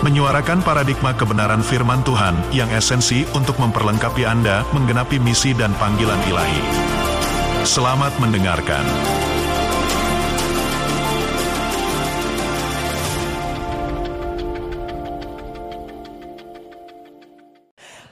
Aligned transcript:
menyuarakan 0.00 0.64
paradigma 0.64 1.12
kebenaran 1.12 1.60
firman 1.60 2.00
Tuhan 2.00 2.32
yang 2.56 2.72
esensi 2.72 3.28
untuk 3.36 3.60
memperlengkapi 3.60 4.24
Anda 4.24 4.64
menggenapi 4.72 5.20
misi 5.20 5.52
dan 5.52 5.76
panggilan 5.76 6.16
ilahi. 6.24 6.62
Selamat 7.68 8.16
mendengarkan. 8.16 8.80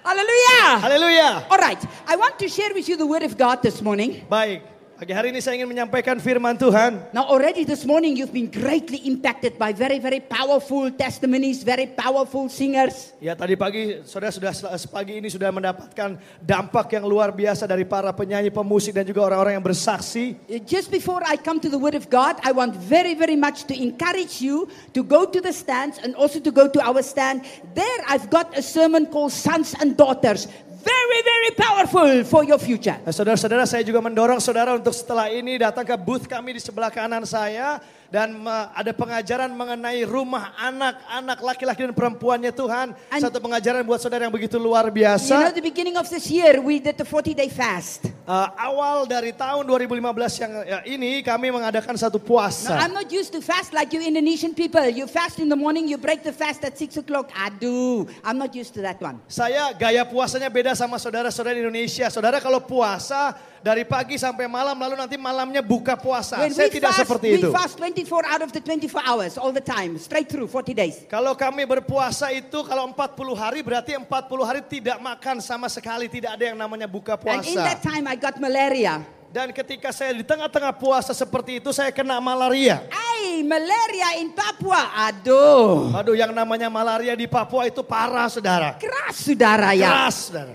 Hallelujah. 0.05 0.69
Haleluya. 0.85 1.29
All 1.49 1.61
right. 1.61 1.81
I 2.05 2.17
want 2.21 2.37
to 2.41 2.49
share 2.49 2.73
with 2.77 2.89
you 2.89 3.01
the 3.01 3.09
word 3.09 3.25
of 3.25 3.41
God 3.41 3.65
this 3.65 3.81
morning. 3.81 4.25
Baik, 4.29 4.61
pagi 4.99 5.15
hari 5.15 5.31
ini 5.31 5.39
saya 5.39 5.63
ingin 5.63 5.71
menyampaikan 5.71 6.19
firman 6.19 6.59
Tuhan. 6.59 7.15
Now, 7.15 7.31
already 7.31 7.63
this 7.63 7.87
morning, 7.87 8.19
you've 8.19 8.35
been 8.35 8.51
greatly 8.51 8.99
impacted 9.07 9.55
by 9.55 9.71
very, 9.71 10.03
very 10.03 10.19
powerful 10.19 10.91
testimonies, 10.91 11.63
very 11.63 11.87
powerful 11.87 12.51
singers. 12.51 13.15
Ya 13.23 13.39
tadi 13.39 13.55
pagi 13.55 14.03
saudara 14.03 14.35
sudah 14.35 14.51
sepagi 14.75 15.23
ini 15.23 15.31
sudah 15.31 15.55
mendapatkan 15.55 16.19
dampak 16.43 16.99
yang 16.99 17.07
luar 17.07 17.31
biasa 17.31 17.71
dari 17.71 17.87
para 17.87 18.11
penyanyi, 18.11 18.51
pemusik 18.51 18.91
dan 18.91 19.07
juga 19.07 19.23
orang-orang 19.31 19.63
yang 19.63 19.67
bersaksi. 19.71 20.35
Uh, 20.51 20.59
Just 20.67 20.91
before 20.91 21.23
I 21.23 21.39
come 21.39 21.63
to 21.63 21.71
the 21.71 21.79
word 21.79 21.95
of 21.95 22.11
God, 22.11 22.35
I 22.43 22.51
want 22.51 22.75
very, 22.75 23.15
very 23.15 23.39
much 23.39 23.71
to 23.71 23.75
encourage 23.79 24.43
you 24.43 24.67
to 24.99 25.07
go 25.07 25.23
to 25.23 25.39
the 25.39 25.55
stands 25.55 26.03
and 26.03 26.19
also 26.19 26.43
to 26.43 26.51
go 26.51 26.67
to 26.67 26.83
our 26.83 27.07
stand. 27.07 27.47
There, 27.79 28.01
I've 28.11 28.35
got 28.35 28.51
a 28.59 28.67
sermon 28.67 29.07
called 29.07 29.31
Sons 29.31 29.79
and 29.79 29.95
Daughters. 29.95 30.51
Very, 30.79 31.21
very 31.27 31.51
powerful 31.59 32.23
for 32.23 32.47
your 32.47 32.59
future. 32.63 32.95
Nah, 33.03 33.11
saudara-saudara 33.11 33.67
saya 33.67 33.83
juga 33.83 33.99
mendorong 33.99 34.39
saudara 34.39 34.79
untuk 34.79 34.95
setelah 34.95 35.27
ini 35.27 35.59
datang 35.59 35.83
ke 35.83 35.99
booth 35.99 36.31
kami 36.31 36.55
di 36.55 36.63
sebelah 36.63 36.89
kanan 36.89 37.27
saya. 37.27 37.83
Dan 38.09 38.41
ada 38.49 38.89
pengajaran 38.97 39.53
mengenai 39.53 40.01
rumah 40.09 40.57
anak-anak 40.57 41.39
laki-laki 41.45 41.85
dan 41.85 41.93
perempuannya 41.93 42.57
Tuhan. 42.57 42.97
And- 43.13 43.21
Satu 43.21 43.37
pengajaran 43.37 43.85
buat 43.85 44.01
saudara 44.01 44.25
yang 44.25 44.33
begitu 44.33 44.57
luar 44.57 44.89
You 44.89 44.97
know, 44.97 45.19
biasa. 45.19 45.53
the 45.53 45.61
beginning 45.61 45.97
of 46.01 46.09
this 46.09 46.31
year, 46.33 46.57
we 46.63 46.81
did 46.81 46.97
the 46.97 47.05
40 47.05 47.37
day 47.37 47.53
fast. 47.53 48.09
Uh, 48.29 48.45
awal 48.61 49.09
dari 49.09 49.33
tahun 49.33 49.65
2015 49.65 50.05
yang 50.37 50.53
ya, 50.69 50.79
ini 50.85 51.25
kami 51.25 51.49
mengadakan 51.49 51.97
satu 51.97 52.21
Now, 52.21 52.29
puasa. 52.29 52.77
I'm 52.77 52.93
not 52.93 53.09
used 53.09 53.33
to 53.33 53.41
fast 53.41 53.73
like 53.73 53.89
you 53.97 54.05
Indonesian 54.05 54.53
people. 54.53 54.85
You 54.85 55.09
fast 55.09 55.41
in 55.41 55.49
the 55.49 55.57
morning, 55.57 55.89
you 55.89 55.97
break 55.97 56.21
the 56.21 56.37
fast 56.37 56.61
at 56.61 56.77
6 56.77 57.01
o'clock. 57.01 57.33
Aduh, 57.33 58.05
I'm 58.21 58.37
not 58.37 58.53
used 58.53 58.77
to 58.77 58.85
that 58.85 59.01
one. 59.01 59.17
Saya 59.33 59.73
gaya 59.73 60.05
puasanya 60.05 60.53
beda 60.53 60.77
sama 60.77 61.01
saudara-saudara 61.01 61.57
di 61.57 61.65
Indonesia. 61.65 62.13
Saudara 62.13 62.37
kalau 62.37 62.61
puasa 62.61 63.33
dari 63.59 63.83
pagi 63.83 64.15
sampai 64.15 64.47
malam 64.47 64.79
lalu 64.79 64.95
nanti 64.95 65.17
malamnya 65.19 65.61
buka 65.61 65.99
puasa. 65.99 66.39
When 66.39 66.55
Saya 66.55 66.71
tidak 66.71 66.95
fast, 66.95 67.01
seperti 67.05 67.27
we 67.35 67.39
itu. 67.43 67.51
fast 67.51 67.75
24 67.77 68.23
out 68.27 68.43
of 68.47 68.51
the 68.55 68.63
24 68.63 69.03
hours, 69.03 69.33
all 69.35 69.51
the 69.51 69.63
time, 69.63 69.99
straight 69.99 70.31
through 70.31 70.47
40 70.47 70.75
days. 70.75 70.97
Kalau 71.07 71.35
kami 71.35 71.67
berpuasa 71.67 72.31
itu 72.31 72.63
kalau 72.63 72.87
40 72.91 73.35
hari 73.35 73.61
berarti 73.63 73.99
40 73.99 74.07
hari 74.47 74.61
tidak 74.63 74.99
makan 74.99 75.43
sama 75.43 75.67
sekali, 75.67 76.07
tidak 76.07 76.39
ada 76.39 76.55
yang 76.55 76.59
namanya 76.59 76.87
buka 76.87 77.19
And 77.19 77.43
in 77.45 77.59
that 77.59 77.83
puasa. 77.83 77.91
time, 77.99 78.05
I 78.07 78.15
got 78.15 78.39
malaria. 78.39 79.03
Dan 79.29 79.53
ketika 79.53 79.93
saya 79.93 80.17
di 80.17 80.25
tengah-tengah 80.25 80.73
puasa 80.73 81.13
seperti 81.13 81.61
itu 81.61 81.69
saya 81.69 81.93
kena 81.93 82.17
malaria. 82.17 82.81
Ay, 82.89 83.45
malaria 83.45 84.25
in 84.25 84.33
Papua. 84.33 84.89
Aduh, 85.05 85.93
Aduh 85.93 86.17
yang 86.17 86.33
namanya 86.33 86.73
malaria 86.73 87.13
di 87.13 87.29
Papua 87.29 87.69
itu 87.69 87.85
parah 87.85 88.25
saudara. 88.33 88.81
keras 88.81 89.21
saudara 89.21 89.77
ya. 89.77 89.85
Keras 89.93 90.17
saudara. 90.33 90.55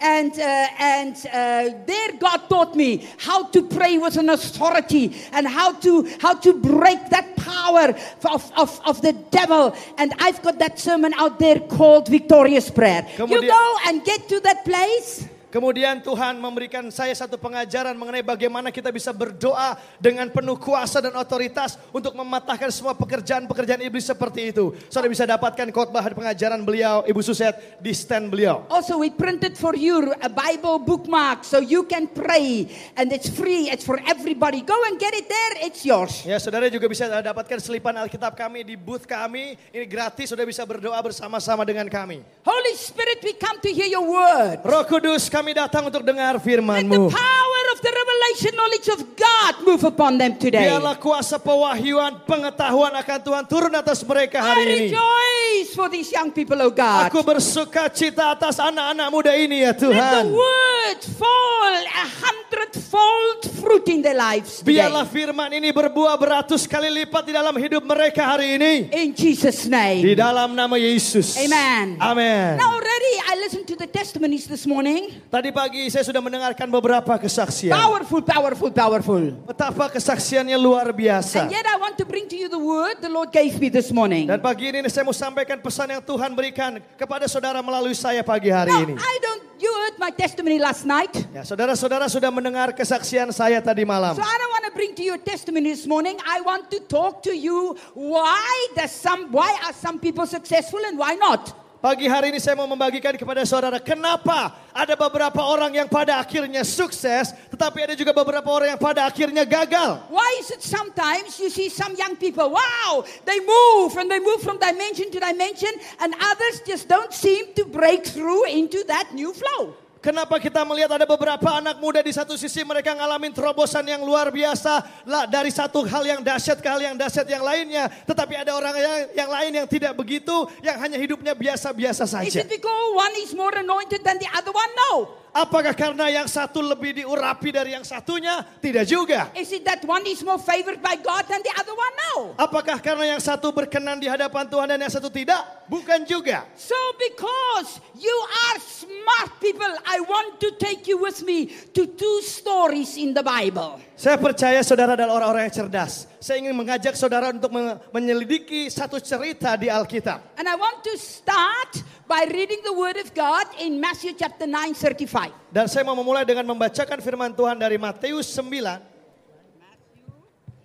And 0.00 0.32
uh, 0.32 0.66
and 0.78 1.16
uh, 1.32 1.70
there 1.86 2.12
God 2.18 2.48
taught 2.48 2.74
me 2.74 3.08
how 3.18 3.44
to 3.46 3.66
pray 3.66 3.96
with 3.96 4.16
an 4.18 4.28
authority 4.28 5.16
and 5.32 5.46
how 5.46 5.72
to 5.80 6.06
how 6.20 6.34
to 6.34 6.52
break 6.52 7.08
that 7.10 7.34
power 7.36 7.94
of, 8.24 8.52
of, 8.56 8.80
of 8.84 9.00
the 9.00 9.12
devil. 9.30 9.74
And 9.96 10.12
I've 10.18 10.42
got 10.42 10.58
that 10.58 10.78
sermon 10.78 11.14
out 11.14 11.38
there 11.38 11.60
called 11.60 12.08
Victorious 12.08 12.70
Prayer. 12.70 13.06
you 13.18 13.40
go 13.48 13.76
and 13.86 14.04
get 14.04 14.28
to 14.28 14.40
that 14.40 14.64
place. 14.64 15.26
Kemudian 15.56 16.04
Tuhan 16.04 16.36
memberikan 16.36 16.84
saya 16.92 17.16
satu 17.16 17.40
pengajaran 17.40 17.96
mengenai 17.96 18.20
bagaimana 18.20 18.68
kita 18.68 18.92
bisa 18.92 19.08
berdoa 19.08 19.80
dengan 19.96 20.28
penuh 20.28 20.60
kuasa 20.60 21.00
dan 21.00 21.16
otoritas 21.16 21.80
untuk 21.96 22.12
mematahkan 22.12 22.68
semua 22.68 22.92
pekerjaan-pekerjaan 22.92 23.80
iblis 23.88 24.04
seperti 24.04 24.52
itu. 24.52 24.76
Saudara 24.92 25.08
bisa 25.08 25.24
dapatkan 25.24 25.72
khotbah 25.72 26.04
dan 26.04 26.12
pengajaran 26.12 26.60
beliau, 26.60 27.08
Ibu 27.08 27.24
Suset, 27.24 27.56
di 27.80 27.96
stand 27.96 28.28
beliau. 28.28 28.68
Also, 28.68 29.00
we 29.00 29.08
printed 29.08 29.56
for 29.56 29.72
you 29.72 30.12
a 30.20 30.28
Bible 30.28 30.76
bookmark 30.76 31.40
so 31.40 31.56
you 31.56 31.88
can 31.88 32.04
pray. 32.04 32.68
And 32.92 33.08
it's 33.08 33.32
free, 33.32 33.72
it's 33.72 33.80
for 33.80 33.96
everybody. 34.04 34.60
Go 34.60 34.76
and 34.92 35.00
get 35.00 35.16
it 35.16 35.24
there, 35.24 35.64
it's 35.64 35.88
yours. 35.88 36.20
Ya, 36.28 36.36
saudara 36.36 36.68
juga 36.68 36.84
bisa 36.84 37.08
dapatkan 37.08 37.64
selipan 37.64 37.96
Alkitab 37.96 38.36
kami 38.36 38.60
di 38.60 38.76
booth 38.76 39.08
kami. 39.08 39.56
Ini 39.72 39.88
gratis, 39.88 40.36
saudara 40.36 40.44
bisa 40.44 40.68
berdoa 40.68 41.00
bersama-sama 41.00 41.64
dengan 41.64 41.88
kami. 41.88 42.20
Holy 42.44 42.74
Spirit, 42.76 43.24
we 43.24 43.32
come 43.40 43.56
to 43.64 43.72
hear 43.72 43.88
your 43.88 44.04
word. 44.04 44.60
Roh 44.60 44.84
Kudus, 44.84 45.32
kami 45.32 45.45
datang 45.52 45.86
untuk 45.86 46.00
dengar 46.00 46.38
firman-Mu. 46.38 47.10
power 47.10 47.64
of 47.70 47.78
the 47.78 47.92
revelation 47.92 48.52
knowledge 48.54 48.88
of 48.88 49.00
God 49.14 49.52
move 49.62 49.82
upon 49.82 50.16
them 50.16 50.34
today. 50.34 50.70
Biarlah 50.70 50.96
kuasa 50.96 51.36
pewahyuan, 51.36 52.22
pengetahuan 52.24 52.94
akan 52.94 53.18
Tuhan 53.20 53.44
turun 53.44 53.74
atas 53.74 54.00
mereka 54.00 54.40
hari 54.40 54.62
ini. 54.64 54.74
rejoice 54.90 55.70
for 55.74 55.86
these 55.86 56.08
young 56.08 56.30
people, 56.30 56.56
oh 56.58 56.70
God. 56.70 57.10
Aku 57.10 57.20
bersuka 57.20 57.90
cita 57.90 58.32
atas 58.32 58.56
anak-anak 58.56 59.06
muda 59.10 59.32
ini 59.34 59.62
ya 59.62 59.70
Let 59.70 59.78
the 59.78 59.86
Tuhan. 59.90 60.24
word 60.32 61.00
fall 61.18 61.74
a 61.84 62.06
hundredfold 62.22 63.40
fruit 63.60 63.86
in 63.88 64.00
their 64.02 64.16
lives 64.16 64.60
today. 64.62 64.78
Biarlah 64.78 65.04
firman 65.04 65.50
ini 65.52 65.70
berbuah 65.70 66.16
beratus 66.16 66.64
kali 66.64 66.88
lipat 67.02 67.26
di 67.26 67.32
dalam 67.34 67.54
hidup 67.56 67.82
mereka 67.82 68.22
hari 68.24 68.56
ini. 68.56 68.88
In 68.94 69.12
Jesus' 69.12 69.66
Di 69.66 69.72
name. 69.72 70.14
dalam 70.14 70.54
nama 70.54 70.76
Yesus. 70.76 71.36
Amen. 71.36 71.98
Amin. 71.98 72.56
Now 72.56 72.72
already 72.72 73.12
I 73.26 73.34
listened 73.42 73.66
to 73.68 73.76
the 73.76 73.86
testimonies 73.86 74.46
this 74.46 74.64
morning. 74.64 75.10
Tadi 75.36 75.52
pagi 75.52 75.92
saya 75.92 76.00
sudah 76.00 76.24
mendengarkan 76.24 76.64
beberapa 76.64 77.12
kesaksian. 77.20 77.76
Powerful, 77.76 78.24
powerful, 78.24 78.72
powerful. 78.72 79.22
Betapa 79.44 79.92
kesaksiannya 79.92 80.56
luar 80.56 80.88
biasa. 80.96 81.44
And 81.44 81.52
yet 81.52 81.68
I 81.68 81.76
want 81.76 82.00
to 82.00 82.08
bring 82.08 82.24
to 82.32 82.40
you 82.40 82.48
the 82.48 82.56
word 82.56 83.04
the 83.04 83.12
Lord 83.12 83.36
gave 83.36 83.60
me 83.60 83.68
this 83.68 83.92
morning. 83.92 84.32
Dan 84.32 84.40
pagi 84.40 84.72
ini 84.72 84.80
saya 84.88 85.04
mau 85.04 85.12
sampaikan 85.12 85.60
pesan 85.60 85.92
yang 85.92 86.00
Tuhan 86.00 86.32
berikan 86.32 86.80
kepada 86.96 87.28
saudara 87.28 87.60
melalui 87.60 87.92
saya 87.92 88.24
pagi 88.24 88.48
hari 88.48 88.72
Now, 88.72 88.88
ini. 88.88 88.96
I 88.96 89.14
don't, 89.20 89.44
you 89.60 89.68
heard 89.68 90.00
my 90.00 90.08
testimony 90.08 90.56
last 90.56 90.88
night. 90.88 91.12
Ya, 91.36 91.44
saudara-saudara 91.44 92.08
sudah 92.08 92.32
mendengar 92.32 92.72
kesaksian 92.72 93.28
saya 93.28 93.60
tadi 93.60 93.84
malam. 93.84 94.16
So 94.16 94.24
I 94.24 94.36
don't 94.40 94.52
want 94.56 94.64
to 94.64 94.72
bring 94.72 94.96
to 94.96 95.04
you 95.04 95.20
a 95.20 95.20
testimony 95.20 95.68
this 95.68 95.84
morning. 95.84 96.16
I 96.24 96.40
want 96.40 96.72
to 96.72 96.80
talk 96.88 97.20
to 97.28 97.36
you 97.36 97.76
why 97.92 98.72
does 98.72 98.88
some 98.88 99.28
why 99.28 99.52
are 99.68 99.76
some 99.76 100.00
people 100.00 100.24
successful 100.24 100.80
and 100.80 100.96
why 100.96 101.12
not? 101.20 101.65
Pagi 101.76 102.08
hari 102.08 102.32
ini 102.32 102.40
saya 102.40 102.56
mau 102.56 102.64
membagikan 102.64 103.12
kepada 103.20 103.44
saudara 103.44 103.76
kenapa 103.76 104.56
ada 104.72 104.96
beberapa 104.96 105.44
orang 105.44 105.76
yang 105.76 105.84
pada 105.84 106.16
akhirnya 106.16 106.64
sukses, 106.64 107.36
tetapi 107.52 107.84
ada 107.84 107.92
juga 107.92 108.16
beberapa 108.16 108.48
orang 108.48 108.72
yang 108.72 108.80
pada 108.80 109.04
akhirnya 109.04 109.44
gagal. 109.44 110.00
Why 110.08 110.40
is 110.40 110.48
it 110.48 110.64
sometimes 110.64 111.36
you 111.36 111.52
see 111.52 111.68
some 111.68 111.92
young 111.92 112.16
people, 112.16 112.48
wow, 112.48 113.04
they 113.28 113.44
move 113.44 113.92
and 114.00 114.08
they 114.08 114.24
move 114.24 114.40
from 114.40 114.56
dimension 114.56 115.12
to 115.12 115.20
dimension, 115.20 115.70
and 116.00 116.16
others 116.16 116.64
just 116.64 116.88
don't 116.88 117.12
seem 117.12 117.52
to 117.60 117.68
break 117.68 118.08
through 118.08 118.48
into 118.48 118.80
that 118.88 119.12
new 119.12 119.36
flow? 119.36 119.76
Kenapa 119.96 120.36
kita 120.38 120.62
melihat 120.62 120.92
ada 120.92 121.08
beberapa 121.08 121.48
anak 121.56 121.80
muda 121.80 122.04
di 122.04 122.12
satu 122.12 122.36
sisi 122.36 122.62
mereka 122.62 122.92
ngalamin 122.94 123.32
terobosan 123.32 123.82
yang 123.82 124.04
luar 124.04 124.28
biasa 124.30 124.84
lah 125.08 125.24
dari 125.26 125.48
satu 125.50 125.82
hal 125.88 126.04
yang 126.04 126.20
dahsyat 126.22 126.60
ke 126.60 126.68
hal 126.68 126.78
yang 126.78 126.94
dahsyat 126.94 127.26
yang 127.26 127.42
lainnya, 127.42 127.88
tetapi 128.04 128.38
ada 128.38 128.54
orang 128.54 128.76
yang, 128.76 128.94
yang 129.24 129.30
lain 129.32 129.50
yang 129.62 129.66
tidak 129.66 129.96
begitu, 129.96 130.46
yang 130.60 130.76
hanya 130.78 131.00
hidupnya 131.00 131.32
biasa-biasa 131.34 132.04
Is 132.06 132.12
saja. 132.12 132.44
it 132.44 132.48
because 132.52 132.86
one 132.94 133.14
is 133.18 133.32
more 133.32 133.50
anointed 133.56 134.04
than 134.04 134.20
the 134.20 134.28
other 134.36 134.52
one? 134.52 134.70
No. 134.76 134.90
Apakah 135.36 135.76
karena 135.76 136.08
yang 136.08 136.24
satu 136.24 136.64
lebih 136.64 136.96
diurapi 136.96 137.52
dari 137.52 137.76
yang 137.76 137.84
satunya? 137.84 138.40
Tidak 138.56 138.88
juga. 138.88 139.28
Is 139.36 139.52
it 139.52 139.68
that 139.68 139.84
one 139.84 140.00
is 140.08 140.24
more 140.24 140.40
favored 140.40 140.80
by 140.80 140.96
God 140.96 141.28
than 141.28 141.44
the 141.44 141.52
other 141.52 141.76
one? 141.76 141.92
No. 142.08 142.12
Apakah 142.40 142.80
karena 142.80 143.12
yang 143.12 143.20
satu 143.20 143.52
berkenan 143.52 144.00
di 144.00 144.08
hadapan 144.08 144.48
Tuhan 144.48 144.64
dan 144.72 144.80
yang 144.80 144.88
satu 144.88 145.12
tidak? 145.12 145.44
Bukan 145.68 146.08
juga. 146.08 146.48
So, 146.56 146.72
because 146.96 147.84
you 148.00 148.16
are 148.48 148.58
smart 148.64 149.36
people, 149.36 149.68
I 149.84 150.00
want 150.08 150.40
to 150.40 150.56
take 150.56 150.88
you 150.88 150.96
with 150.96 151.20
me 151.20 151.52
to 151.76 151.84
two 151.84 152.16
stories 152.24 152.96
in 152.96 153.12
the 153.12 153.20
Bible. 153.20 153.76
Saya 153.92 154.16
percaya 154.16 154.64
saudara 154.64 154.96
adalah 154.96 155.20
orang-orang 155.20 155.52
yang 155.52 155.68
cerdas. 155.68 156.08
Saya 156.16 156.40
ingin 156.40 156.56
mengajak 156.56 156.96
saudara 156.96 157.28
untuk 157.28 157.52
me- 157.52 157.76
menyelidiki 157.92 158.72
satu 158.72 158.96
cerita 159.04 159.52
di 159.60 159.68
Alkitab. 159.68 160.36
And 160.40 160.48
I 160.48 160.56
want 160.56 160.80
to 160.84 160.96
start 160.96 161.84
by 162.06 162.22
reading 162.30 162.62
the 162.62 162.72
word 162.72 162.96
of 162.96 163.10
God 163.14 163.46
in 163.58 163.80
Matthew 163.82 164.14
chapter 164.14 164.46
9, 164.46 164.74
35. 164.74 165.30
Dan 165.50 165.66
saya 165.66 165.82
mau 165.82 165.98
memulai 165.98 166.22
dengan 166.22 166.46
membacakan 166.46 167.02
firman 167.02 167.34
Tuhan 167.34 167.58
dari 167.58 167.74
Matius 167.76 168.30
9. 168.30 168.50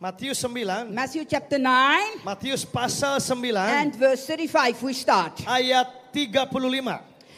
Matius 0.01 0.41
9, 0.41 0.89
Matthew 0.89 1.21
chapter 1.29 1.61
9 1.61 2.25
Matius 2.25 2.65
pasal 2.65 3.21
9 3.21 3.53
and 3.53 3.93
verse 3.93 4.25
35 4.25 4.81
we 4.81 4.97
start. 4.97 5.45
ayat 5.45 5.85
35. 6.09 6.49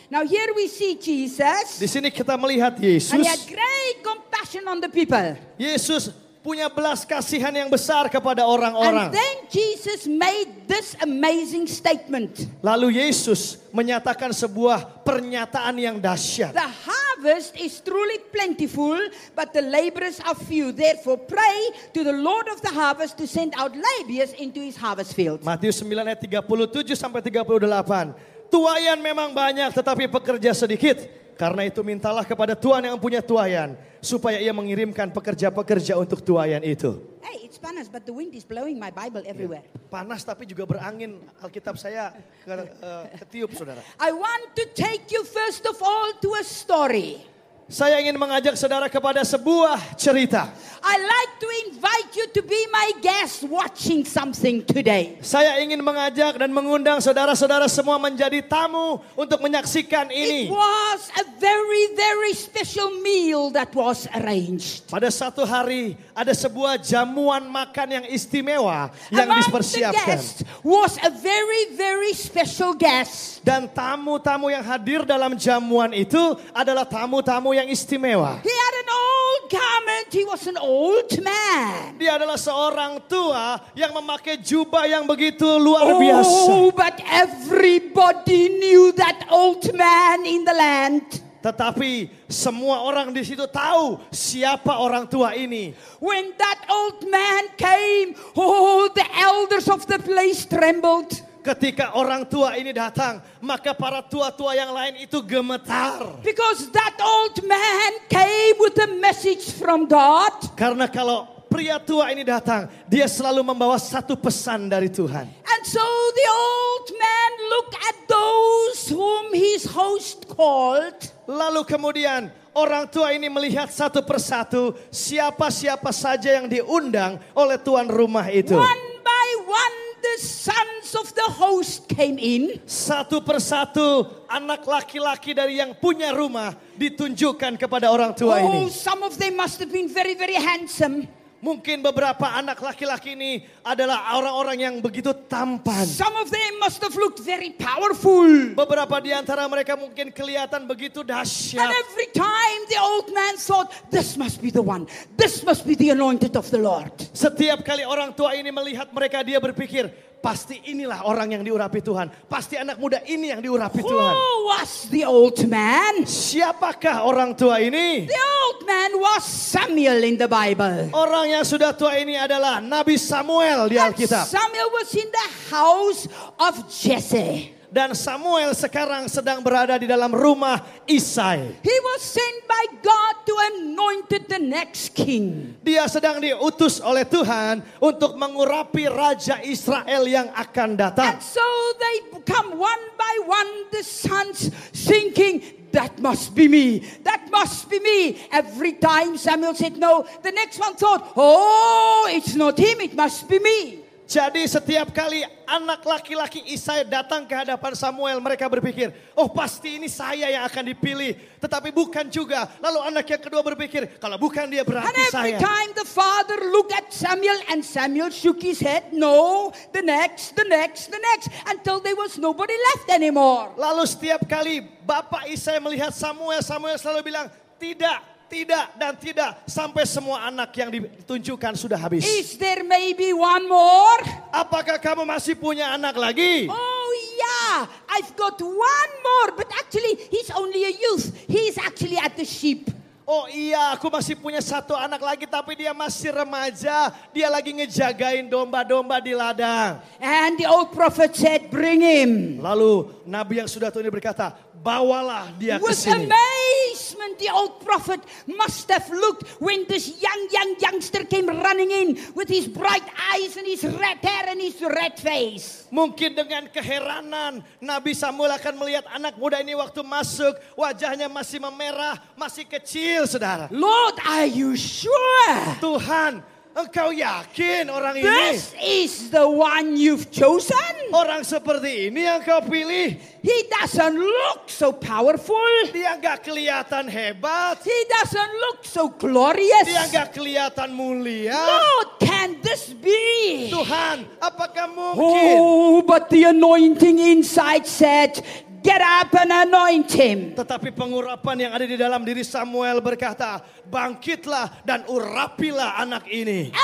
Now 0.07 0.23
here 0.23 0.47
we 0.56 0.71
see 0.71 0.95
Jesus 0.95 1.75
Di 1.75 1.91
sini 1.91 2.07
kita 2.07 2.39
melihat 2.39 2.79
and 2.79 2.83
he 2.88 2.95
Yesus. 2.95 3.19
had 3.19 3.41
great 3.51 3.95
compassion 3.99 4.63
on 4.63 4.79
the 4.79 4.88
people. 4.88 5.35
Yesus 5.59 6.15
punya 6.44 6.68
belas 6.68 7.07
kasihan 7.07 7.56
yang 7.56 7.72
besar 7.72 8.12
kepada 8.12 8.44
And 8.44 8.51
orang-orang. 8.51 9.10
then 9.16 9.36
Jesus 9.48 10.04
made 10.06 10.68
this 10.68 10.94
amazing 11.00 11.66
statement. 11.72 12.51
Lalu 12.60 13.00
Yesus 13.00 13.63
menyatakan 13.72 14.36
sebuah 14.36 15.07
pernyataan 15.07 15.80
yang 15.80 15.98
dahsyat. 16.04 16.51
The 16.51 16.68
harvest 16.68 17.56
is 17.56 17.80
truly 17.80 18.19
plentiful, 18.30 19.00
but 19.31 19.56
the 19.56 19.63
laborers 19.63 20.19
are 20.28 20.36
few. 20.36 20.75
Therefore, 20.75 21.24
pray 21.24 21.72
to 21.95 22.04
the 22.04 22.13
Lord 22.13 22.51
of 22.51 22.60
the 22.60 22.75
harvest 22.75 23.16
to 23.24 23.25
send 23.25 23.56
out 23.56 23.72
laborers 23.72 24.36
into 24.36 24.60
his 24.60 24.75
harvest 24.75 25.16
field. 25.16 25.40
Matius 25.48 25.80
9 25.80 25.95
ayat 25.95 26.19
37 26.19 27.00
sampai 27.00 27.24
38. 27.24 28.51
Tuayan 28.51 29.00
memang 29.01 29.31
banyak 29.34 29.74
tetapi 29.74 30.12
pekerja 30.12 30.54
sedikit. 30.54 31.22
Karena 31.33 31.65
itu 31.65 31.81
mintalah 31.81 32.21
kepada 32.24 32.53
Tuhan 32.53 32.85
yang 32.85 32.97
punya 33.01 33.19
tuayan 33.19 33.74
supaya 34.03 34.38
ia 34.38 34.51
mengirimkan 34.51 35.09
pekerja-pekerja 35.09 35.97
untuk 35.97 36.21
tuayan 36.21 36.62
itu. 36.62 37.00
Hey, 37.24 37.47
it's 37.47 37.57
panas, 37.57 37.88
but 37.89 38.03
the 38.03 38.13
wind 38.13 38.35
is 38.35 38.44
blowing 38.44 38.77
my 38.77 38.91
Bible 38.91 39.24
everywhere. 39.24 39.63
Panas 39.88 40.21
tapi 40.21 40.44
juga 40.45 40.68
berangin 40.68 41.24
Alkitab 41.39 41.80
saya 41.80 42.12
ke, 42.44 42.53
eh, 42.53 43.06
ketiup 43.24 43.56
saudara. 43.56 43.81
I 43.97 44.12
want 44.12 44.53
to 44.59 44.63
take 44.75 45.09
you 45.09 45.24
first 45.25 45.65
of 45.65 45.80
all 45.80 46.13
to 46.19 46.30
a 46.38 46.44
story. 46.45 47.32
Saya 47.71 47.95
ingin 48.04 48.19
mengajak 48.19 48.60
saudara 48.60 48.92
kepada 48.92 49.24
sebuah 49.24 49.95
cerita. 49.95 50.51
I 50.83 51.00
like 51.00 51.33
to 51.39 51.48
invite 51.71 52.12
you 52.12 52.27
to 52.36 52.42
be 52.44 52.60
my 52.68 52.92
guest 53.00 53.48
watching 53.48 54.04
something 54.04 54.60
today. 54.68 55.15
Saya 55.24 55.63
ingin 55.63 55.80
mengajak 55.80 56.36
dan 56.36 56.51
mengundang 56.51 57.00
saudara-saudara 57.00 57.71
semua 57.71 57.95
menjadi 57.95 58.44
tamu 58.44 59.00
untuk 59.15 59.39
menyaksikan 59.39 60.12
It 60.12 60.27
ini. 60.27 60.42
was 60.51 61.07
a 61.15 61.24
very, 61.39 61.95
very 61.95 62.36
special 62.36 63.00
meal 63.00 63.48
that 63.56 63.71
was 63.71 64.12
arranged. 64.12 64.83
Pada 64.92 65.07
satu 65.07 65.48
hari 65.48 65.95
ada 66.12 66.36
sebuah 66.36 66.75
jamuan 66.83 67.48
makan 67.48 68.04
yang 68.04 68.06
istimewa 68.12 68.92
yang 69.07 69.24
Among 69.31 69.39
the 69.39 69.48
dipersiapkan. 69.56 70.04
guests 70.04 70.44
was 70.68 71.00
a 71.00 71.16
very, 71.16 71.80
very 71.80 72.12
special 72.12 72.75
guest. 72.75 73.39
Dan 73.39 73.71
tamu-tamu 73.71 74.51
yang 74.51 74.68
hadir 74.68 75.07
dalam 75.07 75.39
jamuan 75.39 75.95
itu 75.95 76.19
adalah 76.51 76.83
tamu-tamu 76.83 77.52
yang 77.53 77.69
istimewa. 77.69 78.41
He 78.41 78.51
had 78.51 78.75
an 78.81 78.89
old 78.91 79.41
garment. 79.50 80.07
He 80.09 80.23
was 80.25 80.44
an 80.50 80.57
old 80.57 81.09
man. 81.21 81.95
Dia 82.01 82.17
adalah 82.17 82.38
seorang 82.38 83.05
tua 83.05 83.61
yang 83.77 83.94
memakai 83.94 84.41
jubah 84.41 84.89
yang 84.89 85.05
begitu 85.05 85.45
luar 85.61 85.95
biasa. 85.97 86.50
Oh, 86.50 86.73
but 86.73 86.97
everybody 87.05 88.57
knew 88.57 88.91
that 88.97 89.29
old 89.29 89.63
man 89.73 90.25
in 90.25 90.41
the 90.44 90.55
land. 90.55 91.05
Tetapi 91.44 92.07
semua 92.31 92.88
orang 92.88 93.11
di 93.11 93.19
situ 93.19 93.44
tahu 93.51 93.99
siapa 94.15 94.79
orang 94.79 95.03
tua 95.11 95.35
ini. 95.35 95.75
When 95.99 96.31
that 96.39 96.59
old 96.71 97.03
man 97.11 97.51
came, 97.59 98.15
oh, 98.39 98.88
the 98.88 99.03
elders 99.19 99.67
of 99.67 99.83
the 99.83 99.99
place 99.99 100.47
trembled. 100.47 101.11
Ketika 101.44 101.92
orang 102.00 102.24
tua 102.24 102.56
ini 102.56 102.72
datang, 102.72 103.19
maka 103.44 103.75
para 103.75 104.00
tua-tua 104.00 104.56
yang 104.56 104.72
lain 104.72 105.04
itu 105.04 105.19
gemetar. 105.19 106.24
Because 106.24 106.72
that 106.72 106.95
old 107.04 107.36
man 107.44 107.92
came 108.07 108.56
with 108.63 108.80
a 108.80 108.90
message 108.95 109.51
from 109.60 109.84
God. 109.84 110.31
Karena 110.56 110.88
kalau 110.88 111.28
pria 111.51 111.84
tua 111.84 112.16
ini 112.16 112.24
datang, 112.24 112.72
dia 112.88 113.12
selalu 113.12 113.44
membawa 113.44 113.75
satu 113.75 114.16
pesan 114.16 114.72
dari 114.72 114.88
Tuhan. 114.88 115.28
And 115.28 115.63
so 115.68 115.84
the 116.16 116.28
old 116.31 116.88
man 116.95 117.31
looked 117.51 117.75
at 117.75 117.98
those 118.07 118.80
whom 118.88 119.36
his 119.36 119.68
host 119.68 120.24
called. 120.31 120.95
Lalu 121.28 121.68
kemudian 121.68 122.31
orang 122.56 122.88
tua 122.88 123.12
ini 123.12 123.28
melihat 123.28 123.68
satu 123.68 124.00
persatu 124.00 124.80
siapa-siapa 124.90 125.92
saja 125.92 126.40
yang 126.40 126.48
diundang 126.48 127.19
oleh 127.36 127.60
tuan 127.60 127.92
rumah 127.92 128.31
itu. 128.31 128.56
One 128.56 128.86
by 129.04 129.30
one, 129.44 129.78
the 130.03 130.15
sons 130.19 130.91
of 131.00 131.07
the 131.15 131.27
host 131.31 131.88
came 131.88 132.19
in. 132.19 132.59
Satu 132.67 133.23
persatu 133.23 134.03
anak 134.27 134.67
laki-laki 134.67 135.31
dari 135.31 135.63
yang 135.63 135.71
punya 135.79 136.11
rumah 136.11 136.51
ditunjukkan 136.75 137.55
kepada 137.55 137.88
orang 137.88 138.11
tua 138.11 138.44
Oh, 138.44 138.67
ini. 138.67 138.67
some 138.67 139.00
of 139.07 139.15
them 139.15 139.39
must 139.39 139.63
have 139.63 139.71
been 139.71 139.88
very, 139.88 140.13
very 140.13 140.35
handsome. 140.35 141.07
Mungkin 141.44 141.84
beberapa 141.84 142.24
anak 142.40 142.56
laki-laki 142.63 143.19
ini 143.19 143.44
adalah 143.68 144.16
orang-orang 144.16 144.63
yang 144.63 144.75
begitu 144.80 145.12
tampan. 145.28 145.84
Some 145.84 146.16
of 146.16 146.31
them 146.31 146.51
must 146.63 146.80
have 146.80 146.95
looked 146.95 147.19
very 147.19 147.51
powerful. 147.51 148.56
Beberapa 148.56 149.04
di 149.04 149.12
antara 149.12 149.44
mereka 149.51 149.75
mungkin 149.75 150.07
kelihatan 150.16 150.63
begitu 150.63 151.04
And 151.04 151.12
dahsyat. 151.19 151.68
every 151.68 152.07
time 152.16 152.60
the 152.72 152.80
old 152.80 153.12
man 153.12 153.36
thought, 153.36 153.68
this 153.92 154.16
must 154.16 154.40
be 154.40 154.56
the 154.56 154.63
one. 154.63 154.88
This 155.19 155.44
must 155.44 155.68
be 155.68 155.75
the 155.75 155.92
anointed 155.92 156.40
of 156.40 156.48
the 156.48 156.63
Lord. 156.63 156.95
Setiap 157.12 157.60
kali 157.68 157.84
orang 157.84 158.16
tua 158.16 158.40
ini 158.40 158.48
melihat 158.48 158.88
mereka 158.95 159.19
dia 159.19 159.36
berpikir, 159.44 159.92
pasti 160.23 160.71
inilah 160.71 161.03
orang 161.03 161.35
yang 161.35 161.43
diurapi 161.43 161.83
Tuhan. 161.83 162.07
Pasti 162.31 162.55
anak 162.55 162.79
muda 162.79 163.03
ini 163.03 163.35
yang 163.35 163.43
diurapi 163.43 163.83
Tuhan. 163.83 164.13
Who 164.15 164.31
was 164.47 164.87
the 164.87 165.03
old 165.03 165.35
man? 165.51 166.07
Siapakah 166.07 167.03
orang 167.03 167.35
tua 167.35 167.59
ini? 167.59 168.07
The 168.07 168.23
old 168.47 168.63
man 168.63 168.95
was 169.03 169.27
Samuel 169.27 169.99
in 170.07 170.15
the 170.15 170.31
Bible. 170.31 170.95
Orang 170.95 171.27
yang 171.27 171.43
sudah 171.43 171.75
tua 171.75 171.99
ini 171.99 172.15
adalah 172.15 172.63
Nabi 172.63 172.95
Samuel 172.95 173.67
di 173.67 173.75
Alkitab. 173.75 174.23
Samuel 174.23 174.71
was 174.71 174.95
in 174.95 175.11
the 175.11 175.27
house 175.51 176.07
of 176.39 176.71
Jesse. 176.71 177.51
Dan 177.73 177.97
Samuel 177.97 178.53
sekarang 178.53 179.09
sedang 179.09 179.41
berada 179.41 179.73
di 179.81 179.89
dalam 179.89 180.13
rumah 180.13 180.61
Isai. 180.85 181.57
He 181.65 181.77
was 181.81 182.05
sent 182.05 182.45
by 182.45 182.65
God 182.85 183.13
to 183.25 183.33
anoint 183.33 184.13
the 184.13 184.37
next 184.37 184.93
king. 184.93 185.57
Dia 185.65 185.89
sedang 185.89 186.21
diutus 186.21 186.77
oleh 186.77 187.01
Tuhan 187.01 187.65
untuk 187.81 188.13
mengurapi 188.13 188.85
Raja 188.85 189.41
Israel 189.41 190.05
yang 190.05 190.29
akan 190.37 190.77
datang. 190.77 191.17
And 191.17 191.25
so 191.25 191.41
they 191.81 192.21
come 192.29 192.61
one 192.61 192.83
by 192.93 193.15
one, 193.25 193.73
the 193.73 193.81
sons 193.81 194.53
thinking, 194.69 195.41
that 195.73 195.97
must 195.97 196.37
be 196.37 196.45
me. 196.45 196.85
That 197.01 197.25
must 197.33 197.73
be 197.73 197.81
me. 197.81 198.21
Every 198.30 198.77
time 198.77 199.18
Samuel 199.18 199.57
said 199.57 199.81
no, 199.81 200.06
the 200.21 200.30
next 200.30 200.61
one 200.61 200.77
thought, 200.77 201.18
oh, 201.18 202.06
it's 202.13 202.37
not 202.37 202.53
him, 202.53 202.85
it 202.85 202.94
must 202.94 203.25
be 203.25 203.42
me. 203.42 203.82
Jadi 204.13 204.45
setiap 204.45 204.93
kali 204.93 205.25
anak 205.49 205.81
laki-laki 205.81 206.45
Isai 206.53 206.85
datang 206.85 207.25
ke 207.25 207.33
hadapan 207.33 207.73
Samuel, 207.73 208.21
mereka 208.21 208.45
berpikir, 208.45 208.93
oh 209.17 209.25
pasti 209.25 209.81
ini 209.81 209.89
saya 209.89 210.29
yang 210.29 210.45
akan 210.45 210.69
dipilih. 210.69 211.17
Tetapi 211.41 211.73
bukan 211.73 212.05
juga. 212.13 212.45
Lalu 212.61 212.93
anak 212.93 213.09
yang 213.09 213.17
kedua 213.25 213.41
berpikir, 213.41 213.97
kalau 213.97 214.21
bukan 214.21 214.45
dia 214.53 214.61
And 214.61 214.69
berarti 214.69 215.01
every 215.09 215.33
saya. 215.33 215.41
time 215.41 215.69
the 215.73 215.87
father 215.89 216.37
looked 216.53 216.77
at 216.77 216.93
Samuel 216.93 217.41
and 217.49 217.65
Samuel 217.65 218.13
shook 218.13 218.37
his 218.37 218.61
head, 218.61 218.93
no, 218.93 219.49
the 219.73 219.81
next, 219.81 220.37
the 220.37 220.45
next, 220.45 220.93
the 220.93 221.01
next, 221.01 221.33
until 221.49 221.81
there 221.81 221.97
was 221.97 222.21
nobody 222.21 222.53
left 222.53 222.93
anymore. 222.93 223.49
Lalu 223.57 223.81
setiap 223.89 224.29
kali 224.29 224.61
Bapak 224.85 225.25
Isai 225.25 225.57
melihat 225.57 225.89
Samuel, 225.89 226.45
Samuel 226.45 226.77
selalu 226.77 227.01
bilang, 227.01 227.33
tidak, 227.57 227.97
tidak, 228.33 228.66
dan 228.81 228.94
tidak. 228.97 229.31
Sampai 229.45 229.85
semua 229.85 230.25
anak 230.25 230.49
yang 230.57 230.73
ditunjukkan 230.73 231.54
sudah 231.54 231.78
habis. 231.78 232.02
Is 232.02 232.33
there 232.42 232.66
maybe 232.66 233.13
one 233.13 233.45
more? 233.45 234.02
Apakah 234.33 234.81
kamu 234.81 235.06
masih 235.06 235.37
punya 235.37 235.69
anak 235.69 235.94
lagi? 235.94 236.49
Oh 236.49 236.90
yeah, 237.13 237.69
I've 237.94 238.09
got 238.18 238.42
one 238.42 238.94
more, 239.06 239.37
but 239.37 239.45
actually 239.54 240.02
he's 240.09 240.33
only 240.33 240.66
a 240.66 240.73
youth. 240.73 241.13
He's 241.30 241.61
actually 241.61 242.02
at 242.02 242.18
the 242.18 242.25
sheep. 242.25 242.73
Oh 243.04 243.28
iya, 243.28 243.75
aku 243.75 243.92
masih 243.92 244.16
punya 244.16 244.40
satu 244.40 244.80
anak 244.80 245.04
lagi 245.04 245.28
tapi 245.28 245.59
dia 245.59 245.75
masih 245.75 246.16
remaja. 246.16 246.87
Dia 247.11 247.28
lagi 247.28 247.52
ngejagain 247.52 248.31
domba-domba 248.31 249.04
di 249.04 249.11
ladang. 249.11 249.83
And 249.99 250.40
the 250.40 250.47
old 250.47 250.71
prophet 250.71 251.11
said, 251.11 251.52
bring 251.52 251.83
him. 251.83 252.40
Lalu 252.40 253.04
Nabi 253.04 253.44
yang 253.44 253.49
sudah 253.52 253.75
tua 253.75 253.83
ini 253.83 253.92
berkata, 253.92 254.31
bawalah 254.63 255.35
dia 255.35 255.59
ke 255.59 255.67
With 255.67 255.75
sini. 255.75 256.07
amazement, 256.07 257.19
the 257.19 257.29
old 257.29 257.59
prophet 257.59 257.99
must 258.25 258.71
have 258.71 258.87
looked 258.89 259.27
when 259.43 259.67
this 259.67 259.91
young, 259.99 260.21
young 260.31 260.55
youngster 260.57 261.03
came 261.03 261.27
running 261.27 261.69
in 261.69 261.99
with 262.15 262.31
his 262.31 262.47
bright 262.47 262.87
eyes 263.11 263.35
and 263.35 263.43
his 263.43 263.61
red 263.67 263.99
hair 263.99 264.31
and 264.31 264.39
his 264.39 264.55
red 264.63 264.95
face. 264.95 265.67
Mungkin 265.67 266.15
dengan 266.15 266.47
keheranan 266.47 267.43
Nabi 267.59 267.91
Samuel 267.91 268.39
akan 268.39 268.53
melihat 268.55 268.87
anak 268.87 269.19
muda 269.19 269.43
ini 269.43 269.51
waktu 269.53 269.83
masuk. 269.83 270.39
Wajahnya 270.55 271.11
masih 271.11 271.43
memerah, 271.43 271.99
masih 272.15 272.47
kecil 272.47 273.03
saudara. 273.03 273.51
Lord, 273.51 273.99
are 274.07 274.29
you 274.29 274.55
sure? 274.55 275.35
Tuhan, 275.59 276.23
Engkau 276.54 276.94
yakin 276.94 277.66
orang 277.66 277.98
ini? 277.98 278.06
This 278.06 278.54
is 278.62 279.10
the 279.10 279.26
one 279.26 279.74
you've 279.74 280.14
chosen. 280.14 280.94
Orang 280.94 281.26
seperti 281.26 281.90
ini 281.90 282.06
yang 282.06 282.22
kau 282.22 282.45
pilih. 282.45 282.94
He 283.26 283.38
doesn't 283.50 283.98
look 283.98 284.45
so 284.45 284.69
powerful. 284.69 285.42
Dia 285.74 285.98
nggak 285.98 286.22
kelihatan 286.22 286.86
hebat. 286.94 287.57
He 287.66 287.80
doesn't 287.90 288.33
look 288.38 288.62
so 288.69 288.94
glorious. 288.94 289.66
Dia 289.66 289.90
nggak 289.90 290.14
kelihatan 290.14 290.69
mulia. 290.78 291.33
Lord, 291.33 291.98
can 291.98 292.38
this 292.45 292.69
be? 292.69 293.50
Tuhan, 293.50 294.06
apakah 294.22 294.69
mungkin? 294.69 295.33
Oh, 295.42 295.81
but 295.81 296.14
the 296.14 296.30
anointing 296.30 297.02
inside 297.02 297.66
said, 297.66 298.22
Get 298.63 298.79
up 298.79 299.11
and 299.19 299.27
anoint 299.27 299.91
him. 299.91 300.31
Tetapi 300.39 300.71
pengurapan 300.71 301.35
yang 301.35 301.51
ada 301.51 301.67
di 301.67 301.75
dalam 301.75 302.07
diri 302.07 302.23
Samuel 302.23 302.79
berkata, 302.79 303.43
bangkitlah 303.67 304.63
dan 304.63 304.87
urapilah 304.87 305.83
anak 305.83 306.07
ini. 306.07 306.55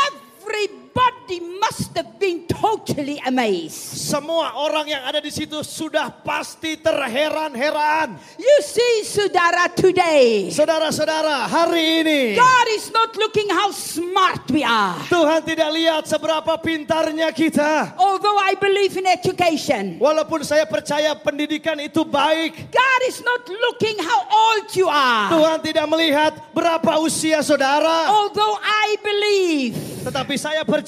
Everybody 0.90 1.62
must 1.62 1.94
have 1.94 2.18
been 2.18 2.50
totally 2.50 3.22
amazed. 3.22 3.78
Semua 3.94 4.58
orang 4.58 4.90
yang 4.90 5.06
ada 5.06 5.22
di 5.22 5.30
situ 5.30 5.62
sudah 5.62 6.10
pasti 6.10 6.82
terheran-heran. 6.82 8.18
You 8.42 8.58
see, 8.66 9.06
Sudara, 9.06 9.70
today, 9.70 10.50
Saudara-saudara, 10.50 11.46
hari 11.46 12.02
ini 12.02 12.22
God 12.34 12.68
is 12.74 12.90
not 12.90 13.14
looking 13.22 13.54
how 13.54 13.70
smart 13.70 14.42
we 14.50 14.66
are. 14.66 14.98
Tuhan 15.06 15.46
tidak 15.46 15.70
lihat 15.70 16.04
seberapa 16.10 16.58
pintarnya 16.58 17.30
kita. 17.30 17.94
Although 18.02 18.42
I 18.42 18.58
believe 18.58 18.98
in 18.98 19.06
education, 19.06 20.02
Walaupun 20.02 20.42
saya 20.42 20.66
percaya 20.66 21.14
pendidikan 21.14 21.78
itu 21.78 22.02
baik, 22.02 22.74
God 22.74 23.02
is 23.06 23.22
not 23.22 23.46
looking 23.46 24.02
how 24.02 24.22
old 24.26 24.66
you 24.74 24.90
are. 24.90 25.30
Tuhan 25.30 25.62
tidak 25.62 25.86
melihat 25.86 26.34
berapa 26.50 26.98
usia 26.98 27.46
saudara. 27.46 28.10
Although 28.10 28.58
I 28.58 28.98
believe 29.06 29.78
Tetapi 30.00 30.34
saya 30.40 30.66
percaya, 30.66 30.79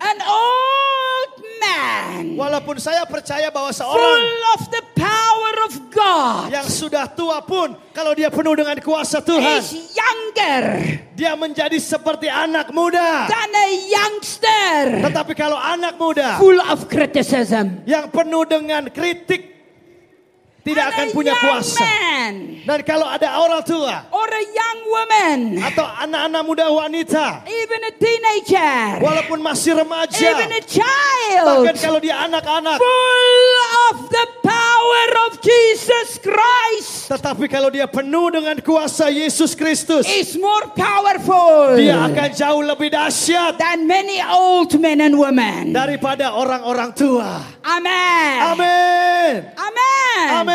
an 0.00 0.18
old 0.22 1.32
man 1.60 2.36
walaupun 2.36 2.76
saya 2.80 3.04
percaya 3.04 3.52
bahwa 3.52 3.68
seorang 3.70 4.00
full 4.00 4.42
of 4.56 4.62
the 4.72 4.82
power 4.96 5.54
of 5.68 5.72
God 5.92 6.48
yang 6.52 6.66
sudah 6.68 7.04
tua 7.10 7.42
pun, 7.44 7.74
kalau 7.92 8.14
dia 8.14 8.30
penuh 8.32 8.54
dengan 8.56 8.76
kuasa 8.80 9.20
Tuhan, 9.20 9.60
is 9.60 9.92
younger 9.92 10.62
dia 11.16 11.36
menjadi 11.36 11.76
seperti 11.76 12.32
anak 12.32 12.72
muda. 12.72 13.28
than 13.28 13.50
a 13.52 13.68
youngster 13.92 15.04
Tetapi 15.04 15.32
kalau 15.36 15.58
anak 15.58 16.00
muda 16.00 16.40
full 16.40 16.56
of 16.64 16.88
criticism. 16.88 17.84
yang 17.84 18.08
penuh 18.08 18.44
dengan 18.48 18.88
kritik, 18.88 19.49
tidak 20.60 20.84
akan 20.92 21.06
punya 21.16 21.34
kuasa. 21.40 21.80
man 21.80 22.32
Dan 22.60 22.80
kalau 22.84 23.08
ada 23.08 23.40
orang 23.40 23.62
tua 23.64 24.06
or 24.12 24.28
a 24.28 24.44
young 24.44 24.80
woman, 24.90 25.38
atau 25.64 25.86
anak-anak 25.86 26.42
muda 26.44 26.66
wanita, 26.68 27.48
even 27.48 27.80
a 27.88 27.92
teenager, 27.96 29.00
walaupun 29.00 29.40
masih 29.40 29.80
remaja, 29.80 30.20
even 30.20 30.50
a 30.52 30.62
child, 30.62 31.46
bahkan 31.64 31.76
kalau 31.80 31.98
dia 31.98 32.20
anak-anak, 32.20 32.76
full 32.76 33.56
of 33.90 33.96
the 34.12 34.26
power 34.44 35.08
of 35.28 35.40
Jesus 35.40 36.20
Christ 36.20 37.10
tetapi 37.10 37.50
kalau 37.50 37.74
dia 37.74 37.90
penuh 37.90 38.30
dengan 38.30 38.54
kuasa 38.62 39.10
Yesus 39.10 39.58
Kristus, 39.58 40.06
is 40.06 40.38
more 40.38 40.70
powerful 40.78 41.74
dia 41.74 42.06
akan 42.06 42.28
jauh 42.30 42.62
lebih 42.62 42.94
dahsyat 42.94 43.58
than 43.58 43.88
many 43.88 44.22
old 44.22 44.70
men 44.78 45.02
and 45.02 45.18
women. 45.18 45.74
daripada 45.74 46.30
orang-orang 46.36 46.94
tua. 46.94 47.42
Amen. 47.66 48.36
Amin. 48.54 49.32
Amen. 49.58 50.28
Amin. 50.30 50.49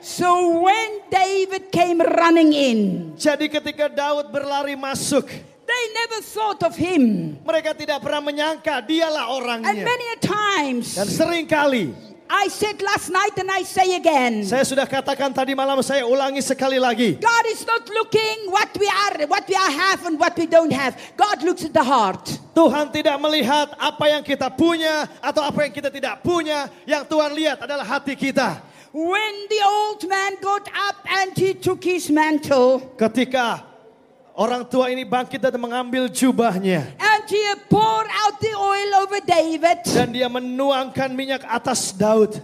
So 0.00 0.64
when 0.64 1.04
David 1.12 1.68
came 1.68 2.00
running 2.00 2.56
in, 2.56 2.78
Jadi 3.20 3.52
ketika 3.52 3.92
Daud 3.92 4.32
berlari 4.32 4.72
masuk, 4.72 5.28
they 5.68 5.82
never 5.92 6.24
thought 6.24 6.64
of 6.64 6.72
him. 6.72 7.36
mereka 7.44 7.76
tidak 7.76 8.00
pernah 8.00 8.24
menyangka 8.24 8.80
dialah 8.80 9.28
And 9.28 9.36
orangnya. 9.36 9.84
many 9.84 10.06
a 10.16 10.18
times, 10.24 10.96
Dan 10.96 11.04
sering 11.04 11.44
kali, 11.44 11.92
I 12.30 12.48
said 12.48 12.80
last 12.80 13.10
night 13.12 13.36
and 13.36 13.50
I 13.52 13.60
say 13.66 13.92
again, 13.98 14.46
saya 14.48 14.64
sudah 14.64 14.88
katakan 14.88 15.34
tadi 15.36 15.52
malam, 15.52 15.82
saya 15.84 16.06
ulangi 16.08 16.40
sekali 16.40 16.80
lagi. 16.80 17.20
God 17.20 17.44
is 17.52 17.60
not 17.68 17.84
looking 17.92 18.48
what 18.48 18.72
we 18.80 18.88
are, 18.88 19.28
what 19.28 19.44
we 19.44 19.56
are 19.58 19.72
have 19.74 20.06
and 20.08 20.16
what 20.16 20.32
we 20.38 20.48
don't 20.48 20.72
have. 20.72 20.96
God 21.18 21.44
looks 21.44 21.66
at 21.68 21.76
the 21.76 21.82
heart. 21.84 22.24
Tuhan 22.56 22.88
tidak 22.88 23.20
melihat 23.20 23.74
apa 23.76 24.16
yang 24.16 24.22
kita 24.24 24.48
punya 24.48 25.10
atau 25.20 25.44
apa 25.44 25.68
yang 25.68 25.72
kita 25.74 25.92
tidak 25.92 26.24
punya. 26.24 26.72
Yang 26.88 27.04
Tuhan 27.10 27.30
lihat 27.36 27.58
adalah 27.68 27.84
hati 27.84 28.16
kita. 28.16 28.62
When 28.90 29.34
the 29.46 29.62
old 29.62 30.02
man 30.10 30.34
got 30.42 30.66
up 30.66 30.98
and 31.06 31.30
he 31.38 31.54
took 31.54 31.78
his 31.86 32.10
mantle 32.10 32.82
Ketika 32.98 33.62
orang 34.34 34.66
tua 34.66 34.90
ini 34.90 35.06
bangkit 35.06 35.38
dan 35.38 35.54
mengambil 35.62 36.10
jubahnya. 36.10 36.90
and 36.98 37.22
he 37.30 37.38
poured 37.70 38.10
out 38.10 38.34
the 38.42 38.50
oil 38.50 38.90
over 39.06 39.22
David, 39.22 39.86
Dan 39.86 40.10
dia 40.10 40.26
menuangkan 40.26 41.14
minyak 41.14 41.46
atas 41.46 41.94
Daud. 41.94 42.34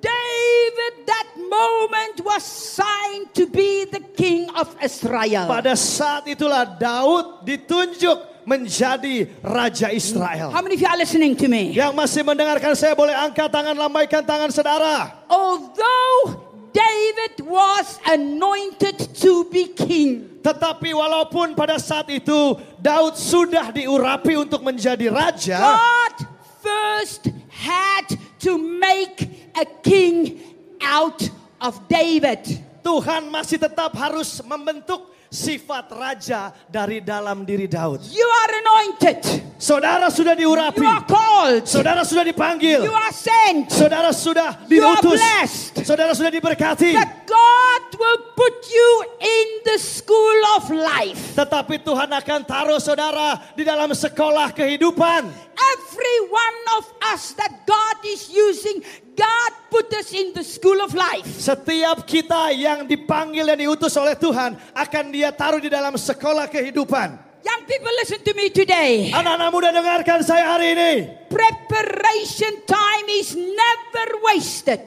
David 0.00 0.94
that 1.04 1.28
moment 1.36 2.16
was 2.24 2.44
signed 2.44 3.32
to 3.36 3.44
be 3.48 3.84
the 3.88 4.00
king 4.16 4.48
of 4.56 4.72
Israel. 4.80 5.48
Pada 5.48 5.76
saat 5.76 6.24
itulah 6.28 6.64
Daud 6.64 7.44
ditunjuk 7.44 8.33
menjadi 8.44 9.28
Raja 9.40 9.88
Israel. 9.90 10.52
How 10.52 10.60
many 10.60 10.76
of 10.76 10.80
you 10.80 10.88
are 10.88 11.00
listening 11.00 11.36
to 11.36 11.48
me? 11.48 11.72
Yang 11.72 11.92
masih 11.96 12.22
mendengarkan 12.24 12.72
saya 12.76 12.92
boleh 12.96 13.12
angkat 13.12 13.48
tangan, 13.48 13.76
lambaikan 13.76 14.22
tangan 14.24 14.48
saudara. 14.52 15.24
Although 15.28 16.44
David 16.72 17.44
was 17.44 18.00
anointed 18.08 18.96
to 19.20 19.48
be 19.48 19.72
king, 19.72 20.34
Tetapi 20.44 20.92
walaupun 20.92 21.56
pada 21.56 21.80
saat 21.80 22.04
itu 22.12 22.60
Daud 22.76 23.16
sudah 23.16 23.72
diurapi 23.72 24.36
untuk 24.36 24.60
menjadi 24.60 25.08
raja. 25.08 25.56
God 25.56 26.14
first 26.60 27.32
had 27.48 28.12
to 28.44 28.60
make 28.60 29.24
a 29.56 29.64
king 29.80 30.44
out 30.84 31.24
of 31.64 31.80
David. 31.88 32.44
Tuhan 32.84 33.32
masih 33.32 33.56
tetap 33.56 33.96
harus 33.96 34.44
membentuk 34.44 35.08
sifat 35.34 35.90
raja 35.90 36.54
dari 36.70 37.02
dalam 37.02 37.42
diri 37.42 37.66
Daud. 37.66 38.06
You 38.06 38.22
are 38.22 38.52
anointed. 38.62 39.18
Saudara 39.58 40.06
sudah 40.08 40.38
You 40.38 40.54
diurapi. 40.54 40.86
are 40.86 41.02
called. 41.02 41.66
Saudara 41.66 42.06
sudah 42.06 42.22
dipanggil. 42.22 42.86
You 42.86 42.94
are 42.94 43.10
sent. 43.10 43.66
Saudara 43.74 44.14
sudah 44.14 44.62
You 44.70 44.86
are 44.86 45.02
diutus. 45.02 45.18
blessed. 45.18 45.72
Saudara 45.82 46.14
sudah 46.14 46.30
diberkati. 46.30 46.94
That 46.94 47.26
God 47.26 47.82
will 47.98 48.20
put 48.38 48.56
you 48.70 48.90
in 49.18 49.46
the 49.66 49.78
school 49.82 50.38
of 50.54 50.70
life. 50.70 51.34
Tetapi 51.34 51.82
Tuhan 51.82 52.14
akan 52.14 52.40
taruh 52.46 52.78
saudara 52.78 53.42
di 53.58 53.66
dalam 53.66 53.90
sekolah 53.90 54.54
kehidupan. 54.54 55.22
Every 55.54 56.18
one 56.30 56.58
of 56.78 56.84
us 57.10 57.34
that 57.34 57.66
God 57.66 57.96
is 58.04 58.30
using, 58.30 58.82
God 59.14 59.52
put 59.70 59.88
us 59.94 60.10
in 60.10 60.34
the 60.34 60.42
school 60.42 60.78
of 60.82 60.90
life. 60.94 61.26
Setiap 61.26 62.02
kita 62.02 62.50
yang 62.54 62.86
dipanggil 62.86 63.46
dan 63.46 63.58
diutus 63.58 63.94
oleh 63.94 64.18
Tuhan 64.18 64.58
akan 64.74 65.04
dia 65.14 65.30
taruh 65.30 65.62
di 65.62 65.70
dalam 65.70 65.94
sekolah 65.94 66.50
kehidupan. 66.50 67.14
Young 67.44 67.62
people, 67.68 67.92
listen 68.00 68.20
to 68.24 68.32
me 68.32 68.48
today. 68.48 69.12
Anak-anak 69.12 69.48
muda 69.52 69.68
dengarkan 69.68 70.24
saya 70.24 70.56
hari 70.56 70.72
ini. 70.72 70.92
Preparation 71.28 72.64
time 72.64 73.06
is 73.20 73.36
never 73.36 74.08
wasted. 74.24 74.80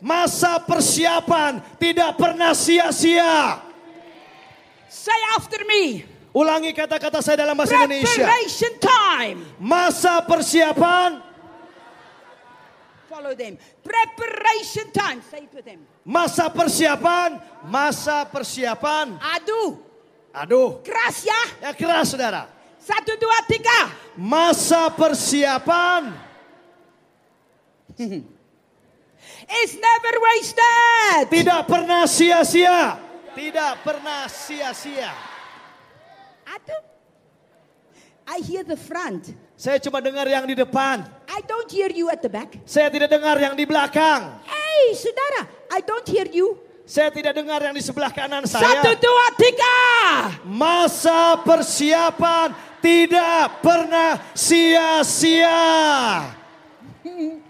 Masa 0.00 0.60
persiapan 0.64 1.60
tidak 1.76 2.16
pernah 2.16 2.56
sia-sia. 2.56 3.60
Say 4.88 5.20
after 5.36 5.60
me. 5.68 6.04
Ulangi 6.34 6.72
kata-kata 6.72 7.20
saya 7.20 7.44
dalam 7.44 7.54
bahasa 7.54 7.76
Indonesia. 7.76 8.10
Preparation 8.10 8.72
time. 8.80 9.38
Masa 9.60 10.24
persiapan, 10.24 11.20
Follow 13.14 13.30
them. 13.38 13.54
Preparation 13.78 14.90
time. 14.90 15.22
Say 15.30 15.46
them. 15.62 15.86
masa 16.02 16.50
persiapan, 16.50 17.38
masa 17.70 18.26
persiapan. 18.26 19.14
Aduh. 19.38 19.78
Aduh, 20.34 20.82
Keras 20.82 21.22
ya. 21.22 21.42
ya 21.62 21.70
keras 21.78 22.10
saudara. 22.10 22.50
Satu, 22.82 23.14
dua, 23.14 23.38
tiga. 23.46 23.94
Masa 24.18 24.90
persiapan 24.90 26.10
It's 29.62 29.78
never 29.78 30.14
wasted. 30.18 31.30
tidak 31.30 31.70
pernah 31.70 32.10
sia-sia. 32.10 32.98
Tidak 33.38 33.72
pernah 33.86 34.26
sia-sia. 34.26 35.14
Aduh. 36.50 36.82
I 38.26 38.42
hear 38.42 38.66
the 38.66 38.74
front. 38.74 39.30
Saya 39.54 39.78
cuma 39.78 40.02
dengar 40.02 40.26
yang 40.26 40.44
di 40.50 40.58
depan. 40.58 41.06
I 41.30 41.40
don't 41.46 41.70
hear 41.70 41.86
you 41.94 42.10
at 42.10 42.18
the 42.18 42.28
back. 42.30 42.58
Saya 42.66 42.90
tidak 42.90 43.06
dengar 43.06 43.38
yang 43.38 43.54
di 43.54 43.62
belakang. 43.62 44.42
Hey, 44.42 44.94
saudara. 44.98 45.46
I 45.70 45.78
don't 45.82 46.06
hear 46.06 46.26
you. 46.26 46.58
Saya 46.84 47.08
tidak 47.08 47.32
dengar 47.32 47.64
yang 47.64 47.72
di 47.72 47.80
sebelah 47.80 48.12
kanan 48.12 48.44
Satu, 48.44 48.60
saya. 48.60 48.92
dua, 49.00 49.26
tiga. 49.40 49.80
Masa 50.44 51.40
persiapan 51.40 52.52
tidak 52.84 53.64
pernah 53.64 54.20
sia-sia. 54.36 55.56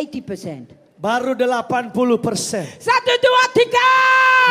Eighty 0.00 0.24
percent. 0.24 0.79
Baru 1.00 1.32
80 1.32 1.96
persen. 2.20 2.68
Satu, 2.76 3.12
dua, 3.24 3.44
tiga. 3.56 3.92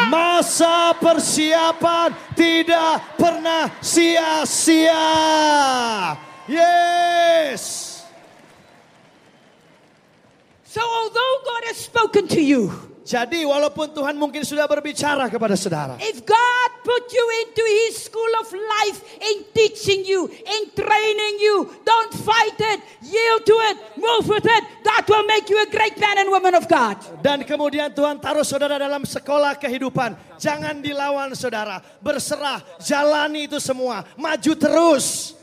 Masa 0.10 0.98
persiapan 0.98 2.10
tidak 2.34 3.06
pernah 3.22 3.70
sia-sia. 3.86 4.98
Yes. 6.50 7.86
So, 10.66 10.82
although 10.82 11.36
God 11.46 11.62
has 11.70 11.78
spoken 11.86 12.26
to 12.34 12.42
you, 12.42 12.89
Jadi 13.10 13.42
walaupun 13.42 13.90
Tuhan 13.90 14.14
mungkin 14.14 14.46
sudah 14.46 14.70
berbicara 14.70 15.26
kepada 15.34 15.58
saudara. 15.58 15.98
if 15.98 16.22
God 16.22 16.70
put 16.86 17.10
you 17.10 17.26
into 17.42 17.66
His 17.66 18.06
school 18.06 18.30
of 18.38 18.54
life 18.54 19.02
in 19.18 19.50
teaching 19.50 20.06
you, 20.06 20.30
in 20.30 20.62
training 20.78 21.42
you, 21.42 21.74
don't 21.82 22.14
fight 22.22 22.54
it, 22.54 22.78
yield 23.02 23.42
to 23.50 23.56
it, 23.74 23.78
move 23.98 24.30
with 24.30 24.46
it. 24.46 24.64
That 24.86 25.10
will 25.10 25.26
make 25.26 25.50
you 25.50 25.58
a 25.58 25.66
great 25.74 25.98
man 25.98 26.22
and 26.22 26.30
woman 26.30 26.54
of 26.54 26.70
God. 26.70 27.02
Dan 27.26 27.42
kemudian 27.50 27.90
Tuhan 27.98 28.22
taruh 28.22 28.46
saudara 28.46 28.78
dalam 28.78 29.02
sekolah 29.02 29.58
kehidupan. 29.58 30.38
Jangan 30.38 30.78
dilawan 30.78 31.34
saudara. 31.34 31.82
Berserah, 32.06 32.62
jalani 32.78 33.50
itu 33.50 33.58
semua. 33.58 34.06
Maju 34.22 34.54
terus. 34.54 35.39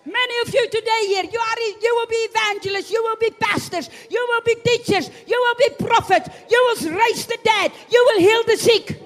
Many 0.00 0.36
of 0.46 0.48
you 0.48 0.64
today 0.72 1.02
here, 1.12 1.28
you 1.28 1.36
are 1.36 1.60
you 1.76 1.92
will 1.92 2.08
be 2.08 2.20
evangelists, 2.32 2.88
you 2.88 3.04
will 3.04 3.20
be 3.20 3.30
pastors, 3.36 3.92
you 4.08 4.16
will 4.16 4.40
be 4.40 4.56
teachers, 4.64 5.12
you 5.28 5.36
will 5.36 5.58
be 5.60 5.76
prophets, 5.76 6.32
you 6.48 6.56
will 6.56 6.96
raise 6.96 7.28
the 7.28 7.36
dead, 7.44 7.68
you 7.92 8.00
will 8.08 8.20
heal 8.20 8.42
the 8.48 8.56
sick. 8.56 8.96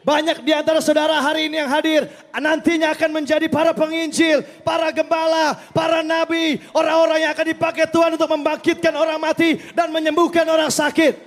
Banyak 0.00 0.40
di 0.40 0.56
antara 0.56 0.80
saudara 0.80 1.20
hari 1.20 1.52
ini 1.52 1.60
yang 1.60 1.68
hadir 1.68 2.08
nantinya 2.32 2.96
akan 2.96 3.20
menjadi 3.20 3.52
para 3.52 3.76
penginjil, 3.76 4.40
para 4.64 4.88
gembala, 4.96 5.60
para 5.76 6.00
nabi, 6.00 6.56
orang-orang 6.72 7.28
yang 7.28 7.36
akan 7.36 7.46
dipakai 7.52 7.84
Tuhan 7.92 8.16
untuk 8.16 8.32
membangkitkan 8.32 8.96
orang 8.96 9.20
mati 9.20 9.60
dan 9.76 9.92
menyembuhkan 9.92 10.48
orang 10.48 10.72
sakit. 10.72 11.20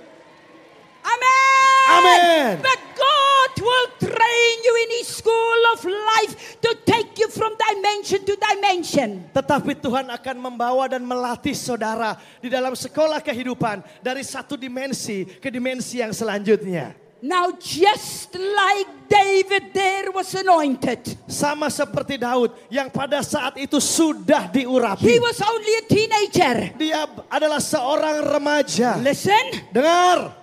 Amen. 1.06 1.86
Amen. 1.86 2.50
But 2.58 2.80
God 2.98 3.23
will 3.60 3.88
train 4.00 4.54
you 4.62 4.74
in 4.86 4.90
His 5.02 5.08
school 5.10 5.60
of 5.74 5.80
life 5.84 6.58
to 6.62 6.70
take 6.82 7.14
you 7.18 7.28
from 7.30 7.54
dimension 7.54 8.22
to 8.26 8.34
dimension. 8.34 9.26
Tetapi 9.30 9.78
Tuhan 9.78 10.10
akan 10.10 10.36
membawa 10.38 10.88
dan 10.88 11.02
melatih 11.04 11.54
saudara 11.54 12.16
di 12.38 12.48
dalam 12.48 12.72
sekolah 12.72 13.20
kehidupan 13.20 13.82
dari 14.00 14.22
satu 14.24 14.54
dimensi 14.54 15.26
ke 15.38 15.50
dimensi 15.50 16.00
yang 16.00 16.10
selanjutnya. 16.10 16.94
Now, 17.24 17.56
just 17.56 18.36
like 18.36 19.08
David 19.08 19.72
there 19.72 20.12
was 20.12 20.28
anointed, 20.36 21.08
Sama 21.24 21.72
seperti 21.72 22.20
Daud 22.20 22.52
yang 22.68 22.92
pada 22.92 23.24
saat 23.24 23.56
itu 23.56 23.80
sudah 23.80 24.52
he 24.52 24.60
diurapi. 24.68 25.08
was 25.24 25.40
only 25.40 25.72
a 25.80 25.84
teenager. 25.88 26.56
Dia 26.76 27.08
adalah 27.32 27.64
seorang 27.64 28.28
remaja. 28.28 29.00
Listen, 29.00 29.56
Dengar, 29.72 30.36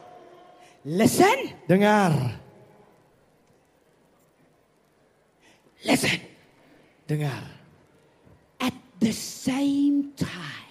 listen, 0.82 1.53
dengar, 1.70 2.40
listen. 5.85 6.19
dengar. 7.09 7.43
At 8.61 8.75
the 9.01 9.11
same 9.11 10.15
time, 10.15 10.69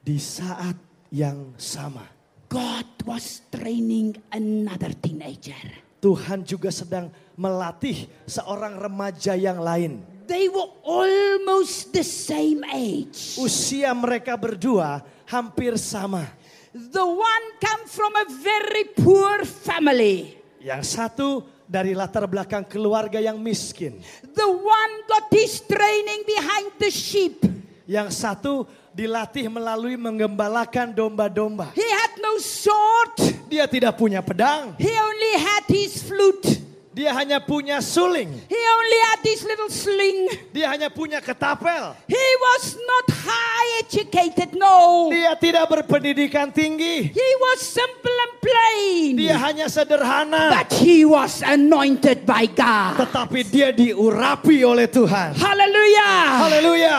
Di 0.00 0.16
saat 0.16 0.74
yang 1.12 1.54
sama, 1.60 2.08
God 2.50 2.88
was 3.06 3.44
training 3.52 4.18
another 4.32 4.90
teenager. 4.96 5.60
Tuhan 6.00 6.42
juga 6.42 6.72
sedang 6.72 7.12
melatih 7.36 8.08
seorang 8.24 8.80
remaja 8.80 9.36
yang 9.36 9.60
lain. 9.60 10.00
They 10.24 10.48
were 10.48 10.72
almost 10.82 11.92
the 11.92 12.02
same 12.02 12.64
age. 12.64 13.36
Usia 13.36 13.92
mereka 13.92 14.34
berdua 14.40 15.04
hampir 15.28 15.76
sama. 15.76 16.24
The 16.72 17.04
one 17.04 17.46
come 17.60 17.84
from 17.84 18.12
a 18.16 18.26
very 18.40 18.88
poor 18.96 19.44
family. 19.44 20.40
Yang 20.64 20.82
satu 20.96 21.28
dari 21.70 21.94
latar 21.94 22.26
belakang 22.26 22.66
keluarga 22.66 23.22
yang 23.22 23.38
miskin. 23.38 24.02
The 24.26 24.48
one 24.50 24.94
got 25.06 25.30
his 25.30 25.62
training 25.62 26.26
behind 26.26 26.74
the 26.82 26.90
sheep. 26.90 27.46
Yang 27.86 28.18
satu 28.18 28.66
dilatih 28.90 29.46
melalui 29.46 29.94
menggembalakan 29.94 30.90
domba-domba. 30.90 31.70
He 31.78 31.86
had 31.86 32.18
no 32.18 32.42
sword. 32.42 33.14
Dia 33.46 33.70
tidak 33.70 33.94
punya 33.94 34.18
pedang, 34.22 34.74
He 34.82 34.90
only 34.90 35.34
had 35.38 35.64
his 35.70 36.02
flute. 36.02 36.69
Dia 36.90 37.14
hanya 37.14 37.38
punya 37.38 37.78
suling, 37.78 38.28
He 38.50 38.58
only 38.58 39.00
had 39.06 39.18
this 39.22 39.40
little 39.46 39.70
sling. 39.70 40.26
dia 40.50 40.66
hanya 40.74 40.90
punya 40.90 41.22
ketapel. 41.22 41.94
He 42.10 42.26
was 42.50 42.74
not 42.76 43.06
high 43.14 43.68
educated, 43.78 44.58
no. 44.58 45.06
Dia 45.08 45.38
tidak 45.38 45.70
berpendidikan 45.70 46.50
tinggi, 46.50 47.14
He 47.14 47.28
was 47.38 47.62
simple 47.62 48.10
and 48.26 48.34
plain. 48.42 49.08
dia 49.14 49.38
hanya 49.38 49.70
sederhana. 49.70 50.50
But 50.50 50.70
he 50.82 51.06
was 51.06 51.46
anointed 51.46 52.26
by 52.26 52.50
God. 52.50 52.98
Tetapi 53.06 53.40
dia 53.46 53.70
diurapi 53.70 54.66
oleh 54.66 54.90
Tuhan. 54.90 55.38
Hallelujah. 55.38 56.18
Haleluya. 56.42 56.96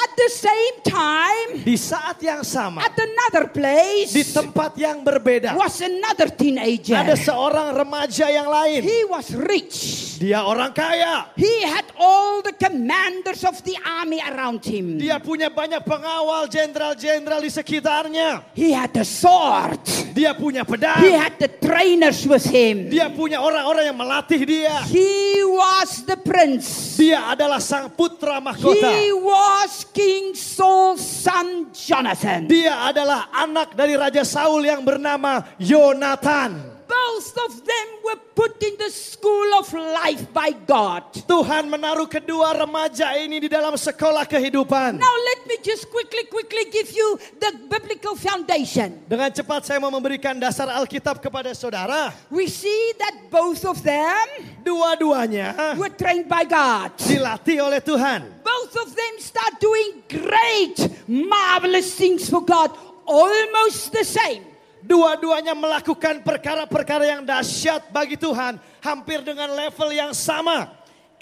At 0.00 0.12
the 0.16 0.30
same 0.32 0.76
time, 0.80 1.48
Di 1.60 1.76
saat 1.76 2.16
yang 2.24 2.40
sama, 2.40 2.80
at 2.80 2.96
another 2.96 3.52
place, 3.52 4.08
di 4.10 4.24
tempat 4.24 4.72
yang 4.74 5.04
berbeda, 5.04 5.52
was 5.52 5.76
another 5.84 6.32
teenager. 6.32 6.96
ada 6.96 7.12
seorang 7.12 7.76
remaja 7.76 8.32
yang 8.32 8.48
lain. 8.48 8.80
He 8.80 9.04
was 9.04 9.28
rich. 9.36 10.08
Dia 10.16 10.44
orang 10.44 10.72
kaya. 10.72 11.32
He 11.36 11.64
had 11.64 11.88
all 11.96 12.40
the 12.40 12.52
commanders 12.52 13.40
of 13.40 13.56
the 13.64 13.76
army 13.80 14.20
around 14.20 14.60
him. 14.64 15.00
Dia 15.00 15.16
punya 15.16 15.48
banyak 15.48 15.80
pengawal 15.80 16.44
jenderal-jenderal 16.44 17.40
di 17.40 17.48
sekitarnya. 17.48 18.44
He 18.52 18.72
had 18.72 18.92
a 19.00 19.04
sword. 19.04 19.80
Dia 20.12 20.36
punya 20.36 20.64
He 20.64 20.68
pedang. 20.68 21.00
had 21.16 21.40
the 21.40 21.48
trainers 21.48 22.24
with 22.28 22.44
him. 22.44 22.92
Dia 22.92 23.08
punya 23.08 23.40
orang-orang 23.40 23.88
yang 23.88 23.96
melatih 23.96 24.44
dia. 24.44 24.84
He 24.92 25.40
was 25.44 26.04
the 26.04 26.20
prince. 26.20 26.96
Dia 27.00 27.32
adalah 27.32 27.56
sang 27.60 27.88
putra 27.88 28.44
mahkota. 28.44 28.92
He 28.92 29.12
was 29.16 29.88
King 29.90 30.32
Saul's 30.38 31.02
son 31.02 31.70
Jonathan. 31.74 32.46
Dia 32.46 32.86
adalah 32.90 33.30
anak 33.34 33.74
dari 33.74 33.98
Raja 33.98 34.22
Saul 34.22 34.66
yang 34.66 34.86
bernama 34.86 35.42
Yonatan. 35.58 36.69
Both 36.90 37.38
of 37.46 37.62
them 37.62 37.86
were 38.02 38.18
put 38.34 38.58
in 38.66 38.74
the 38.74 38.90
school 38.90 39.46
of 39.62 39.70
life 39.70 40.26
by 40.34 40.50
God. 40.50 41.06
Tuhan 41.22 41.70
menaruh 41.70 42.10
kedua 42.10 42.50
remaja 42.58 43.14
ini 43.14 43.38
di 43.38 43.46
dalam 43.46 43.78
sekolah 43.78 44.26
kehidupan. 44.26 44.98
Now 44.98 45.16
let 45.30 45.46
me 45.46 45.62
just 45.62 45.86
quickly, 45.86 46.26
quickly 46.26 46.66
give 46.74 46.90
you 46.90 47.14
the 47.38 47.54
biblical 47.70 48.18
foundation. 48.18 49.06
Dengan 49.06 49.30
cepat 49.30 49.70
saya 49.70 49.78
mau 49.78 49.94
memberikan 49.94 50.34
dasar 50.34 50.66
Alkitab 50.66 51.22
kepada 51.22 51.54
saudara. 51.54 52.10
We 52.26 52.50
see 52.50 52.90
that 52.98 53.30
both 53.30 53.62
of 53.62 53.78
them 53.86 54.26
Dua-duanya 54.66 55.78
were 55.78 55.94
trained 55.94 56.26
by 56.26 56.42
God. 56.42 56.90
dilatih 56.98 57.62
oleh 57.62 57.78
Tuhan. 57.78 58.26
Both 58.42 58.74
of 58.82 58.90
them 58.98 59.14
start 59.22 59.62
doing 59.62 60.02
great, 60.10 60.90
marvelous 61.06 61.94
things 61.94 62.26
for 62.26 62.42
God, 62.42 62.74
almost 63.06 63.94
the 63.94 64.02
same. 64.02 64.49
Dua-duanya 64.90 65.54
melakukan 65.54 66.18
perkara-perkara 66.26 67.06
yang 67.06 67.22
dahsyat 67.22 67.94
bagi 67.94 68.18
Tuhan. 68.18 68.58
Hampir 68.82 69.22
dengan 69.22 69.46
level 69.54 69.94
yang 69.94 70.10
sama. 70.10 70.66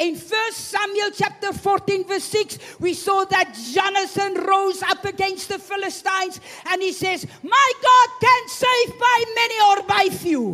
In 0.00 0.16
1 0.16 0.24
Samuel 0.56 1.12
chapter 1.12 1.52
14 1.52 2.08
verse 2.08 2.24
6, 2.32 2.80
we 2.80 2.96
saw 2.96 3.28
that 3.28 3.52
Jonathan 3.52 4.40
rose 4.40 4.80
up 4.80 5.04
against 5.04 5.52
the 5.52 5.60
Philistines 5.60 6.40
and 6.70 6.80
he 6.80 6.96
says, 6.96 7.28
My 7.44 7.68
God 7.82 8.08
can 8.16 8.42
save 8.48 8.90
by 8.96 9.18
many 9.36 9.58
or 9.60 9.78
by 9.84 10.04
few. 10.16 10.44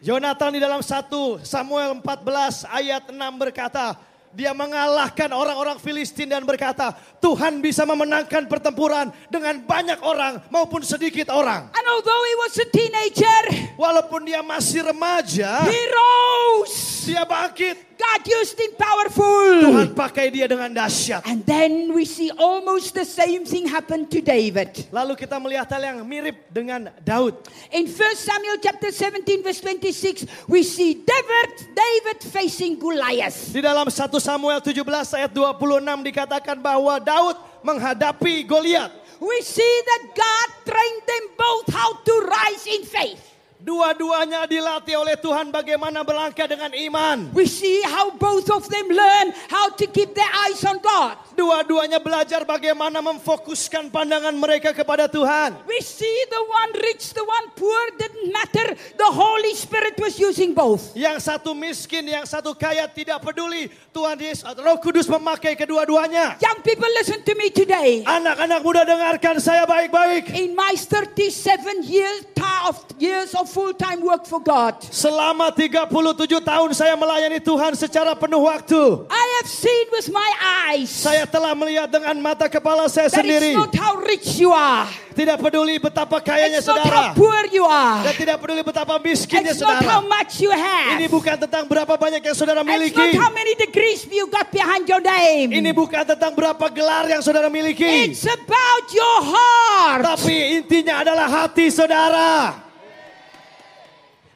Yonatan 0.00 0.56
di 0.56 0.60
dalam 0.62 0.80
1 0.80 1.44
Samuel 1.44 2.00
14 2.00 2.64
ayat 2.70 3.12
6 3.12 3.18
berkata, 3.36 3.98
dia 4.32 4.56
mengalahkan 4.56 5.28
orang-orang 5.28 5.76
Filistin 5.76 6.32
dan 6.32 6.42
berkata, 6.42 6.96
Tuhan 7.20 7.60
bisa 7.60 7.84
memenangkan 7.84 8.48
pertempuran 8.48 9.12
dengan 9.28 9.60
banyak 9.60 10.00
orang 10.00 10.40
maupun 10.48 10.80
sedikit 10.80 11.28
orang. 11.28 11.68
And 11.68 11.86
although 11.86 12.22
he 12.24 12.34
was 12.40 12.54
a 12.56 12.66
teenager, 12.68 13.42
Walaupun 13.76 14.24
dia 14.24 14.40
masih 14.40 14.88
remaja, 14.88 15.68
he 15.68 15.82
rose. 15.92 17.04
dia 17.08 17.24
bangkit. 17.28 17.91
God 18.02 18.20
used 18.26 18.58
him 18.58 18.74
powerful. 18.74 19.62
Tuhan 19.62 19.94
pakai 19.94 20.34
dia 20.34 20.50
dengan 20.50 20.74
dahsyat. 20.74 21.22
And 21.22 21.46
then 21.46 21.94
we 21.94 22.02
see 22.02 22.34
almost 22.34 22.98
the 22.98 23.06
same 23.06 23.46
thing 23.46 23.70
happen 23.70 24.10
to 24.10 24.18
David. 24.18 24.74
Lalu 24.90 25.14
kita 25.14 25.38
melihat 25.38 25.70
hal 25.70 25.82
yang 25.86 25.98
mirip 26.02 26.50
dengan 26.50 26.90
Daud. 27.06 27.38
In 27.70 27.86
1 27.86 27.94
Samuel 28.18 28.58
chapter 28.58 28.90
17 28.90 29.46
verse 29.46 29.62
26, 29.62 30.26
we 30.50 30.66
see 30.66 30.98
David, 30.98 31.50
David 31.70 32.18
facing 32.26 32.74
Goliath. 32.74 33.54
Di 33.54 33.62
dalam 33.62 33.86
1 33.86 33.94
Samuel 34.18 34.58
17 34.58 34.82
ayat 35.22 35.30
26 35.30 36.02
dikatakan 36.02 36.58
bahwa 36.58 36.98
Daud 36.98 37.38
menghadapi 37.62 38.42
Goliat. 38.44 38.90
We 39.22 39.38
see 39.46 39.74
that 39.86 40.02
God 40.18 40.48
trained 40.66 41.04
them 41.06 41.24
both 41.38 41.66
how 41.70 41.94
to 41.94 42.14
rise 42.26 42.66
in 42.66 42.82
faith. 42.82 43.31
Dua-duanya 43.62 44.42
dilatih 44.50 44.98
oleh 44.98 45.14
Tuhan 45.14 45.54
bagaimana 45.54 46.02
berlangkah 46.02 46.50
dengan 46.50 46.74
iman. 46.74 47.30
We 47.30 47.46
see 47.46 47.78
how 47.86 48.10
both 48.10 48.50
of 48.50 48.66
them 48.66 48.90
learn 48.90 49.30
how 49.46 49.70
to 49.78 49.86
keep 49.86 50.18
their 50.18 50.26
eyes 50.50 50.66
on 50.66 50.82
God. 50.82 51.14
Dua-duanya 51.38 52.02
belajar 52.02 52.42
bagaimana 52.42 52.98
memfokuskan 52.98 53.94
pandangan 53.94 54.34
mereka 54.34 54.74
kepada 54.74 55.06
Tuhan. 55.06 55.62
We 55.70 55.78
see 55.78 56.26
the 56.26 56.42
one 56.42 56.72
rich, 56.82 57.14
the 57.14 57.22
one 57.22 57.54
poor 57.54 57.82
didn't 58.02 58.34
matter. 58.34 58.74
The 58.98 59.10
Holy 59.14 59.54
Spirit 59.54 59.94
was 60.02 60.18
using 60.18 60.58
both. 60.58 60.98
Yang 60.98 61.30
satu 61.30 61.54
miskin, 61.54 62.10
yang 62.10 62.26
satu 62.26 62.58
kaya 62.58 62.90
tidak 62.90 63.22
peduli. 63.22 63.70
Tuhan 63.94 64.18
Yesus, 64.18 64.42
Roh 64.58 64.82
Kudus 64.82 65.06
memakai 65.06 65.54
kedua-duanya. 65.54 66.34
Young 66.42 66.66
people, 66.66 66.90
listen 66.98 67.22
to 67.22 67.38
me 67.38 67.46
today. 67.54 68.02
Anak-anak 68.10 68.58
muda 68.58 68.82
dengarkan 68.82 69.38
saya 69.38 69.62
baik-baik. 69.70 70.34
In 70.34 70.58
my 70.58 70.74
37 70.74 71.86
years 71.86 72.26
of 72.66 72.78
years 72.98 73.34
of 73.34 73.51
full-time 73.52 74.00
work 74.00 74.24
for 74.24 74.40
God, 74.40 74.80
Selama 74.88 75.52
37 75.52 75.92
tahun 76.40 76.70
saya 76.72 76.96
melayani 76.96 77.36
Tuhan 77.36 77.76
secara 77.76 78.16
penuh 78.16 78.40
waktu. 78.40 79.04
I 79.12 79.24
have 79.38 79.48
seen 79.48 79.86
with 79.92 80.08
my 80.08 80.30
eyes 80.64 80.88
Saya 80.88 81.28
telah 81.28 81.52
melihat 81.52 81.84
dengan 81.86 82.16
mata 82.16 82.48
kepala 82.48 82.88
saya 82.88 83.12
that 83.12 83.20
sendiri. 83.20 83.52
it's 83.52 83.60
not 83.60 83.74
how 83.76 84.00
rich 84.00 84.40
you 84.40 84.48
are, 84.50 84.88
Tidak 85.12 85.36
peduli 85.36 85.76
betapa 85.76 86.16
kayanya 86.18 86.58
it's 86.58 86.66
not 86.66 86.80
how 86.80 87.12
saudara. 87.12 87.12
poor 87.12 87.40
you 87.52 87.68
are, 87.68 88.00
Dan 88.00 88.14
tidak 88.16 88.36
peduli 88.40 88.64
betapa 88.64 88.96
miskinnya 88.96 89.52
it's 89.52 89.60
not 89.60 89.84
how 89.84 90.00
saudara. 90.00 90.08
much 90.08 90.32
you 90.40 90.48
Ini 90.48 91.04
have, 91.04 91.12
bukan 91.12 91.36
tentang 91.36 91.64
berapa 91.68 91.94
banyak 91.94 92.22
yang 92.24 92.32
saudara 92.32 92.64
it's 92.64 92.68
not 92.68 92.72
miliki. 92.80 93.20
how 93.20 93.28
many 93.28 93.52
degrees 93.60 94.08
you 94.08 94.24
got 94.32 94.48
behind 94.48 94.88
your 94.88 95.04
name. 95.04 95.52
Ini 95.52 95.70
bukan 95.70 96.08
tentang 96.08 96.32
berapa 96.32 96.64
gelar 96.72 97.04
yang 97.04 97.20
saudara 97.20 97.52
miliki. 97.52 98.08
It's 98.08 98.24
about 98.24 98.86
your 98.88 99.18
heart. 99.28 100.00
Tapi 100.16 100.64
intinya 100.64 101.04
adalah 101.04 101.28
hati 101.28 101.68
saudara. 101.68 102.56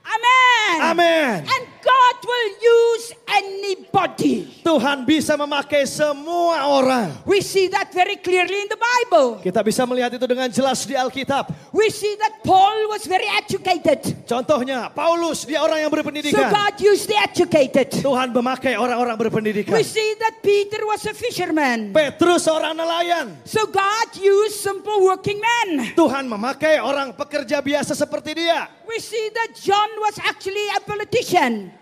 Amen. 0.06 0.90
Amen. 0.90 1.46
And 1.48 1.68
God 1.86 2.16
will 2.26 2.52
use 2.58 3.14
anybody. 3.30 4.50
Tuhan 4.66 5.06
bisa 5.06 5.38
memakai 5.38 5.86
semua 5.86 6.66
orang. 6.66 7.14
We 7.22 7.38
see 7.38 7.70
that 7.70 7.94
very 7.94 8.18
clearly 8.18 8.66
in 8.66 8.68
the 8.68 8.80
Bible. 8.80 9.38
Kita 9.38 9.62
bisa 9.62 9.86
melihat 9.86 10.10
itu 10.18 10.26
dengan 10.26 10.50
jelas 10.50 10.82
di 10.82 10.98
Alkitab. 10.98 11.54
We 11.70 11.86
see 11.94 12.18
that 12.18 12.42
Paul 12.42 12.90
was 12.90 13.06
very 13.06 13.30
educated. 13.38 14.26
Contohnya, 14.26 14.90
Paulus 14.90 15.46
dia 15.46 15.62
orang 15.62 15.86
yang 15.86 15.90
So 15.94 15.96
berpendidikan. 16.02 16.50
God 16.50 16.74
used 16.82 17.06
the 17.06 17.18
educated. 17.22 17.88
Tuhan 18.02 18.34
memakai 18.34 18.74
orang-orang 18.74 19.14
berpendidikan. 19.14 19.70
We 19.70 19.86
see 19.86 20.18
that 20.18 20.42
Peter 20.42 20.82
was 20.82 21.06
a 21.06 21.14
fisherman. 21.14 21.94
Petrus 21.94 22.50
seorang 22.50 22.74
nelayan. 22.74 23.38
So 23.46 23.70
God 23.70 24.08
used 24.18 24.58
simple 24.58 25.06
working 25.06 25.38
men. 25.38 25.94
Tuhan 25.94 26.26
memakai 26.26 26.82
orang 26.82 27.14
pekerja 27.14 27.62
biasa 27.62 27.94
seperti 27.94 28.34
dia. 28.42 28.66
We 28.86 28.98
see 28.98 29.30
that 29.34 29.54
John 29.54 29.90
was 30.02 30.18
actually 30.24 30.66
a 30.74 30.80
politician. 30.82 31.75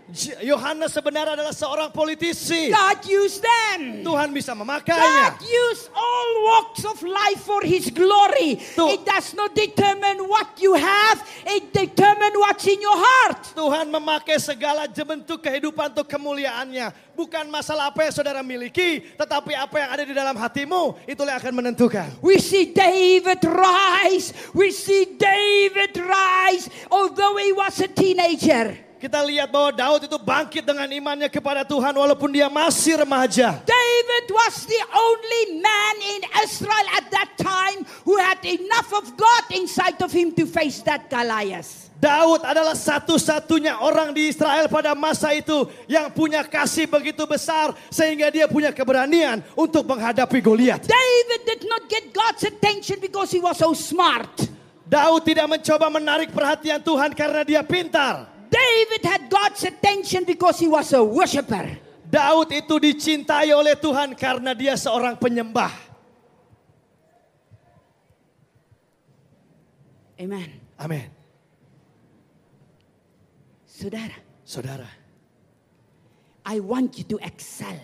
Yohanes 0.45 0.93
sebenarnya 0.93 1.33
adalah 1.33 1.57
seorang 1.57 1.89
politisi. 1.89 2.69
God 2.69 3.01
used 3.09 3.41
them. 3.41 4.05
Tuhan 4.05 4.37
bisa 4.37 4.53
God 4.53 4.61
memakainya. 4.61 5.41
used 5.41 5.89
all 5.97 6.29
walks 6.45 6.85
of 6.85 7.01
life 7.01 7.41
for 7.41 7.65
His 7.65 7.89
glory. 7.89 8.61
Tuh. 8.77 8.93
It 8.93 9.09
does 9.09 9.33
not 9.33 9.57
determine 9.57 10.29
what 10.29 10.61
you 10.61 10.77
have, 10.77 11.25
it 11.49 11.73
determines 11.73 12.37
what's 12.37 12.69
in 12.69 12.85
your 12.85 13.01
heart. 13.01 13.49
Tuhan 13.57 13.89
memakai 13.89 14.37
segala 14.37 14.85
bentuk 14.93 15.41
kehidupan 15.41 15.97
untuk 15.97 16.05
kemuliaannya. 16.05 17.17
Bukan 17.17 17.49
masalah 17.49 17.89
apa 17.89 18.05
yang 18.05 18.13
saudara 18.13 18.45
miliki, 18.45 19.09
tetapi 19.17 19.57
apa 19.57 19.77
yang 19.81 19.89
ada 19.89 20.05
di 20.05 20.13
dalam 20.13 20.37
hatimu, 20.37 21.01
itulah 21.09 21.33
yang 21.33 21.41
akan 21.41 21.55
menentukan. 21.65 22.13
We 22.21 22.37
see 22.45 22.77
David 22.77 23.41
rise. 23.41 24.37
We 24.53 24.69
see 24.69 25.17
David 25.17 25.97
rise, 25.97 26.69
although 26.93 27.41
he 27.41 27.57
was 27.57 27.81
a 27.81 27.89
teenager. 27.89 28.77
Kita 29.05 29.21
lihat 29.21 29.53
bahwa 29.53 29.69
Daud 29.69 30.09
itu 30.09 30.17
bangkit 30.17 30.65
dengan 30.65 30.89
imannya 30.89 31.29
kepada 31.29 31.61
Tuhan 31.61 31.93
walaupun 31.93 32.33
dia 32.33 32.49
masih 32.49 33.05
remaja. 33.05 33.61
David 33.61 34.27
was 34.33 34.65
the 34.65 34.81
only 34.81 35.61
man 35.61 35.97
in 36.17 36.21
Israel 36.41 36.87
at 36.97 37.13
that 37.13 37.37
time 37.37 37.85
who 38.09 38.17
had 38.17 38.41
enough 38.49 38.89
of 38.97 39.13
God 39.13 39.43
inside 39.53 40.01
of 40.01 40.09
him 40.09 40.33
to 40.41 40.49
face 40.49 40.81
that 40.89 41.13
Goliath. 41.13 41.93
Daud 42.01 42.49
adalah 42.49 42.73
satu-satunya 42.73 43.77
orang 43.77 44.17
di 44.17 44.33
Israel 44.33 44.73
pada 44.73 44.97
masa 44.97 45.37
itu 45.37 45.69
yang 45.85 46.09
punya 46.09 46.41
kasih 46.41 46.89
begitu 46.89 47.29
besar 47.29 47.77
sehingga 47.93 48.33
dia 48.33 48.49
punya 48.49 48.73
keberanian 48.73 49.45
untuk 49.53 49.85
menghadapi 49.85 50.41
Goliat. 50.41 50.81
David 50.81 51.41
did 51.45 51.69
not 51.69 51.93
get 51.93 52.09
God's 52.09 52.41
attention 52.49 53.05
because 53.05 53.29
he 53.29 53.41
was 53.45 53.61
so 53.61 53.77
smart. 53.77 54.33
Daud 54.89 55.29
tidak 55.29 55.45
mencoba 55.45 55.93
menarik 55.93 56.33
perhatian 56.33 56.81
Tuhan 56.81 57.13
karena 57.13 57.45
dia 57.45 57.61
pintar. 57.61 58.34
David 58.55 59.03
had 59.03 59.23
God's 59.27 59.67
attention 59.67 60.23
because 60.23 60.63
he 60.63 60.71
was 60.71 60.95
a 60.95 61.03
worshiper. 61.03 61.75
Daud 62.07 62.55
itu 62.55 62.79
dicintai 62.79 63.51
oleh 63.51 63.75
Tuhan 63.75 64.15
karena 64.15 64.55
dia 64.55 64.79
seorang 64.79 65.19
penyembah. 65.19 65.75
Amen. 70.15 70.63
Amin. 70.79 71.11
Saudara, 73.67 74.15
Saudara, 74.47 74.87
I 76.47 76.63
want 76.63 76.95
you 76.95 77.05
to 77.11 77.19
excel. 77.19 77.83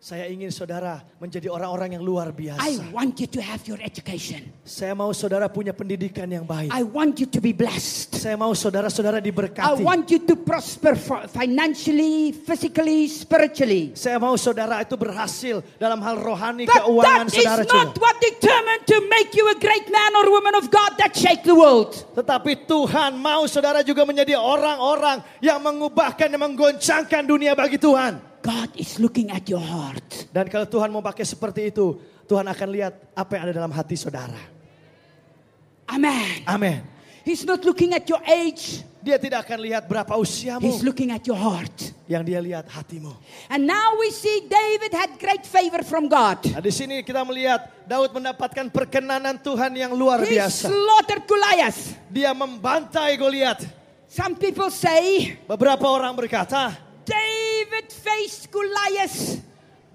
Saya 0.00 0.32
ingin 0.32 0.48
saudara 0.48 1.04
menjadi 1.20 1.52
orang-orang 1.52 1.92
yang 1.92 2.00
luar 2.00 2.32
I 2.32 2.56
biasa. 2.56 2.88
want 2.88 3.20
you 3.20 3.28
to 3.36 3.40
have 3.44 3.60
your 3.68 3.76
education. 3.84 4.48
Saya 4.64 4.96
mau 4.96 5.12
saudara 5.12 5.44
punya 5.52 5.76
pendidikan 5.76 6.24
yang 6.24 6.48
baik. 6.48 6.72
I 6.72 6.80
want 6.88 7.20
you 7.20 7.28
to 7.28 7.36
be 7.36 7.52
blessed. 7.52 8.16
Saya 8.16 8.32
mau 8.32 8.56
saudara-saudara 8.56 9.20
I 9.20 9.28
diberkati. 9.28 9.84
want 9.84 10.08
you 10.08 10.24
to 10.24 10.40
prosper 10.40 10.96
fi- 10.96 11.28
financially, 11.28 12.32
physically, 12.32 13.12
spiritually. 13.12 13.92
Saya 13.92 14.16
mau 14.16 14.40
saudara 14.40 14.80
itu 14.80 14.96
berhasil 14.96 15.60
dalam 15.76 16.00
hal 16.00 16.16
rohani, 16.16 16.64
But 16.64 16.80
keuangan 16.80 17.28
that 17.28 17.36
is 17.36 17.44
saudara 17.44 17.62
not 17.68 17.92
juga. 17.92 18.00
what 18.00 18.16
determined 18.24 18.82
to 18.88 18.96
make 19.04 19.36
you 19.36 19.44
a 19.52 19.56
great 19.60 19.84
man 19.92 20.10
or 20.16 20.32
woman 20.32 20.56
of 20.56 20.72
God 20.72 20.96
that 20.96 21.12
shake 21.12 21.44
the 21.44 21.52
world. 21.52 21.92
Tetapi 22.16 22.64
Tuhan 22.64 23.20
mau 23.20 23.44
saudara 23.44 23.84
juga 23.84 24.08
menjadi 24.08 24.32
orang-orang 24.32 25.20
yang 25.44 25.60
mengubahkan 25.60 26.32
dan 26.32 26.40
menggoncangkan 26.40 27.28
dunia 27.28 27.52
bagi 27.52 27.76
Tuhan. 27.76 28.29
God 28.40 28.72
is 28.76 28.96
looking 28.96 29.28
at 29.28 29.44
your 29.48 29.60
heart. 29.60 30.28
Dan 30.32 30.48
kalau 30.48 30.64
Tuhan 30.64 30.88
mau 30.88 31.04
pakai 31.04 31.24
seperti 31.28 31.68
itu, 31.68 32.00
Tuhan 32.24 32.48
akan 32.48 32.68
lihat 32.72 32.94
apa 33.12 33.30
yang 33.36 33.42
ada 33.48 33.54
dalam 33.60 33.72
hati 33.72 33.96
saudara. 33.96 34.40
Amen. 35.90 36.46
Amin. 36.48 36.80
He's 37.20 37.44
not 37.44 37.60
looking 37.68 37.92
at 37.92 38.08
your 38.08 38.22
age. 38.24 38.80
Dia 39.00 39.16
tidak 39.16 39.48
akan 39.48 39.64
lihat 39.64 39.84
berapa 39.88 40.12
usiamu. 40.16 40.64
He's 40.64 40.80
looking 40.84 41.12
at 41.12 41.24
your 41.24 41.36
heart. 41.36 41.72
Yang 42.08 42.22
dia 42.32 42.40
lihat 42.40 42.66
hatimu. 42.68 43.12
And 43.48 43.64
now 43.68 43.96
we 43.96 44.12
see 44.12 44.44
David 44.48 44.92
had 44.92 45.16
great 45.20 45.44
favor 45.44 45.84
from 45.84 46.08
God. 46.08 46.40
Nah 46.48 46.64
di 46.64 46.72
sini 46.72 47.00
kita 47.04 47.24
melihat 47.24 47.70
Daud 47.88 48.12
mendapatkan 48.12 48.68
perkenanan 48.72 49.36
Tuhan 49.40 49.72
yang 49.76 49.92
luar 49.92 50.20
He 50.24 50.36
biasa. 50.36 50.68
slaughtered 50.68 51.24
Goliath. 51.28 51.80
Dia 52.08 52.32
membantai 52.32 53.16
Goliat. 53.20 53.62
Some 54.10 54.34
people 54.34 54.68
say 54.74 55.38
Beberapa 55.46 55.86
orang 55.86 56.12
berkata, 56.18 56.74
David 57.06 57.49
faced 57.90 58.48
Goliath. 58.48 59.40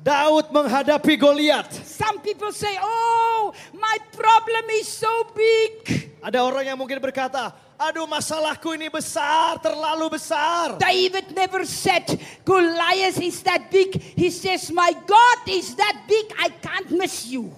Daud 0.05 0.53
menghadapi 0.53 1.17
Goliat. 1.17 1.65
Some 1.81 2.21
people 2.21 2.53
say, 2.53 2.77
Oh, 2.77 3.49
my 3.73 3.97
problem 4.13 4.69
is 4.77 4.85
so 4.85 5.09
big. 5.33 6.13
Ada 6.21 6.45
orang 6.45 6.61
yang 6.61 6.77
mungkin 6.77 7.01
berkata, 7.01 7.49
aduh 7.73 8.05
masalahku 8.05 8.77
ini 8.77 8.85
besar, 8.85 9.57
terlalu 9.57 10.13
besar. 10.13 10.77
David 10.77 11.33
never 11.33 11.65
said 11.65 12.05
Goliath 12.45 13.17
is 13.17 13.41
that 13.41 13.73
big. 13.73 13.97
He 14.13 14.29
says, 14.29 14.69
My 14.69 14.93
God 14.93 15.39
is 15.49 15.73
that 15.73 16.05
big, 16.05 16.29
I 16.37 16.53
can't 16.53 16.93
miss 16.93 17.25
you. 17.25 17.49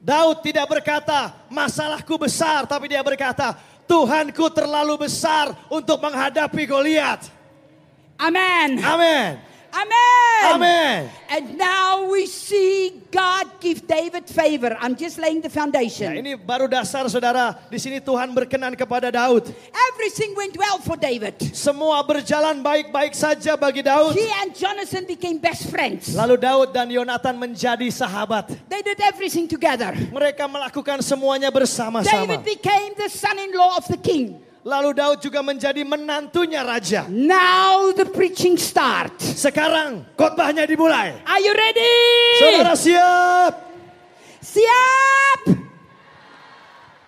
Daud 0.00 0.44
tidak 0.44 0.68
berkata, 0.68 1.32
masalahku 1.48 2.16
besar, 2.20 2.68
tapi 2.68 2.92
dia 2.92 3.00
berkata, 3.00 3.56
Tuhanku 3.84 4.52
terlalu 4.52 5.08
besar 5.08 5.52
untuk 5.72 5.96
menghadapi 6.00 6.62
Goliat. 6.68 7.39
Amen. 8.20 8.76
Amin. 8.84 9.40
Amen. 9.70 10.42
Amin. 10.50 10.98
And 11.30 11.56
now 11.56 12.10
we 12.10 12.26
see 12.26 12.90
God 13.08 13.46
give 13.62 13.86
David 13.86 14.26
favor. 14.26 14.74
I'm 14.82 14.98
just 14.98 15.14
laying 15.16 15.40
the 15.40 15.48
Nah, 15.48 15.62
foundation. 15.62 16.10
ini 16.18 16.34
baru 16.34 16.66
dasar 16.66 17.06
saudara. 17.06 17.54
Di 17.70 17.78
sini 17.78 18.02
Tuhan 18.02 18.34
berkenan 18.34 18.74
kepada 18.74 19.14
Daud. 19.14 19.46
Everything 19.94 20.34
went 20.34 20.58
well 20.58 20.82
for 20.82 20.98
David. 20.98 21.38
Semua 21.54 22.02
berjalan 22.02 22.58
baik-baik 22.60 23.14
saja 23.14 23.54
bagi 23.54 23.86
Daud. 23.86 24.18
He 24.18 24.26
and 24.42 24.50
Jonathan 24.58 25.06
became 25.06 25.38
best 25.38 25.70
friends. 25.70 26.18
Lalu 26.18 26.34
Daud 26.42 26.74
dan 26.74 26.90
Yonatan 26.90 27.38
menjadi 27.38 27.86
sahabat. 27.94 28.50
They 28.66 28.82
did 28.82 28.98
everything 29.06 29.46
together. 29.46 29.94
Mereka 30.10 30.50
melakukan 30.50 30.98
semuanya 31.06 31.46
bersama-sama. 31.54 32.10
David 32.26 32.42
became 32.42 32.98
the 32.98 33.06
son-in-law 33.06 33.78
of 33.78 33.86
the 33.86 34.00
king. 34.02 34.49
Lalu 34.60 34.92
Daud 34.92 35.24
juga 35.24 35.40
menjadi 35.40 35.80
menantunya 35.80 36.60
raja. 36.60 37.08
Now 37.08 37.96
the 37.96 38.04
preaching 38.04 38.60
starts. 38.60 39.40
Sekarang 39.40 40.04
khotbahnya 40.20 40.68
dimulai. 40.68 41.16
Are 41.24 41.40
you 41.40 41.56
ready? 41.56 41.96
Saudara 42.36 42.76
siap? 42.76 43.52
Siap. 44.44 45.40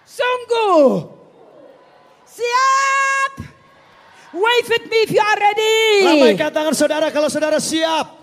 Sungguh. 0.09 1.13
Siap. 2.25 3.33
Wave 4.33 4.71
at 4.73 4.85
me 4.89 4.99
if 5.05 5.11
you 5.13 5.21
are 5.21 5.37
ready. 5.37 5.77
Lambaikan 6.09 6.49
tangan 6.49 6.73
saudara 6.73 7.13
kalau 7.13 7.29
saudara 7.29 7.61
siap. 7.61 8.17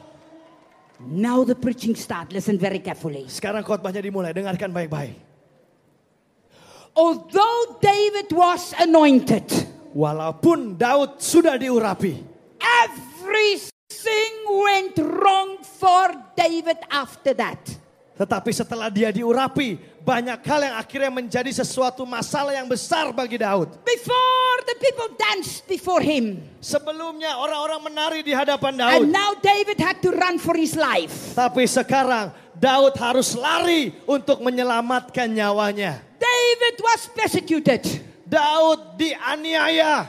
Now 1.06 1.46
the 1.46 1.54
preaching 1.54 1.94
start. 1.94 2.34
Listen 2.34 2.58
very 2.58 2.82
carefully. 2.82 3.30
Sekarang 3.30 3.62
khotbahnya 3.62 4.02
dimulai, 4.02 4.34
dengarkan 4.34 4.74
baik-baik. 4.74 5.29
Although 6.94 7.80
David 7.80 8.30
was 8.32 8.74
anointed, 8.78 9.46
Walaupun 9.90 10.78
Daud 10.78 11.18
sudah 11.18 11.58
diurapi, 11.58 12.22
everything 12.62 14.34
went 14.46 14.96
wrong 15.02 15.58
for 15.66 16.14
David 16.38 16.78
after 16.94 17.34
that. 17.34 17.58
tetapi 18.20 18.52
setelah 18.52 18.92
dia 18.92 19.16
diurapi, 19.16 19.80
banyak 20.04 20.44
hal 20.44 20.60
yang 20.60 20.76
akhirnya 20.76 21.08
menjadi 21.08 21.56
sesuatu 21.56 22.04
masalah 22.04 22.52
yang 22.52 22.68
besar 22.68 23.16
bagi 23.16 23.40
Daud. 23.40 23.80
Before 23.88 24.58
the 24.68 24.76
people 24.76 25.08
danced 25.16 25.64
before 25.72 26.04
him. 26.04 26.44
Sebelumnya 26.60 27.40
orang-orang 27.40 27.80
menari 27.80 28.20
di 28.20 28.36
hadapan 28.36 28.76
Daud, 28.76 29.08
And 29.08 29.16
now 29.16 29.40
David 29.40 29.80
had 29.80 30.04
to 30.04 30.12
run 30.12 30.36
for 30.36 30.52
his 30.60 30.76
life. 30.76 31.32
tapi 31.32 31.64
sekarang 31.64 32.36
Daud 32.60 32.92
harus 33.00 33.40
lari 33.40 33.96
untuk 34.04 34.44
menyelamatkan 34.44 35.32
nyawanya. 35.32 36.04
David 36.40 36.76
was 36.80 37.02
persecuted. 37.12 37.84
Daud 38.24 38.96
dianiaya, 38.96 40.08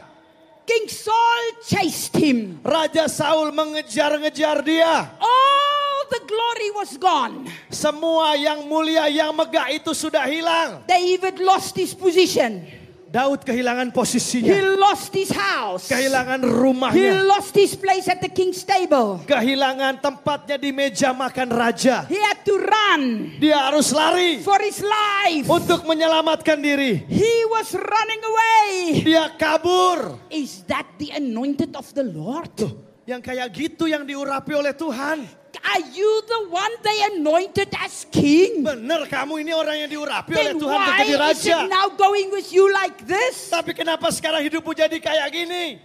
King 0.62 0.86
Saul 0.86 1.44
chased 1.66 2.14
him. 2.14 2.62
Raja 2.62 3.10
Saul 3.10 3.50
mengejar-ngejar 3.50 4.62
dia. 4.62 5.10
All 5.18 5.98
the 6.06 6.22
glory 6.28 6.70
was 6.76 6.94
gone. 7.00 7.50
Semua 7.66 8.38
yang 8.38 8.62
mulia, 8.70 9.10
yang 9.10 9.34
megah 9.34 9.74
itu 9.74 9.90
sudah 9.90 10.22
hilang. 10.30 10.86
David 10.86 11.42
lost 11.42 11.74
his 11.74 11.96
position. 11.96 12.62
Daud 13.10 13.42
kehilangan 13.42 13.90
He 13.90 13.94
posisinya, 13.98 14.54
lost 14.78 15.10
his 15.10 15.34
house. 15.34 15.90
kehilangan 15.90 16.46
He 16.46 16.46
rumahnya, 16.46 17.26
lost 17.26 17.50
his 17.58 17.74
place 17.74 18.06
at 18.06 18.22
the 18.22 18.30
king's 18.30 18.62
table. 18.62 19.18
kehilangan 19.26 19.98
tempatnya 19.98 20.54
di 20.54 20.70
meja 20.70 21.10
makan 21.10 21.50
raja. 21.50 22.06
He 22.06 22.14
had 22.22 22.46
to 22.46 22.54
run 22.54 23.34
Dia 23.42 23.58
harus 23.66 23.90
lari 23.90 24.38
for 24.46 24.62
his 24.62 24.78
life. 24.78 25.42
untuk 25.50 25.82
menyelamatkan 25.90 26.62
diri. 26.62 27.02
He 27.10 27.34
was 27.50 27.74
running 27.74 28.22
away. 28.22 29.02
Dia 29.02 29.34
kabur. 29.34 30.30
Is 30.30 30.62
that 30.70 30.86
the 31.02 31.10
anointed 31.10 31.74
of 31.74 31.90
the 31.90 32.06
Lord? 32.06 32.54
Tuh, 32.54 32.70
yang 33.10 33.18
kayak 33.18 33.50
gitu 33.50 33.90
yang 33.90 34.06
diurapi 34.06 34.54
oleh 34.54 34.70
Tuhan. 34.70 35.39
Are 35.60 35.84
you 35.92 36.10
the 36.24 36.40
one 36.48 36.72
they 36.80 36.98
anointed 37.14 37.68
as 37.84 38.08
king? 38.08 38.64
Bener 38.64 39.04
kamu 39.04 39.44
ini 39.44 39.52
orang 39.52 39.76
yang 39.86 39.90
diurapi 39.92 40.32
oleh 40.32 40.56
Then 40.56 40.56
Tuhan 40.56 40.72
untuk 40.72 40.88
why 40.88 40.98
jadi 41.04 41.12
is 41.12 41.20
raja. 41.20 41.56
it 41.62 41.68
now 41.68 41.86
going 41.92 42.28
with 42.32 42.48
you 42.48 42.64
like 42.72 42.96
this? 43.04 43.52
Tapi 43.52 43.76
kenapa 43.76 44.08
sekarang 44.08 44.40
hidupmu 44.40 44.72
jadi 44.72 44.96
kayak 44.96 45.28
gini? 45.28 45.76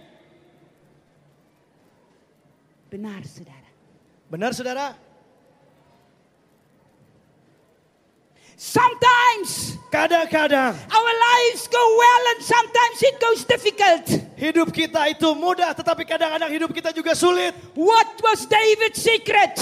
Benar, 2.88 3.20
saudara. 3.28 3.68
Benar 4.32 4.50
saudara? 4.56 4.86
Sometimes 8.56 9.76
Kadang-kadang 9.92 10.72
our 10.72 11.12
lives 11.14 11.68
go 11.68 11.80
well 11.80 12.22
and 12.34 12.40
sometimes 12.40 12.96
it 13.04 13.16
goes 13.20 13.40
difficult. 13.44 14.04
hidup 14.36 14.68
kita 14.72 15.12
itu 15.12 15.28
mudah 15.36 15.76
tetapi 15.76 16.08
kadang-kadang 16.08 16.50
hidup 16.52 16.70
kita 16.72 16.90
juga 16.92 17.12
sulit. 17.12 17.52
What 17.76 18.16
was 18.24 18.48
David's 18.48 19.00
secret? 19.00 19.56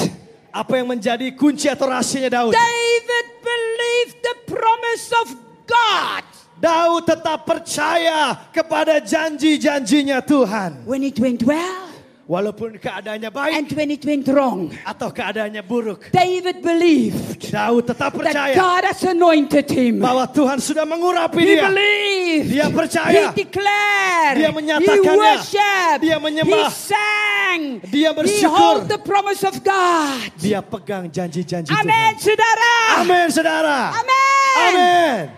Apa 0.54 0.78
yang 0.78 0.90
menjadi 0.90 1.26
kunci 1.34 1.66
atau 1.66 1.90
rahasianya 1.90 2.30
Daud? 2.30 2.54
David 2.54 3.26
believed 3.42 4.16
the 4.22 4.36
promise 4.46 5.06
of 5.22 5.26
God. 5.66 6.24
Daud 6.62 7.02
tetap 7.10 7.42
percaya 7.42 8.46
kepada 8.54 9.02
janji-janjinya 9.02 10.22
Tuhan. 10.22 10.86
When 10.86 11.02
it 11.02 11.18
went 11.18 11.42
well 11.42 11.93
Walaupun 12.24 12.80
keadaannya 12.80 13.28
baik 13.28 13.52
and 13.52 13.68
when 13.76 13.92
it 13.92 14.00
went 14.00 14.24
wrong, 14.32 14.72
atau 14.88 15.12
keadaannya 15.12 15.60
buruk. 15.60 16.08
David 16.08 16.64
believed 16.64 17.52
Daud 17.52 17.84
tetap 17.84 18.16
that 18.16 18.32
percaya 18.32 18.56
God 18.56 18.82
has 18.88 19.04
anointed 19.04 19.68
him. 19.68 20.00
bahwa 20.00 20.24
Tuhan 20.32 20.56
sudah 20.56 20.88
mengurapi 20.88 21.36
He 21.44 21.52
dia. 21.52 21.68
believed. 21.68 22.48
Dia 22.48 22.66
percaya. 22.72 23.12
He 23.12 23.44
declared. 23.44 24.34
Dia 24.40 24.48
He 24.48 24.56
menyatakannya. 24.56 25.20
worshiped. 25.20 26.00
Dia 26.00 26.16
menyembah. 26.16 26.64
He 26.64 26.72
sang. 26.72 27.60
Dia 27.92 28.08
He 28.08 28.16
bersyukur. 28.16 28.56
hold 28.56 28.82
the 28.88 29.00
promise 29.04 29.44
of 29.44 29.60
God. 29.60 30.24
Dia 30.40 30.64
pegang 30.64 31.12
janji-janji 31.12 31.68
Amin, 31.76 32.16
Tuhan. 32.16 32.24
saudara. 32.24 32.72
Amin 33.04 33.26
saudara. 33.28 33.76
Amin. 34.00 35.28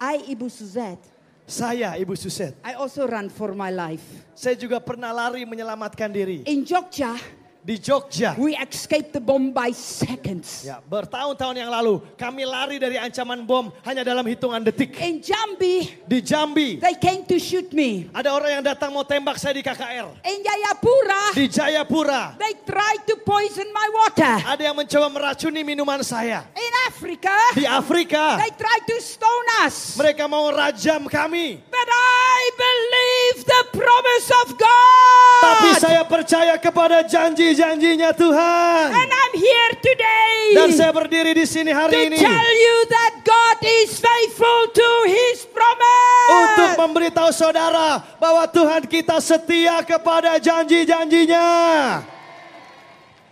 Amin. 0.00 0.24
Ibu 0.32 0.48
Suzette, 0.48 1.09
Saya 1.50 1.98
Ibu 1.98 2.14
Suset. 2.14 2.54
I 2.62 2.78
also 2.78 3.10
run 3.10 3.26
for 3.26 3.58
my 3.58 3.74
life. 3.74 4.22
Saya 4.38 4.54
juga 4.54 4.78
pernah 4.78 5.10
lari 5.10 5.42
menyelamatkan 5.42 6.06
diri. 6.06 6.46
In 6.46 6.62
Jogja, 6.62 7.18
Di 7.60 7.76
Jogja. 7.76 8.40
we 8.40 8.56
escaped 8.56 9.12
the 9.12 9.20
bomb 9.20 9.52
by 9.52 9.68
seconds. 9.70 10.64
Ya, 10.64 10.80
bertahun-tahun 10.80 11.60
yang 11.60 11.68
lalu 11.68 12.00
kami 12.16 12.48
lari 12.48 12.80
dari 12.80 12.96
ancaman 12.96 13.44
bom 13.44 13.68
hanya 13.84 14.00
dalam 14.00 14.24
hitungan 14.24 14.64
detik. 14.64 14.96
In 14.96 15.20
Jambi, 15.20 15.92
Di 16.08 16.24
Jambi 16.24 16.80
they 16.80 16.96
came 16.96 17.20
to 17.28 17.36
shoot 17.36 17.68
me. 17.76 18.08
ada 18.16 18.32
orang 18.32 18.58
yang 18.58 18.64
datang 18.64 18.88
mau 18.88 19.04
tembak 19.04 19.36
saya 19.36 19.52
di 19.52 19.60
KKR. 19.60 20.08
In 20.24 20.40
Jayapura, 20.40 21.22
Di 21.36 21.46
Jayapura 21.52 22.40
they 22.40 22.56
tried 22.64 23.04
to 23.04 23.20
poison 23.20 23.68
my 23.76 23.88
water. 23.92 24.34
ada 24.40 24.62
yang 24.64 24.76
mencoba 24.76 25.12
meracuni 25.12 25.60
minuman 25.60 26.00
saya. 26.00 26.48
In 26.56 26.72
Africa, 26.88 27.36
Di 27.52 27.68
Afrika 27.68 28.40
they 28.40 28.56
tried 28.56 28.84
to 28.88 28.96
stone 29.04 29.46
us. 29.68 30.00
mereka 30.00 30.24
mau 30.24 30.48
rajam 30.48 31.04
kami. 31.12 31.60
But 31.68 31.88
I 31.92 32.40
believe 32.56 33.09
the 33.42 33.62
promise 33.70 34.28
of 34.44 34.46
God. 34.58 35.40
Tapi 35.40 35.70
saya 35.80 36.02
percaya 36.04 36.54
kepada 36.60 37.00
janji-janjinya 37.06 38.12
Tuhan. 38.12 38.86
And 38.92 39.10
I'm 39.10 39.34
here 39.38 39.72
today 39.80 40.36
Dan 40.52 40.68
saya 40.74 40.90
berdiri 40.90 41.32
di 41.32 41.46
sini 41.46 41.70
to 41.70 41.78
hari 41.78 42.10
ini 42.10 42.18
tell 42.18 42.50
you 42.58 42.76
that 42.90 43.12
God 43.22 43.58
is 43.62 43.96
faithful 43.96 44.60
to 44.74 44.88
his 45.06 45.46
promise. 45.48 46.28
untuk 46.30 46.70
memberitahu 46.76 47.30
saudara 47.32 48.02
bahwa 48.18 48.44
Tuhan 48.50 48.84
kita 48.86 49.16
setia 49.22 49.80
kepada 49.86 50.36
janji-janjinya. 50.42 51.48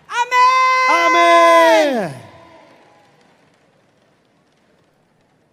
Amen. 0.09 0.87
Amin. 0.89 1.93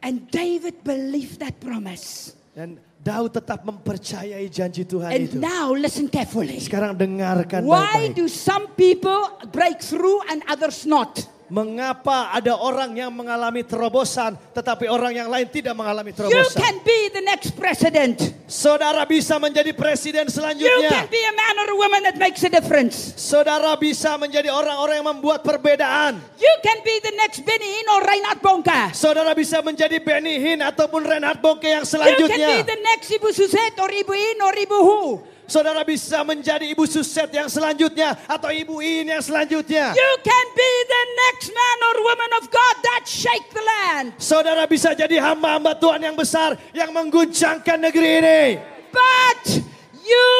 And 0.06 0.30
David 0.30 0.86
believed 0.86 1.42
that 1.42 1.58
promise. 1.58 2.38
Dan 2.54 2.78
Daud 3.06 3.30
tetap 3.30 3.62
mempercayai 3.62 4.50
janji 4.50 4.82
Tuhan 4.82 5.14
And 5.14 5.30
itu. 5.30 5.38
now 5.38 5.70
listen 5.78 6.10
carefully. 6.10 6.58
Sekarang 6.58 6.98
dengarkan 6.98 7.62
Why 7.62 8.10
baik-baik. 8.10 8.18
do 8.18 8.26
some 8.26 8.66
people 8.74 9.22
break 9.54 9.78
through 9.78 10.26
and 10.26 10.42
others 10.50 10.90
not? 10.90 11.22
Mengapa 11.46 12.34
ada 12.34 12.58
orang 12.58 12.90
yang 12.98 13.14
mengalami 13.14 13.62
terobosan 13.62 14.34
tetapi 14.50 14.90
orang 14.90 15.14
yang 15.14 15.30
lain 15.30 15.46
tidak 15.46 15.78
mengalami 15.78 16.10
You 16.10 16.18
terobosan? 16.18 16.58
can 16.58 16.76
be 16.82 17.14
the 17.14 17.22
next 17.22 17.54
president. 17.54 18.18
Saudara 18.50 19.06
bisa 19.06 19.38
menjadi 19.38 19.70
presiden 19.72 20.26
You 20.26 20.34
selanjutnya. 20.34 20.90
can 20.90 21.06
be 21.06 21.22
a 21.22 21.34
man 21.38 21.56
or 21.62 21.68
a 21.70 21.78
woman 21.78 22.02
that 22.02 22.18
makes 22.18 22.42
a 22.42 22.50
difference. 22.50 23.14
Saudara 23.14 23.78
bisa 23.78 24.18
menjadi 24.18 24.50
orang-orang 24.50 25.06
yang 25.06 25.08
membuat 25.14 25.46
perbedaan. 25.46 26.18
You 26.42 26.54
can 26.66 26.82
be 26.82 26.98
the 27.06 27.14
next 27.14 27.46
Benny 27.46 27.70
Hinn 27.78 27.88
or 27.94 28.02
Reinhard 28.02 28.42
Bonka. 28.42 28.82
Saudara 28.98 29.38
bisa 29.38 29.62
menjadi 29.62 30.02
Benny 30.02 30.42
Hinn 30.42 30.66
ataupun 30.66 31.06
Reinhard 31.06 31.46
Bonke 31.46 31.70
yang 31.70 31.86
You 31.86 31.94
can 31.94 32.02
be 32.10 32.26
selanjutnya. 32.26 32.66
the 32.66 32.80
next 32.82 33.08
Ibu 33.14 33.30
Suzette 33.30 33.78
or 33.78 33.94
Ibu 33.94 34.14
In 34.18 34.38
or 34.42 34.54
Ibu 34.58 34.78
Hu. 34.82 35.02
Saudara 35.46 35.86
bisa 35.86 36.26
menjadi 36.26 36.66
Ibu 36.74 36.90
Suset 36.90 37.30
yang 37.30 37.46
selanjutnya 37.46 38.18
atau 38.26 38.50
Ibu 38.50 38.82
In 38.82 39.14
yang 39.14 39.22
selanjutnya. 39.22 39.94
You 39.94 40.14
can 40.26 40.48
be 40.58 40.72
the 40.90 41.04
next 41.30 41.48
man 41.54 41.78
or 41.86 41.96
woman 42.02 42.32
of 42.42 42.46
God 42.50 42.76
that 42.82 43.04
shake 43.06 43.46
the 43.54 43.62
land. 43.62 44.18
Saudara 44.18 44.66
bisa 44.66 44.98
jadi 44.98 45.22
hamba-hamba 45.22 45.78
Tuhan 45.78 46.02
yang 46.02 46.18
besar 46.18 46.58
yang 46.74 46.90
mengguncangkan 46.90 47.78
negeri 47.78 48.10
ini. 48.26 48.42
But 48.90 49.62
you 50.02 50.32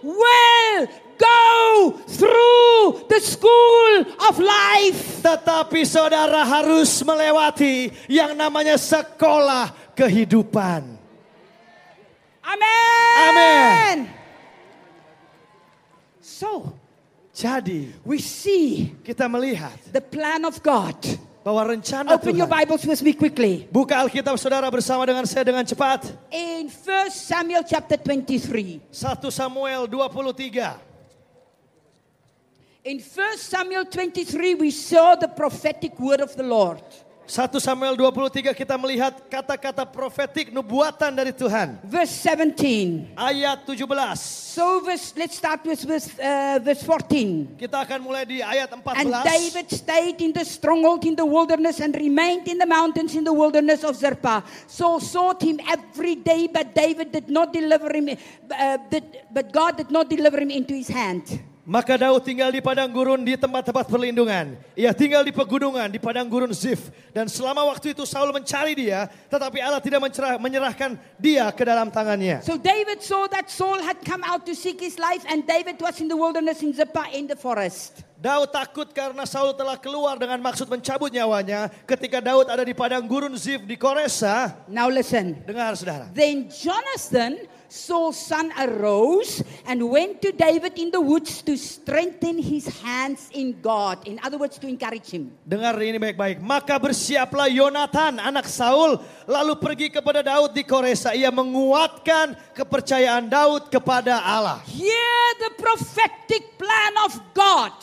will 0.00 0.88
go 1.20 1.44
through 2.08 3.08
the 3.12 3.20
school 3.20 3.92
of 4.24 4.40
life. 4.40 5.20
Tetapi 5.20 5.84
saudara 5.84 6.44
harus 6.44 7.00
melewati 7.04 7.92
yang 8.08 8.32
namanya 8.32 8.80
sekolah 8.80 9.72
kehidupan. 9.96 10.96
Amen. 12.46 13.16
Amen. 13.26 13.96
So 16.36 16.68
Jadi 17.32 17.92
we 18.04 18.20
see 18.20 18.92
kita 19.04 19.24
melihat 19.28 19.76
the 19.88 20.04
plan 20.04 20.44
of 20.44 20.60
God. 20.60 20.96
bahwa 21.46 21.62
rencana 21.78 22.10
Open 22.18 22.34
your 22.34 22.50
Tuhan. 22.50 22.58
Bibles 22.58 22.82
with 22.82 23.00
me 23.06 23.12
quickly. 23.14 23.68
Buka 23.70 23.94
Alkitab 24.02 24.34
saudara 24.34 24.66
bersama 24.66 25.06
dengan 25.06 25.22
saya 25.30 25.46
dengan 25.46 25.62
cepat. 25.62 26.10
In 26.34 26.66
1 26.66 27.08
Samuel 27.12 27.62
chapter 27.62 27.94
23. 27.94 28.82
1 28.90 29.30
Samuel 29.30 29.86
23. 29.86 30.74
In 32.86 32.98
1 32.98 33.38
Samuel 33.38 33.86
23, 33.86 34.58
we 34.58 34.70
saw 34.74 35.14
the 35.14 35.30
prophetic 35.30 35.94
word 36.02 36.18
of 36.18 36.34
the 36.34 36.42
Lord. 36.42 36.82
1 37.26 37.58
Samuel 37.58 37.98
23 37.98 38.54
kita 38.54 38.78
melihat 38.78 39.18
kata-kata 39.26 39.82
profetik 39.82 40.54
nubuatan 40.54 41.10
dari 41.10 41.34
Tuhan. 41.34 41.74
verse 41.82 42.14
17. 42.22 43.18
Ayat 43.18 43.66
17. 43.66 44.14
So 44.54 44.78
verse, 44.86 45.10
let's 45.18 45.34
start 45.34 45.66
with 45.66 45.82
verse, 45.82 46.06
uh, 46.22 46.62
verse 46.62 46.86
14. 46.86 47.58
Kita 47.58 47.82
akan 47.82 47.98
mulai 48.06 48.22
di 48.30 48.38
ayat 48.38 48.70
14. 48.70 48.94
And 48.94 49.10
David 49.26 49.66
stayed 49.74 50.22
in 50.22 50.30
the 50.30 50.46
stronghold 50.46 51.02
in 51.02 51.18
the 51.18 51.26
wilderness 51.26 51.82
and 51.82 51.98
remained 51.98 52.46
in 52.46 52.62
the 52.62 52.68
mountains 52.70 53.18
in 53.18 53.26
the 53.26 53.34
wilderness 53.34 53.82
of 53.82 53.98
Zerpa. 53.98 54.46
Saul 54.70 55.02
sought 55.02 55.42
him 55.42 55.58
every 55.66 56.14
day, 56.14 56.46
but 56.46 56.78
David 56.78 57.10
did 57.10 57.26
not 57.26 57.50
deliver 57.50 57.90
him, 57.90 58.14
uh, 58.14 58.78
did, 58.86 59.02
but 59.34 59.50
God 59.50 59.82
did 59.82 59.90
not 59.90 60.06
deliver 60.06 60.38
him 60.38 60.54
into 60.54 60.78
his 60.78 60.86
hand. 60.86 61.26
Maka 61.66 61.98
Daud 61.98 62.22
tinggal 62.22 62.54
di 62.54 62.62
padang 62.62 62.86
gurun 62.86 63.26
di 63.26 63.34
tempat-tempat 63.34 63.90
perlindungan. 63.90 64.54
Ia 64.78 64.94
tinggal 64.94 65.26
di 65.26 65.34
pegunungan 65.34 65.90
di 65.90 65.98
padang 65.98 66.30
gurun 66.30 66.54
Zif. 66.54 66.94
Dan 67.10 67.26
selama 67.26 67.66
waktu 67.66 67.90
itu 67.90 68.06
Saul 68.06 68.30
mencari 68.30 68.78
dia, 68.78 69.10
tetapi 69.26 69.58
Allah 69.58 69.82
tidak 69.82 69.98
mencerah- 69.98 70.38
menyerahkan 70.38 70.94
dia 71.18 71.50
ke 71.50 71.66
dalam 71.66 71.90
tangannya. 71.90 72.38
So 72.46 72.54
David 72.54 73.02
saw 73.02 73.26
that 73.34 73.50
Saul 73.50 73.82
had 73.82 73.98
come 74.06 74.22
out 74.22 74.46
to 74.46 74.54
seek 74.54 74.78
his 74.78 74.94
life, 74.94 75.26
and 75.26 75.42
David 75.42 75.82
was 75.82 75.98
in 75.98 76.06
the 76.06 76.14
wilderness 76.14 76.62
in 76.62 76.70
Zippa 76.70 77.10
in 77.10 77.26
the 77.26 77.34
forest. 77.34 78.06
Daud 78.16 78.54
takut 78.54 78.86
karena 78.94 79.26
Saul 79.26 79.50
telah 79.58 79.74
keluar 79.74 80.14
dengan 80.22 80.38
maksud 80.38 80.70
mencabut 80.70 81.10
nyawanya. 81.10 81.66
Ketika 81.82 82.22
Daud 82.22 82.46
ada 82.46 82.62
di 82.62 82.78
padang 82.78 83.02
gurun 83.10 83.34
Zif 83.34 83.66
di 83.66 83.74
Koresa, 83.74 84.54
Now 84.70 84.86
listen. 84.86 85.42
dengar 85.42 85.74
saudara. 85.74 86.14
Then 86.14 86.46
Jonathan, 86.46 87.42
Saul's 87.66 88.18
son, 88.18 88.54
arose 88.54 89.42
and 89.66 89.82
went 89.82 90.22
to 90.22 90.30
David 90.30 90.78
in 90.78 90.94
the 90.94 91.02
woods 91.02 91.42
to 91.42 91.58
strengthen 91.58 92.38
his 92.38 92.70
hands 92.82 93.28
in 93.34 93.58
God. 93.58 94.06
In 94.06 94.22
other 94.22 94.38
words, 94.38 94.58
to 94.62 94.66
encourage 94.70 95.10
him. 95.10 95.34
Dengar 95.42 95.74
ini 95.82 95.98
baik-baik. 95.98 96.38
Maka 96.38 96.78
bersiaplah 96.78 97.50
Yonatan 97.50 98.22
anak 98.22 98.46
Saul 98.46 99.02
lalu 99.26 99.54
pergi 99.58 99.90
kepada 99.90 100.22
Daud 100.22 100.54
di 100.54 100.62
Koresa. 100.62 101.12
Ia 101.12 101.34
menguatkan 101.34 102.38
kepercayaan 102.54 103.26
Daud 103.26 103.68
kepada 103.68 104.22
Allah. 104.22 104.62
Hear 104.70 105.18
the 105.42 105.52
prophetic 105.58 106.54
plan 106.54 106.92
of 107.06 107.12
God. 107.34 107.74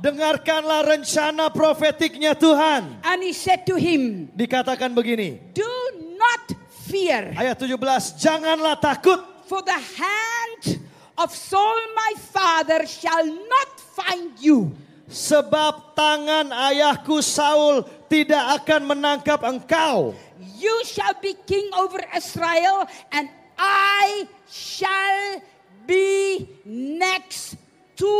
Dengarkanlah 0.00 0.96
rencana 0.96 1.52
profetiknya 1.52 2.32
Tuhan. 2.32 3.04
And 3.04 3.20
he 3.20 3.36
said 3.36 3.68
to 3.68 3.76
him, 3.76 4.32
Dikatakan 4.32 4.96
begini. 4.96 5.52
Do 5.52 5.68
not 6.16 6.59
fear, 6.90 7.30
Ayat 7.38 7.54
17, 7.62 8.18
janganlah 8.18 8.74
takut. 8.82 9.30
for 9.50 9.66
the 9.66 9.74
hand 9.74 10.78
of 11.18 11.34
Saul 11.34 11.74
my 11.98 12.14
father 12.30 12.86
shall 12.86 13.26
not 13.26 13.70
find 13.98 14.30
you. 14.38 14.70
Sebab 15.10 15.98
tangan 15.98 16.54
ayahku 16.54 17.18
Saul 17.18 17.82
tidak 18.06 18.62
akan 18.62 18.94
menangkap 18.94 19.42
engkau. 19.42 20.14
You 20.38 20.86
shall 20.86 21.18
be 21.18 21.34
king 21.50 21.66
over 21.74 21.98
Israel, 22.14 22.86
and 23.10 23.26
I 23.58 24.30
shall 24.46 25.42
be 25.82 26.46
next 26.62 27.58
to 27.98 28.14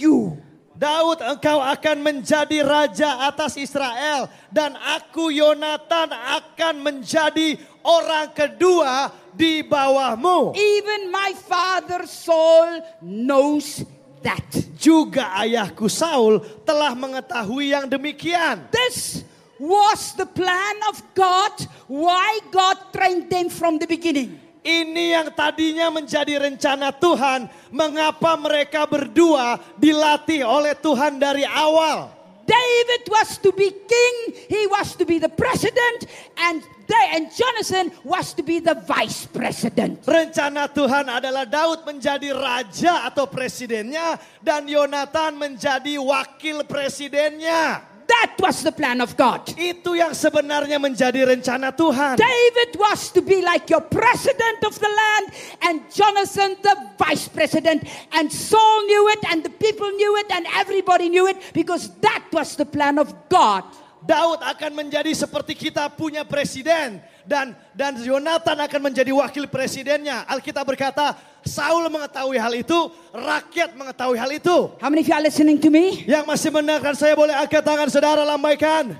you. 0.00 0.40
Daud 0.78 1.18
engkau 1.18 1.58
akan 1.58 2.06
menjadi 2.06 2.62
raja 2.62 3.26
atas 3.26 3.58
Israel. 3.58 4.30
Dan 4.46 4.78
aku 4.78 5.34
Yonatan 5.34 6.14
akan 6.14 6.74
menjadi 6.78 7.58
orang 7.82 8.30
kedua 8.30 9.10
di 9.34 9.66
bawahmu. 9.66 10.54
Even 10.54 11.10
my 11.10 11.34
father 11.34 12.06
Saul 12.06 12.78
knows 13.02 13.82
that. 14.22 14.46
Juga 14.78 15.34
ayahku 15.42 15.90
Saul 15.90 16.38
telah 16.62 16.94
mengetahui 16.94 17.74
yang 17.74 17.90
demikian. 17.90 18.70
This 18.70 19.26
was 19.58 20.14
the 20.14 20.30
plan 20.30 20.78
of 20.94 21.02
God, 21.18 21.58
why 21.90 22.38
God 22.54 22.94
trained 22.94 23.26
them 23.26 23.50
from 23.50 23.82
the 23.82 23.90
beginning. 23.90 24.38
Ini 24.62 25.04
yang 25.18 25.28
tadinya 25.32 25.88
menjadi 25.88 26.38
rencana 26.38 26.90
Tuhan. 26.94 27.46
Mengapa 27.70 28.34
mereka 28.34 28.84
berdua 28.88 29.60
dilatih 29.78 30.42
oleh 30.42 30.74
Tuhan 30.78 31.20
dari 31.20 31.46
awal. 31.46 32.18
David 32.48 33.04
was 33.12 33.36
to 33.44 33.52
be 33.52 33.68
king, 33.68 34.14
he 34.48 34.64
was 34.72 34.96
to 34.96 35.04
be 35.04 35.20
the 35.20 35.28
president, 35.28 36.08
and 36.48 36.64
they, 36.88 37.04
and 37.12 37.28
Jonathan 37.28 37.92
was 38.00 38.32
to 38.32 38.40
be 38.40 38.56
the 38.56 38.72
vice 38.88 39.28
president. 39.28 40.00
Rencana 40.08 40.64
Tuhan 40.72 41.12
adalah 41.12 41.44
Daud 41.44 41.84
menjadi 41.84 42.32
raja 42.32 43.04
atau 43.04 43.28
presidennya 43.28 44.16
dan 44.40 44.64
Yonatan 44.64 45.36
menjadi 45.36 46.00
wakil 46.00 46.64
presidennya. 46.64 47.84
That 48.08 48.40
was 48.40 48.64
the 48.64 48.72
plan 48.72 49.04
of 49.04 49.12
God. 49.20 49.52
Itu 49.52 49.92
yang 49.92 50.16
sebenarnya 50.16 50.80
menjadi 50.80 51.28
rencana 51.28 51.76
Tuhan. 51.76 52.16
David 52.16 52.80
was 52.80 53.12
to 53.12 53.20
be 53.20 53.44
like 53.44 53.68
your 53.68 53.84
president 53.84 54.64
of 54.64 54.72
the 54.80 54.88
land, 54.88 55.26
and 55.60 55.76
Jonathan 55.92 56.56
the 56.64 56.74
vice 56.96 57.28
president. 57.28 57.84
And 58.16 58.32
Saul 58.32 58.88
knew 58.88 59.12
it, 59.12 59.20
and 59.28 59.44
the 59.44 59.52
people 59.52 59.92
knew 59.92 60.16
it, 60.24 60.32
and 60.32 60.48
everybody 60.56 61.12
knew 61.12 61.28
it 61.28 61.36
because 61.52 61.92
that 62.00 62.24
was 62.32 62.56
the 62.56 62.64
plan 62.64 62.96
of 62.96 63.12
God. 63.28 63.68
Daud 63.98 64.40
akan 64.40 64.72
menjadi 64.72 65.12
seperti 65.12 65.52
kita 65.52 65.90
punya 65.92 66.24
presiden 66.24 67.02
dan 67.28 67.52
dan 67.76 67.92
Yonatan 68.00 68.56
akan 68.56 68.80
menjadi 68.88 69.12
wakil 69.12 69.44
presidennya. 69.52 70.24
Alkitab 70.24 70.64
berkata, 70.64 71.12
Saul 71.44 71.84
mengetahui 71.92 72.40
hal 72.40 72.56
itu, 72.56 72.88
rakyat 73.12 73.76
mengetahui 73.76 74.16
hal 74.16 74.30
itu. 74.32 74.72
How 74.80 74.88
many 74.88 75.04
of 75.04 75.08
you 75.12 75.14
are 75.14 75.20
listening 75.20 75.60
to 75.60 75.68
me? 75.68 76.08
Yang 76.08 76.24
masih 76.24 76.48
mendengarkan 76.48 76.96
saya 76.96 77.12
boleh 77.12 77.36
angkat 77.36 77.60
tangan 77.60 77.92
saudara 77.92 78.24
lambaikan. 78.24 78.96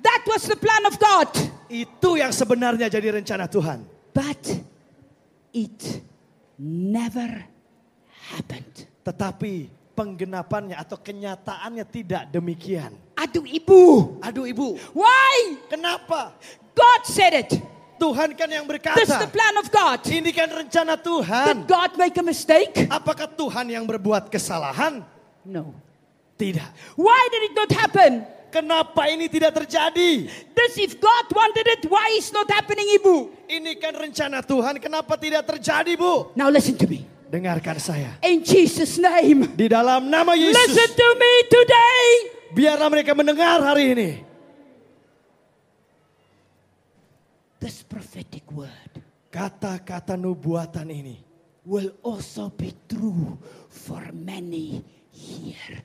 That 0.00 0.24
was 0.24 0.48
the 0.48 0.56
plan 0.56 0.88
of 0.88 0.96
God. 0.96 1.28
Itu 1.68 2.16
yang 2.16 2.32
sebenarnya 2.32 2.88
jadi 2.88 3.20
rencana 3.20 3.44
Tuhan. 3.46 3.84
But 4.16 4.40
it 5.52 6.00
never 6.56 7.28
happened. 8.32 8.88
Tetapi 9.04 9.79
penggenapannya 10.00 10.80
atau 10.80 10.96
kenyataannya 10.96 11.84
tidak 11.84 12.32
demikian. 12.32 12.96
Aduh 13.20 13.44
ibu. 13.44 14.16
Aduh 14.24 14.48
ibu, 14.48 14.80
Why? 14.96 15.60
kenapa? 15.68 16.32
God 16.72 17.00
said 17.04 17.36
it. 17.36 17.52
Tuhan 18.00 18.32
kan 18.32 18.48
yang 18.48 18.64
This 18.64 19.12
is 19.12 19.12
the 19.12 19.28
berkata. 19.28 19.36
plan 19.36 19.54
of 19.60 19.68
God. 19.68 20.00
Ini 20.08 20.32
kan 20.32 20.48
rencana 20.48 20.96
Did 20.96 21.04
Tuhan. 21.04 21.54
God 21.68 21.90
make 22.00 22.16
a 22.16 22.24
mistake? 22.24 22.88
Apakah 22.88 23.28
Tuhan 23.28 23.68
yang 23.68 23.84
berbuat 23.84 24.32
kesalahan? 24.32 25.04
No. 25.44 25.76
Tidak. 26.40 26.96
Why 26.96 27.20
did 27.28 27.52
it 27.52 27.54
not 27.60 27.68
happen? 27.76 28.24
Kenapa 28.48 29.04
ini 29.12 29.28
tidak 29.28 29.52
terjadi? 29.52 30.26
This 30.56 30.80
if 30.80 30.96
God 30.96 31.28
wanted 31.28 31.68
it, 31.76 31.84
why 31.92 32.16
is 32.16 32.32
not 32.32 32.48
happening, 32.48 32.88
Ibu? 32.96 33.30
Ini 33.46 33.76
kan 33.76 33.92
rencana 33.92 34.40
Tuhan, 34.40 34.80
kenapa 34.80 35.20
tidak 35.20 35.44
terjadi 35.44 35.92
bu? 35.94 36.32
Now 36.32 36.48
listen 36.48 36.80
to 36.80 36.88
me. 36.88 37.04
Dengarkan 37.30 37.78
saya. 37.78 38.18
In 38.26 38.42
Jesus' 38.42 38.98
name. 38.98 39.54
Di 39.54 39.70
dalam 39.70 40.10
nama 40.10 40.34
Listen 40.34 40.50
Yesus, 40.50 40.98
to 40.98 41.08
me 41.14 41.32
today. 41.46 42.02
biarlah 42.50 42.90
mereka 42.90 43.14
mendengar 43.14 43.62
hari 43.62 43.94
ini. 43.94 44.10
This 47.62 47.86
prophetic 47.86 48.48
word 48.50 49.04
Kata-kata 49.30 50.18
nubuatan 50.18 50.90
ini 50.90 51.22
will 51.62 51.94
also 52.02 52.50
be 52.50 52.74
true 52.90 53.38
for 53.70 54.02
many 54.10 54.82
here 55.14 55.78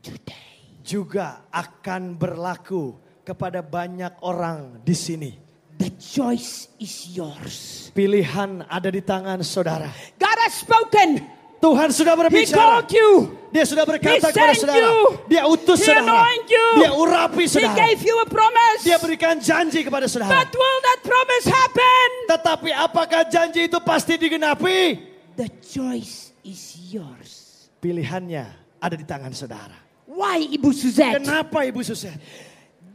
today. 0.00 0.48
juga 0.80 1.44
akan 1.52 2.16
berlaku 2.16 2.96
kepada 3.28 3.60
banyak 3.60 4.24
orang 4.24 4.80
di 4.80 4.96
sini. 4.96 5.47
The 5.78 5.94
choice 5.94 6.66
is 6.82 7.14
yours. 7.14 7.88
Pilihan 7.94 8.66
ada 8.66 8.90
di 8.90 8.98
tangan 8.98 9.38
saudara. 9.46 9.86
God 10.18 10.38
has 10.42 10.58
spoken. 10.58 11.22
Tuhan 11.58 11.90
sudah 11.90 12.14
He 12.14 12.20
berbicara. 12.22 12.54
called 12.82 12.90
you. 12.94 13.10
Dia 13.50 13.66
sudah 13.66 13.82
berkata 13.82 14.30
He 14.30 14.34
kepada 14.34 14.54
saudara. 14.54 14.78
you. 14.78 14.94
Dia 15.26 15.42
utus 15.46 15.78
He 15.82 15.90
saudara. 15.90 16.22
you. 16.46 16.66
Dia 16.82 16.90
urapi 16.94 17.46
He 17.46 17.50
saudara. 17.50 17.78
gave 17.78 17.98
you 18.02 18.14
a 18.22 18.26
promise. 18.30 18.80
Dia 18.86 18.98
berikan 18.98 19.38
janji 19.38 19.82
kepada 19.82 20.06
saudara. 20.06 20.34
But 20.34 20.50
will 20.54 20.78
that 20.86 21.00
promise 21.02 21.46
happen? 21.46 22.06
Tetapi 22.30 22.70
apakah 22.74 23.20
janji 23.26 23.66
itu 23.66 23.78
pasti 23.82 24.14
digenapi? 24.14 25.02
The 25.34 25.50
choice 25.62 26.30
is 26.42 26.58
yours. 26.90 27.66
Pilihannya 27.78 28.46
ada 28.78 28.94
di 28.94 29.06
tangan 29.06 29.30
saudara. 29.30 29.74
Why, 30.06 30.42
Ibu 30.42 30.70
Suzette? 30.74 31.22
Kenapa 31.22 31.62
Ibu 31.66 31.82
Suset? 31.82 32.18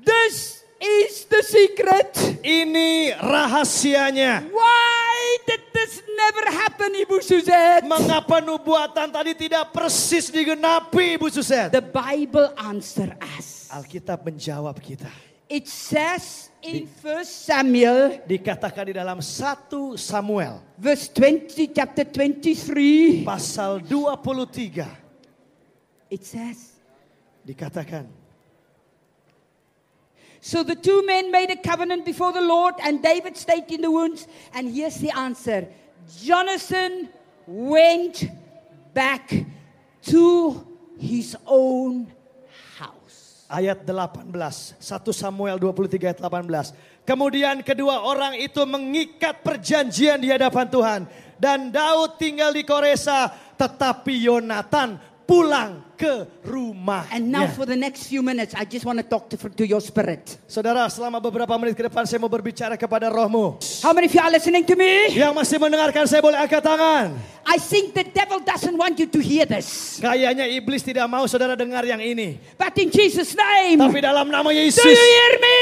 This 0.03 0.62
is 0.83 1.23
the 1.31 1.39
secret. 1.39 2.11
Ini 2.43 3.15
rahasianya. 3.15 4.51
Why 4.51 5.39
did 5.47 5.63
this 5.71 6.03
never 6.03 6.51
happen, 6.51 6.91
Ibu 6.91 7.23
Suzette? 7.23 7.87
Mengapa 7.87 8.43
nubuatan 8.43 9.07
tadi 9.07 9.39
tidak 9.39 9.71
persis 9.71 10.27
digenapi 10.27 11.15
Ibu 11.15 11.31
Suset? 11.31 11.71
The 11.71 11.79
Bible 11.79 12.51
answer 12.59 13.15
us. 13.39 13.71
Alkitab 13.71 14.27
menjawab 14.27 14.75
kita. 14.83 15.07
It 15.47 15.71
says 15.71 16.51
in 16.65 16.87
First 16.87 17.45
Samuel, 17.45 18.23
Dikatakan 18.25 18.89
di 18.89 18.93
dalam 18.95 19.19
1 19.21 19.99
Samuel 19.99 20.63
verse 20.79 21.11
20, 21.11 21.69
chapter 21.71 22.05
23. 22.09 23.23
pasal 23.23 23.79
23. 23.85 24.81
It 26.09 26.23
says, 26.25 26.79
Dikatakan 27.43 28.22
So 30.43 30.59
the 30.59 30.75
two 30.75 31.07
men 31.07 31.31
made 31.31 31.55
a 31.55 31.55
covenant 31.55 32.03
before 32.03 32.35
the 32.35 32.43
Lord, 32.43 32.75
and 32.83 32.99
David 32.99 33.39
stayed 33.39 33.71
in 33.71 33.79
the 33.79 33.87
wounds. 33.87 34.27
And 34.51 34.67
here's 34.67 34.99
the 34.99 35.15
answer 35.15 35.71
Jonathan 36.19 37.07
went 37.47 38.27
back 38.91 39.31
to 40.11 40.59
his 40.99 41.39
own 41.47 42.11
house. 42.75 43.47
Ayat 43.47 43.87
18, 43.87 44.35
1 44.35 45.15
Samuel 45.15 45.55
23 45.55 46.11
ayat 46.11 46.19
18. 46.19 47.07
Kemudian 47.07 47.63
kedua 47.63 48.03
orang 48.03 48.35
itu 48.35 48.67
mengikat 48.67 49.47
perjanjian 49.47 50.19
di 50.19 50.27
hadapan 50.27 50.67
Tuhan. 50.67 51.01
Dan 51.39 51.71
Daud 51.71 52.19
tinggal 52.19 52.51
di 52.51 52.67
Koresa, 52.67 53.31
tetapi 53.55 54.27
Yonatan 54.27 54.99
pulang 55.23 55.83
ke 55.95 56.27
rumah. 56.43 57.07
And 57.11 57.31
now, 57.31 57.47
for 57.47 57.65
the 57.65 57.79
next 57.79 58.07
few 58.11 58.19
minutes, 58.19 58.51
I 58.55 58.65
just 58.67 58.83
want 58.83 58.99
to 58.99 59.05
talk 59.07 59.29
to, 59.31 59.37
to 59.37 59.63
your 59.63 59.79
spirit. 59.79 60.37
Saudara, 60.47 60.87
selama 60.91 61.23
beberapa 61.23 61.55
menit 61.55 61.79
ke 61.79 61.83
depan 61.87 62.03
saya 62.03 62.19
mau 62.19 62.27
berbicara 62.31 62.75
kepada 62.75 63.07
rohmu. 63.07 63.59
How 63.79 63.95
many 63.95 64.11
of 64.11 64.13
you 64.13 64.21
are 64.21 64.31
listening 64.31 64.67
to 64.67 64.75
me? 64.75 65.15
Yang 65.15 65.33
masih 65.33 65.57
mendengarkan 65.63 66.03
saya 66.07 66.19
boleh 66.19 66.39
angkat 66.39 66.59
tangan. 66.59 67.15
I 67.43 67.59
think 67.59 67.95
the 67.95 68.07
devil 68.07 68.39
doesn't 68.43 68.75
want 68.75 68.99
you 68.99 69.07
to 69.07 69.19
hear 69.19 69.43
this. 69.47 69.99
Kayaknya 69.99 70.47
iblis 70.47 70.83
tidak 70.83 71.07
mau 71.11 71.27
saudara 71.27 71.55
dengar 71.59 71.83
yang 71.83 71.99
ini. 71.99 72.39
But 72.55 72.75
in 72.79 72.91
Jesus' 72.91 73.35
name, 73.35 73.79
Tapi 73.79 73.99
dalam 73.99 74.27
nama 74.27 74.47
do 74.51 74.55
Yesus, 74.55 74.83
you 74.83 74.95
hear 74.95 75.33
me? 75.39 75.59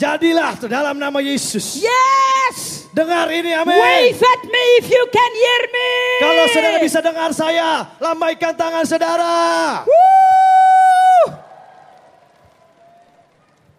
jadilah 0.00 0.56
dalam 0.64 0.96
nama 0.96 1.20
Yesus. 1.20 1.80
Yes! 1.80 2.83
Dengar 2.94 3.26
ini, 3.34 3.50
amin. 3.50 3.74
Wave 3.74 4.22
at 4.22 4.42
me 4.46 4.64
if 4.78 4.86
you 4.86 5.02
can 5.10 5.32
hear 5.34 5.62
me. 5.66 5.90
Kalau 6.22 6.44
saudara 6.54 6.78
bisa 6.78 6.98
dengar 7.02 7.30
saya, 7.34 7.90
lambaikan 7.98 8.54
tangan 8.54 8.86
saudara. 8.86 9.34
Woo! 9.82 11.26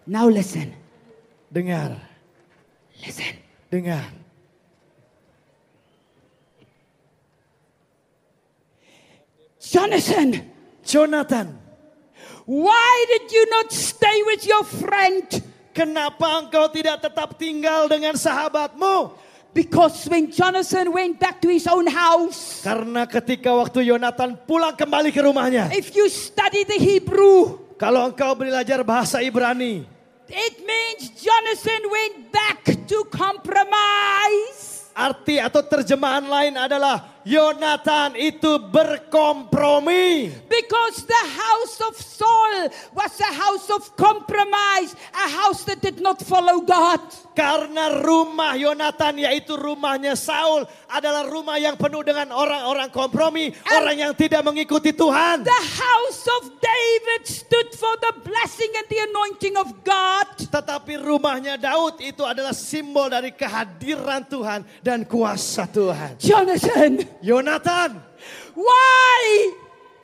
Now 0.04 0.28
listen, 0.28 0.76
Dengar, 1.48 1.96
listen. 3.00 3.40
dengar. 3.72 4.04
Jonathan, 9.58 10.50
Jonathan, 10.84 11.58
why 12.44 13.04
did 13.08 13.32
you 13.32 13.50
not 13.50 13.72
stay 13.72 14.22
with 14.26 14.46
your 14.46 14.62
friend? 14.62 15.42
Kenapa 15.76 16.40
engkau 16.40 16.64
tidak 16.72 17.04
tetap 17.04 17.36
tinggal 17.36 17.84
dengan 17.84 18.16
sahabatmu? 18.16 19.12
Because 19.52 20.04
when 20.08 20.28
Jonathan 20.28 20.92
went 20.92 21.16
back 21.16 21.40
to 21.40 21.48
his 21.48 21.64
own 21.68 21.88
house, 21.88 22.60
Karena 22.60 23.08
ketika 23.08 23.52
waktu 23.56 23.88
Yonatan 23.88 24.36
pulang 24.44 24.76
kembali 24.76 25.12
ke 25.12 25.20
rumahnya, 25.20 25.72
if 25.72 25.92
you 25.96 26.08
study 26.12 26.64
the 26.64 26.76
Hebrew, 26.76 27.60
kalau 27.80 28.04
engkau 28.08 28.36
belajar 28.36 28.84
bahasa 28.84 29.20
Ibrani, 29.24 29.84
it 30.28 30.56
means 30.60 31.08
Jonathan 31.16 31.82
went 31.88 32.16
back 32.28 32.60
to 32.84 32.98
compromise. 33.08 34.92
arti 34.96 35.36
atau 35.40 35.60
terjemahan 35.60 36.24
lain 36.24 36.56
adalah 36.56 37.15
Yonatan 37.26 38.14
itu 38.14 38.54
berkompromi. 38.70 40.30
Because 40.46 41.02
the 41.02 41.24
house 41.26 41.76
of 41.82 41.98
Saul 41.98 42.70
was 42.94 43.18
a 43.18 43.32
house 43.34 43.66
of 43.74 43.82
compromise, 43.98 44.94
a 45.10 45.26
house 45.34 45.66
that 45.66 45.82
did 45.82 45.98
not 45.98 46.22
follow 46.22 46.62
God. 46.62 47.02
Karena 47.34 47.98
rumah 47.98 48.54
Yonatan 48.54 49.26
yaitu 49.26 49.58
rumahnya 49.58 50.14
Saul 50.14 50.70
adalah 50.86 51.26
rumah 51.26 51.58
yang 51.58 51.74
penuh 51.74 52.06
dengan 52.06 52.30
orang-orang 52.30 52.94
kompromi, 52.94 53.50
orang 53.74 54.06
yang 54.06 54.12
tidak 54.14 54.46
mengikuti 54.46 54.94
Tuhan. 54.94 55.42
The 55.42 55.64
house 55.82 56.22
of 56.40 56.62
David 56.62 57.26
stood 57.26 57.74
for 57.74 57.90
the 58.06 58.22
blessing 58.22 58.70
and 58.70 58.86
the 58.86 59.00
anointing 59.02 59.58
of 59.58 59.68
God. 59.82 60.30
Tetapi 60.46 61.02
rumahnya 61.02 61.58
Daud 61.58 61.98
itu 61.98 62.22
adalah 62.22 62.54
simbol 62.54 63.10
dari 63.10 63.34
kehadiran 63.34 64.22
Tuhan 64.30 64.62
dan 64.78 65.02
kuasa 65.02 65.66
Tuhan. 65.66 66.22
Jonathan, 66.22 67.15
Yonatan, 67.24 68.00
why? 68.54 69.20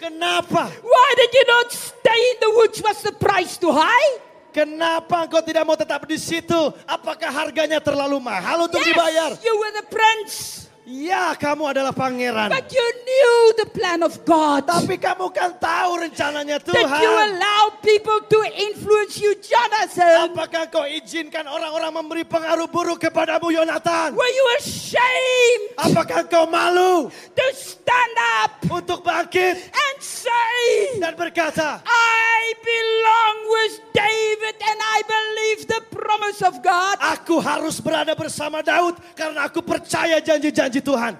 kenapa? 0.02 0.66
Why 0.82 1.08
did 1.14 1.30
you 1.30 1.44
not 1.46 1.70
stay 1.70 2.20
in 2.34 2.36
the 2.42 2.50
woods? 2.58 2.78
Was 2.82 2.98
the 3.06 3.14
price 3.14 3.54
too 3.54 3.70
high? 3.70 4.10
Kenapa 4.52 5.24
engkau 5.24 5.40
tidak 5.40 5.64
mau 5.64 5.78
tetap 5.78 6.04
di 6.04 6.18
situ? 6.20 6.60
Apakah 6.84 7.30
harganya 7.32 7.80
terlalu 7.80 8.20
mahal 8.20 8.68
untuk 8.68 8.82
dibayar? 8.84 9.32
Yes, 9.32 9.40
you 9.40 9.54
were 9.56 9.72
the 9.72 9.86
prince. 9.88 10.68
Ya, 10.92 11.32
kamu 11.32 11.72
adalah 11.72 11.96
pangeran. 11.96 12.52
But 12.52 12.68
you 12.68 12.84
knew 12.84 13.32
the 13.64 13.68
plan 13.72 14.04
of 14.04 14.12
God. 14.28 14.68
Tapi 14.68 15.00
kamu 15.00 15.32
kan 15.32 15.56
tahu 15.56 16.04
rencananya 16.04 16.60
That 16.60 16.68
you 16.68 16.84
Tuhan. 16.84 17.32
allow 17.32 17.62
people 17.80 18.20
to 18.20 18.38
influence 18.52 19.16
you, 19.16 19.32
Jonathan. 19.40 20.36
Apakah 20.36 20.68
kau 20.68 20.84
izinkan 20.84 21.48
orang-orang 21.48 21.96
memberi 21.96 22.28
pengaruh 22.28 22.68
buruk 22.68 23.08
kepadamu, 23.08 23.48
Yonatan? 23.48 24.12
Were 24.12 24.28
you 24.36 24.46
ashamed 24.60 25.64
Apakah 25.80 26.28
kau 26.28 26.44
malu 26.44 27.08
to 27.08 27.46
stand 27.56 28.16
up 28.44 28.60
untuk 28.68 29.00
bangkit 29.00 29.56
and 29.56 29.96
say, 29.96 31.00
dan 31.00 31.16
berkata, 31.16 31.80
I 31.88 32.52
belong 32.60 33.36
with 33.48 33.74
David 33.96 34.56
and 34.60 34.78
I 34.78 34.98
believe 35.00 35.60
the 35.64 35.80
promise 35.88 36.44
of 36.44 36.60
God? 36.60 37.00
Aku 37.00 37.40
harus 37.40 37.80
berada 37.80 38.12
bersama 38.12 38.60
Daud 38.60 39.00
karena 39.16 39.48
aku 39.48 39.64
percaya 39.64 40.20
janji-janji 40.20 40.81
Tuhan. 40.82 41.14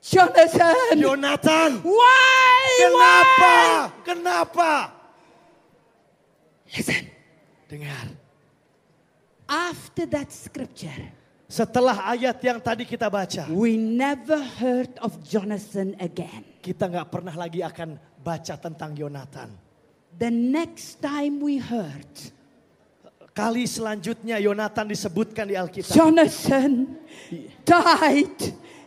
Jonathan, 0.00 0.96
Yonatan, 0.96 1.70
why? 1.84 2.64
kenapa? 2.80 3.52
Why? 3.52 4.00
Kenapa? 4.00 4.72
Listen, 6.72 7.04
Dengar. 7.68 8.08
after 9.44 10.08
that 10.08 10.32
scripture, 10.32 11.12
Setelah 11.50 12.14
ayat 12.14 12.38
yang 12.46 12.62
tadi 12.62 12.86
kita 12.86 13.10
baca, 13.10 13.50
we 13.50 13.74
never 13.74 14.38
heard 14.38 14.94
of 15.02 15.18
Jonathan 15.26 15.98
again. 15.98 16.46
kita 16.62 16.86
nggak 16.86 17.10
pernah 17.10 17.34
lagi 17.34 17.58
akan 17.60 17.98
baca 18.22 18.54
tentang 18.56 18.94
Yonatan. 18.94 19.50
The 20.16 20.30
next 20.30 21.02
time 21.02 21.42
we 21.42 21.58
heard, 21.58 22.08
Kali 23.30 23.62
selanjutnya 23.62 24.42
Yonatan 24.42 24.90
disebutkan 24.90 25.46
di 25.46 25.54
Alkitab. 25.54 25.94
Jonathan 25.94 26.98
died 27.62 28.40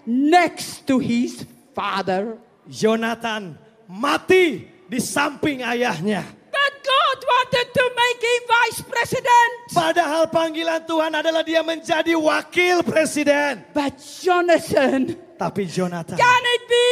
next 0.04 0.84
to 0.84 1.00
his 1.00 1.48
father. 1.72 2.36
Yonatan 2.68 3.56
mati 3.88 4.68
di 4.88 5.00
samping 5.00 5.64
ayahnya. 5.64 6.28
But 6.52 6.74
God 6.84 7.20
wanted 7.24 7.68
to 7.72 7.86
make 7.96 8.20
him 8.20 8.42
vice 8.48 8.82
president. 8.84 9.52
Padahal 9.72 10.28
panggilan 10.28 10.84
Tuhan 10.86 11.12
adalah 11.16 11.44
dia 11.44 11.64
menjadi 11.64 12.14
wakil 12.14 12.84
presiden. 12.84 13.64
But 13.72 13.96
Jonathan, 14.00 15.16
Tapi 15.34 15.66
Jonathan, 15.66 16.16
can 16.16 16.44
it 16.46 16.64
be 16.70 16.88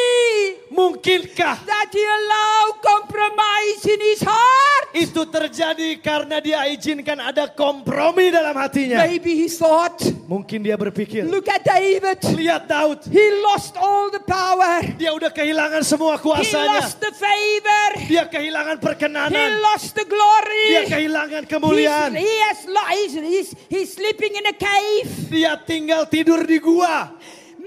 mungkinkah 0.74 1.62
that 1.64 1.90
he 1.94 2.02
allowed 2.04 2.76
compromise 2.82 3.82
in 3.86 4.00
his 4.02 4.22
heart? 4.26 4.92
itu 4.92 5.24
terjadi 5.24 6.04
karena 6.04 6.44
dia 6.44 6.68
izinkan 6.68 7.16
ada 7.16 7.48
kompromi 7.48 8.28
dalam 8.28 8.52
hatinya? 8.60 9.08
Maybe 9.08 9.40
he 9.40 9.48
thought, 9.48 10.04
Mungkin 10.28 10.64
dia 10.68 10.76
berpikir, 10.76 11.24
look 11.28 11.48
at 11.48 11.64
David. 11.64 12.20
lihat 12.36 12.68
Daud, 12.68 13.08
He 13.08 13.24
lost 13.40 13.80
all 13.80 14.12
the 14.12 14.20
power. 14.20 14.84
dia 15.00 15.16
udah 15.16 15.32
kehilangan 15.32 15.86
semua 15.88 16.20
He 16.20 16.24
kuasanya. 16.28 16.82
lost 16.84 17.00
the 17.00 17.14
favor. 17.16 17.88
Dia 18.12 18.24
kehilangan 18.28 18.78
He 18.80 18.84
perkenanan. 18.84 19.50
lost 19.64 19.96
the 19.96 20.04
Dia 20.04 20.12
glory. 20.12 20.68
kehilangan 20.92 21.44
He's, 21.48 21.52
kemuliaan. 21.56 22.12
he 22.20 22.34
has 22.52 22.60
he's, 22.92 23.14
he's, 23.16 23.50
he's 23.72 23.90
sleeping 23.96 24.36
in 24.36 24.44
a 24.52 24.56
cave. 24.56 25.08
Dia 25.32 25.56
tinggal 25.62 26.04
tidur 26.12 26.44
di 26.44 26.60
gua. 26.60 27.16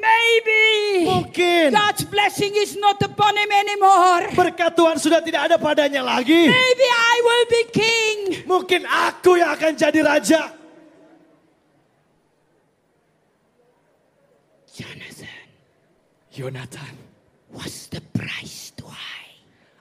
Maybe 0.05 0.65
Mungkin 1.09 1.73
God's 1.73 2.05
blessing 2.05 2.53
is 2.61 2.77
not 2.77 3.01
upon 3.01 3.33
him 3.41 3.49
anymore. 3.49 4.29
berkat 4.37 4.77
Tuhan 4.77 5.01
sudah 5.01 5.25
tidak 5.25 5.49
ada 5.49 5.57
padanya 5.57 6.05
lagi. 6.05 6.45
Maybe 6.49 6.87
I 6.93 7.17
will 7.25 7.47
be 7.49 7.63
king. 7.73 8.17
Mungkin 8.45 8.85
aku 8.85 9.41
yang 9.41 9.57
akan 9.57 9.73
jadi 9.73 10.01
raja. 10.05 10.53
Jonathan, 14.75 15.47
Yonatan, 16.35 16.95
what's 17.55 17.87
the 17.87 18.03
price 18.13 18.75
too 18.75 18.91
high? 18.91 19.25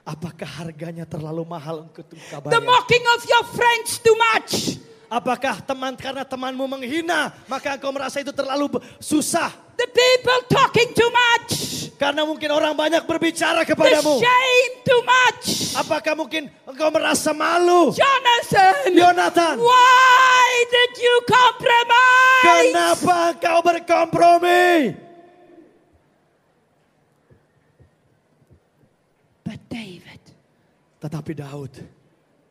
apakah 0.04 0.46
harganya 0.46 1.08
terlalu 1.08 1.42
mahal 1.48 1.88
untuk 1.88 2.06
kau 2.30 2.44
The 2.52 2.60
mocking 2.60 3.04
of 3.16 3.20
your 3.24 3.44
friends 3.56 3.98
too 3.98 4.16
much. 4.32 4.76
Apakah 5.08 5.62
teman 5.64 5.94
karena 5.96 6.24
temanmu 6.26 6.64
menghina, 6.66 7.32
maka 7.48 7.76
engkau 7.76 7.92
merasa 7.92 8.20
itu 8.20 8.32
terlalu 8.34 8.82
susah? 9.00 9.63
The 9.94 10.02
people 10.02 10.40
talking 10.50 10.90
too 10.90 11.06
much. 11.06 11.50
Karena 11.94 12.26
mungkin 12.26 12.50
orang 12.50 12.74
banyak 12.74 13.06
berbicara 13.06 13.62
The 13.62 13.70
kepadamu. 13.72 14.18
shame 14.18 14.72
too 14.82 15.02
much. 15.06 15.78
Apakah 15.78 16.18
mungkin 16.18 16.50
engkau 16.66 16.90
merasa 16.90 17.30
malu? 17.30 17.94
Jonathan, 17.94 18.90
Yonatan, 18.90 19.56
why 19.62 20.50
did 20.66 20.92
you 20.98 21.14
compromise? 21.22 22.42
kenapa 22.44 23.16
engkau 23.38 23.58
berkompromi? 23.62 24.98
But 29.44 29.60
David, 29.68 30.22
Tetapi 30.98 31.32
Daud, 31.36 31.72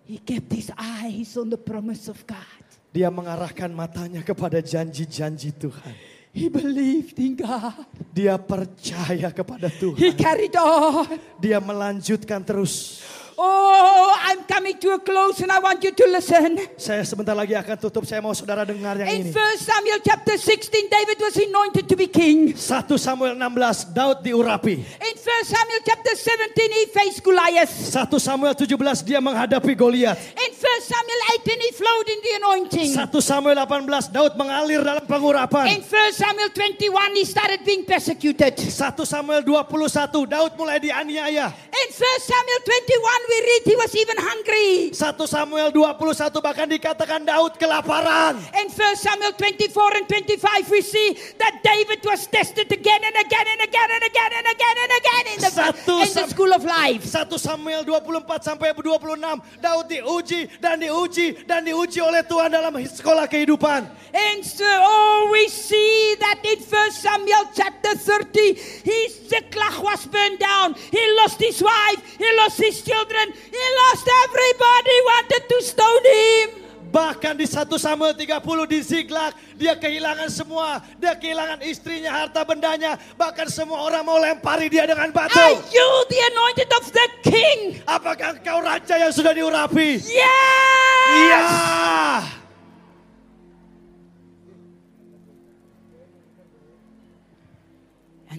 He 0.03 0.19
kept 0.19 0.51
his 0.51 0.67
eyes 0.75 1.35
on 1.35 1.47
the 1.47 1.57
promise 1.57 2.07
of 2.07 2.19
God. 2.23 2.63
Dia 2.93 3.07
mengarahkan 3.09 3.71
matanya 3.71 4.21
kepada 4.21 4.59
janji-janji 4.59 5.55
Tuhan. 5.57 5.95
He 6.33 6.49
believed 6.49 7.21
in 7.21 7.37
God. 7.37 7.77
Dia 8.09 8.41
percaya 8.41 9.29
kepada 9.29 9.69
He 9.69 9.77
Tuhan. 9.77 10.17
carried 10.17 10.57
on. 10.57 11.05
Dia 11.37 11.61
melanjutkan 11.61 12.41
terus. 12.41 13.05
Oh, 13.37 14.13
I'm 14.29 14.43
coming 14.45 14.77
to 14.77 14.93
a 14.93 14.99
close 14.99 15.41
and 15.41 15.51
I 15.51 15.59
want 15.59 15.81
you 15.83 15.91
to 15.91 16.05
listen. 16.09 16.57
Saya 16.77 17.01
sebentar 17.01 17.33
lagi 17.33 17.57
akan 17.57 17.75
tutup. 17.81 18.05
Saya 18.05 18.21
mau 18.21 18.33
saudara 18.37 18.61
dengar 18.61 18.93
yang 19.01 19.09
In 19.09 19.29
ini. 19.29 19.31
1 19.33 19.69
Samuel 19.69 19.99
chapter 20.05 20.35
16, 20.37 20.69
David 20.89 21.17
was 21.17 21.35
anointed 21.41 21.85
to 21.89 21.95
be 21.97 22.05
king. 22.05 22.53
1 22.53 22.59
Samuel 23.01 23.33
16, 23.33 23.93
Daud 23.93 24.21
diurapi. 24.21 24.75
In 24.85 25.15
1 25.17 25.53
Samuel 25.53 25.81
chapter 25.81 26.13
17, 26.13 26.77
he 26.77 26.83
faced 26.93 27.21
Goliath. 27.25 27.73
1 27.73 28.21
Samuel 28.21 28.53
17 28.53 29.01
dia 29.01 29.17
menghadapi 29.17 29.73
Goliat. 29.73 30.17
In 30.37 30.51
1 30.53 30.91
Samuel 30.93 31.21
18, 31.41 31.65
he 31.65 31.71
flowed 31.73 32.07
in 32.09 32.19
the 32.21 32.33
anointing. 32.37 32.89
1 32.93 33.09
Samuel 33.17 33.57
18 33.57 34.13
Daud 34.13 34.33
mengalir 34.37 34.85
dalam 34.85 35.05
pengurapan. 35.09 35.73
In 35.73 35.81
1 35.81 35.89
Samuel 36.13 36.49
21, 36.53 37.17
he 37.17 37.25
started 37.25 37.65
being 37.65 37.81
persecuted. 37.81 38.53
1 38.61 38.69
Samuel 39.09 39.41
21 39.41 40.29
Daud 40.29 40.51
mulai 40.53 40.77
dianiaya. 40.77 41.49
In 41.73 41.89
1 41.89 42.29
Samuel 42.29 42.61
21, 42.61 43.32
we 43.33 43.39
read 43.41 43.63
he 43.65 43.75
was 43.75 43.91
even 43.97 44.17
hungry. 44.21 44.93
1 44.93 45.25
Samuel 45.25 45.69
21 45.73 46.45
bahkan 46.45 46.69
dikatakan 46.69 47.25
Daud 47.25 47.57
kelaparan. 47.57 48.37
In 48.61 48.69
1 48.69 48.77
Samuel 48.93 49.33
24 49.33 49.97
and 49.97 50.05
25, 50.05 50.69
we 50.69 50.81
see 50.85 51.17
that 51.41 51.65
David 51.65 52.05
was 52.05 52.29
tested 52.29 52.69
again 52.69 53.01
and 53.01 53.17
again 53.17 53.47
and 53.49 53.61
again 53.65 53.89
and 53.89 54.03
again 54.05 54.31
and 54.37 54.47
again 54.47 54.77
and 54.77 54.93
again 54.93 55.23
in 55.33 55.39
the, 55.41 55.51
Satu 55.51 55.93
in 56.05 56.11
the 56.13 56.25
school 56.29 56.51
of 56.53 56.61
life. 56.61 57.01
1 57.09 57.41
Samuel 57.41 57.81
24 57.81 58.53
sampai 58.53 58.69
26 58.77 59.57
Daud 59.57 59.85
diuji 59.89 60.41
dan 60.61 60.77
diuji 60.77 61.47
dan 61.49 61.65
diuji 61.65 61.99
oleh 62.03 62.21
Tuhan 62.21 62.53
dalam 62.53 62.73
sekolah 62.77 63.25
kehidupan. 63.25 63.89
And 64.13 64.45
so, 64.45 64.61
oh, 64.63 65.29
we 65.33 65.49
see 65.49 66.15
that 66.21 66.45
in 66.45 66.61
1 66.61 66.91
Samuel 66.91 67.49
chapter 67.49 67.97
30, 67.97 68.53
his 68.85 69.25
Ziklag 69.25 69.81
was 69.81 70.05
burned 70.05 70.37
down. 70.37 70.77
He 70.93 71.01
lost 71.17 71.41
his 71.41 71.57
wife, 71.57 71.97
he 72.21 72.29
lost 72.37 72.61
his 72.61 72.85
children, 72.85 73.33
he 73.33 73.65
lost 73.89 74.05
everybody 74.05 74.97
wanted 75.09 75.43
to 75.49 75.57
stone 75.65 76.05
him. 76.05 76.49
Bahkan 76.93 77.41
di 77.41 77.49
1 77.49 77.73
Samuel 77.81 78.13
30 78.13 78.69
di 78.69 78.79
Ziklag 78.85 79.33
dia 79.57 79.73
kehilangan 79.73 80.29
semua. 80.29 80.77
Dia 81.01 81.17
kehilangan 81.17 81.65
istrinya, 81.65 82.13
harta 82.13 82.45
bendanya. 82.45 83.01
Bahkan 83.17 83.49
semua 83.49 83.81
orang 83.81 84.05
mau 84.05 84.21
lempari 84.21 84.69
dia 84.69 84.85
dengan 84.85 85.09
batu. 85.09 85.33
Are 85.41 85.57
you 85.73 85.89
the 86.05 86.19
anointed 86.21 86.69
of 86.69 86.85
the 86.93 87.07
king? 87.25 87.81
Apakah 87.89 88.37
engkau 88.37 88.61
raja 88.61 88.93
yang 88.93 89.09
sudah 89.09 89.33
diurapi? 89.33 90.05
Yes! 90.05 91.09
Iya. 91.17 91.41
And 91.41 92.42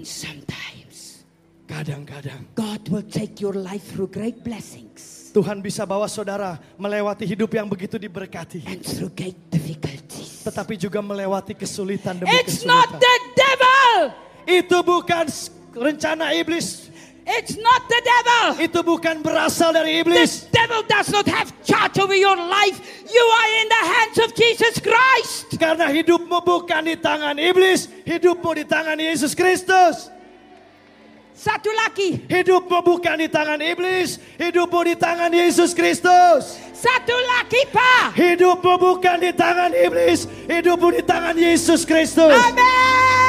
sometimes 0.06 1.24
Kadang-kadang 1.64 2.44
God 2.54 2.84
will 2.92 3.02
take 3.04 3.40
your 3.40 3.56
life 3.56 3.82
through 3.90 4.12
great 4.12 4.44
blessings 4.44 5.32
Tuhan 5.34 5.58
bisa 5.58 5.82
bawa 5.82 6.06
saudara 6.06 6.62
melewati 6.78 7.26
hidup 7.26 7.50
yang 7.50 7.66
begitu 7.66 7.98
diberkati. 7.98 8.62
and 8.70 8.78
through 8.86 9.10
great 9.10 9.34
difficulties. 9.50 10.46
Tetapi 10.46 10.78
juga 10.78 11.02
melewati 11.02 11.58
kesulitan 11.58 12.22
demi 12.22 12.30
It's 12.38 12.62
not 12.62 12.86
kesulitan. 12.86 13.02
the 13.02 13.16
devil. 13.34 13.98
Itu 14.46 14.76
bukan 14.86 15.26
rencana 15.74 16.30
iblis. 16.38 16.83
It's 17.24 17.56
not 17.56 17.88
the 17.88 18.00
devil. 18.04 18.46
Itu 18.60 18.84
bukan 18.84 19.24
berasal 19.24 19.72
dari 19.72 19.96
The 19.96 20.00
iblis. 20.04 20.44
devil 20.52 20.84
does 20.84 21.08
not 21.08 21.24
have 21.24 21.48
charge 21.64 21.96
over 21.96 22.12
your 22.12 22.36
life. 22.36 22.76
You 23.08 23.24
are 23.24 23.50
in 23.64 23.66
the 23.72 23.82
hands 23.96 24.16
of 24.20 24.30
Jesus 24.36 24.76
Christ. 24.76 25.56
Karena 25.56 25.88
hidupmu 25.88 26.44
bukan 26.44 26.84
di 26.84 27.00
tangan 27.00 27.40
iblis. 27.40 27.88
Hidupmu 28.04 28.50
di 28.60 28.64
tangan 28.68 29.00
Yesus 29.00 29.32
Kristus. 29.32 30.12
Satu 31.32 31.72
lagi. 31.72 32.28
Hidupmu 32.28 32.78
bukan 32.84 33.16
di 33.16 33.28
tangan 33.32 33.58
iblis. 33.64 34.20
Hidupmu 34.36 34.80
di 34.84 34.94
tangan 34.94 35.32
Yesus 35.32 35.72
Kristus. 35.72 36.60
Satu 36.76 37.16
lagi, 37.16 37.64
Pak. 37.72 38.12
Hidupmu 38.20 38.72
bukan 38.76 39.16
di 39.24 39.32
tangan 39.32 39.72
iblis. 39.72 40.28
Hidupmu 40.44 40.92
di 40.92 41.00
tangan 41.00 41.32
Yesus 41.40 41.88
Kristus. 41.88 42.36
Amen. 42.36 43.23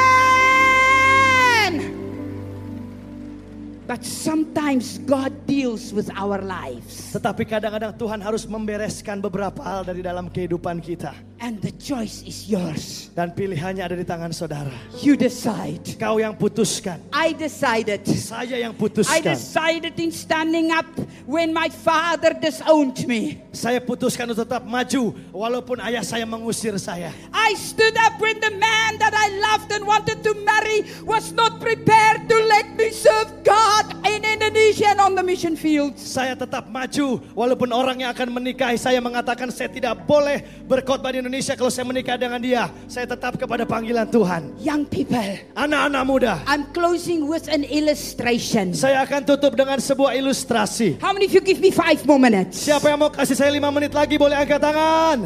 But 3.86 4.02
sometimes 4.02 4.98
God 5.06 5.30
deals 5.46 5.94
with 5.94 6.10
our 6.18 6.42
lives. 6.42 7.14
Tetapi 7.14 7.46
kadang-kadang 7.46 7.94
Tuhan 7.94 8.18
harus 8.18 8.42
membereskan 8.42 9.22
beberapa 9.22 9.62
hal 9.62 9.86
dari 9.86 10.02
dalam 10.02 10.26
kehidupan 10.26 10.82
kita. 10.82 11.14
And 11.38 11.62
the 11.62 11.70
choice 11.70 12.26
is 12.26 12.50
yours. 12.50 13.14
Dan 13.14 13.30
pilihannya 13.30 13.86
ada 13.86 13.94
di 13.94 14.02
tangan 14.02 14.34
saudara. 14.34 14.74
You 14.98 15.14
decide. 15.14 15.86
Kau 16.02 16.18
yang 16.18 16.34
putuskan. 16.34 16.98
I 17.14 17.30
decided. 17.30 18.02
Saya 18.10 18.58
yang 18.58 18.74
I 18.74 18.80
putuskan. 18.80 19.22
decided 19.22 19.94
in 20.02 20.10
standing 20.10 20.74
up 20.74 20.88
when 21.22 21.54
my 21.54 21.70
father 21.70 22.34
disowned 22.34 22.98
me. 23.06 23.38
Saya 23.54 23.78
putuskan 23.78 24.26
untuk 24.34 24.48
tetap 24.48 24.66
maju 24.66 25.14
walaupun 25.30 25.78
ayah 25.86 26.02
saya 26.02 26.26
mengusir 26.26 26.74
saya. 26.82 27.14
I 27.30 27.54
stood 27.54 27.94
up 28.02 28.18
when 28.18 28.42
the 28.42 28.50
man 28.50 28.98
that 28.98 29.14
I 29.14 29.30
loved 29.38 29.70
and 29.70 29.86
wanted 29.86 30.26
to 30.26 30.32
marry 30.42 30.88
was 31.06 31.30
not 31.36 31.62
prepared 31.62 32.26
to 32.26 32.36
let 32.50 32.74
me 32.74 32.90
serve 32.90 33.44
God 33.44 33.75
in 34.06 34.22
Indonesia 34.24 34.94
on 34.96 35.12
the 35.12 35.24
mission 35.24 35.52
fields. 35.58 36.00
Saya 36.00 36.32
tetap 36.32 36.68
maju 36.68 37.20
walaupun 37.34 37.68
orang 37.74 38.00
yang 38.04 38.10
akan 38.14 38.32
menikahi 38.32 38.80
saya 38.80 39.02
mengatakan 39.02 39.52
saya 39.52 39.68
tidak 39.68 40.06
boleh 40.06 40.40
berkhotbah 40.64 41.12
di 41.12 41.20
Indonesia 41.20 41.52
kalau 41.58 41.68
saya 41.68 41.84
menikah 41.84 42.16
dengan 42.16 42.40
dia. 42.40 42.70
Saya 42.88 43.04
tetap 43.04 43.36
kepada 43.36 43.66
panggilan 43.68 44.08
Tuhan. 44.08 44.54
Young 44.62 44.86
people, 44.86 45.36
Anak-anak 45.52 46.02
muda, 46.06 46.34
I'm 46.48 46.68
closing 46.72 47.26
with 47.28 47.50
an 47.52 47.66
illustration. 47.66 48.72
saya 48.72 49.02
akan 49.04 49.26
tutup 49.26 49.52
dengan 49.52 49.76
sebuah 49.82 50.16
ilustrasi. 50.16 51.02
How 51.02 51.12
many 51.12 51.26
of 51.28 51.34
you 51.34 51.42
give 51.42 51.60
me 51.60 51.68
five 51.74 52.00
more 52.08 52.20
minutes? 52.20 52.56
Siapa 52.62 52.88
yang 52.88 53.02
mau 53.02 53.10
kasih 53.12 53.36
saya 53.36 53.50
lima 53.52 53.68
menit 53.68 53.92
lagi 53.92 54.16
boleh 54.16 54.36
angkat 54.36 54.60
tangan. 54.62 55.18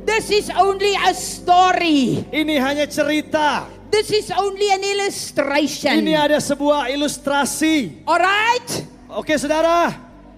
This 0.00 0.32
is 0.32 0.48
only 0.56 0.96
a 0.96 1.12
story. 1.12 2.24
Ini 2.32 2.56
hanya 2.56 2.88
cerita. 2.88 3.68
This 3.90 4.08
is 4.14 4.30
only 4.30 4.70
an 4.70 4.86
illustration. 4.86 5.98
Ini 6.06 6.14
ada 6.14 6.38
sebuah 6.38 6.88
ilustrasi. 6.94 8.06
Alright? 8.06 8.86
Oke 9.10 9.34
saudara, 9.34 9.90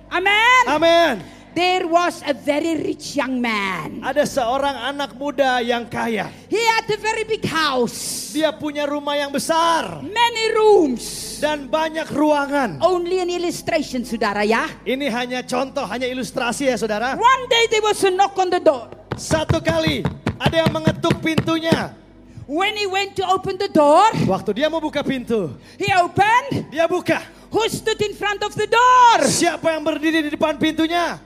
Amen. 0.08 0.64
amin. 0.66 1.14
There 1.52 1.84
was 1.84 2.24
a 2.24 2.32
very 2.32 2.80
rich 2.80 3.12
young 3.12 3.36
man. 3.36 4.00
Ada 4.00 4.24
seorang 4.24 4.72
anak 4.88 5.12
muda 5.20 5.60
yang 5.60 5.84
kaya. 5.84 6.32
He 6.48 6.56
had 6.56 6.88
a 6.88 6.96
very 6.96 7.28
big 7.28 7.44
house, 7.44 8.32
Dia 8.32 8.56
punya 8.56 8.88
rumah 8.88 9.20
yang 9.20 9.28
besar 9.28 10.00
many 10.00 10.44
rooms. 10.56 11.36
dan 11.36 11.68
banyak 11.68 12.08
ruangan. 12.08 12.80
Only 12.80 13.20
an 13.20 13.28
illustration, 13.28 14.00
saudara 14.08 14.48
ya. 14.48 14.64
Ini 14.80 15.12
hanya 15.12 15.44
contoh, 15.44 15.84
hanya 15.84 16.08
ilustrasi 16.08 16.72
ya 16.72 16.80
saudara. 16.80 17.20
One 17.20 17.44
day 17.52 17.68
there 17.68 17.84
was 17.84 18.00
a 18.00 18.08
knock 18.08 18.32
on 18.40 18.48
the 18.48 18.62
door. 18.64 18.88
Satu 19.20 19.60
kali 19.60 20.00
ada 20.40 20.56
yang 20.56 20.72
mengetuk 20.72 21.20
pintunya. 21.20 21.92
When 22.46 22.74
he 22.76 22.86
went 22.90 23.14
to 23.16 23.24
open 23.28 23.56
the 23.56 23.70
door, 23.70 24.10
Waktu 24.26 24.50
dia 24.58 24.66
mau 24.66 24.82
buka 24.82 25.00
pintu, 25.06 25.54
he 25.78 25.88
opened. 25.94 26.68
dia 26.74 26.84
buka. 26.90 27.22
Who 27.52 27.62
stood 27.68 28.00
in 28.00 28.16
front 28.16 28.40
of 28.42 28.56
the 28.56 28.66
door? 28.66 29.16
Siapa 29.28 29.76
yang 29.76 29.84
berdiri 29.84 30.24
di 30.26 30.30
depan 30.32 30.56
pintunya? 30.56 31.20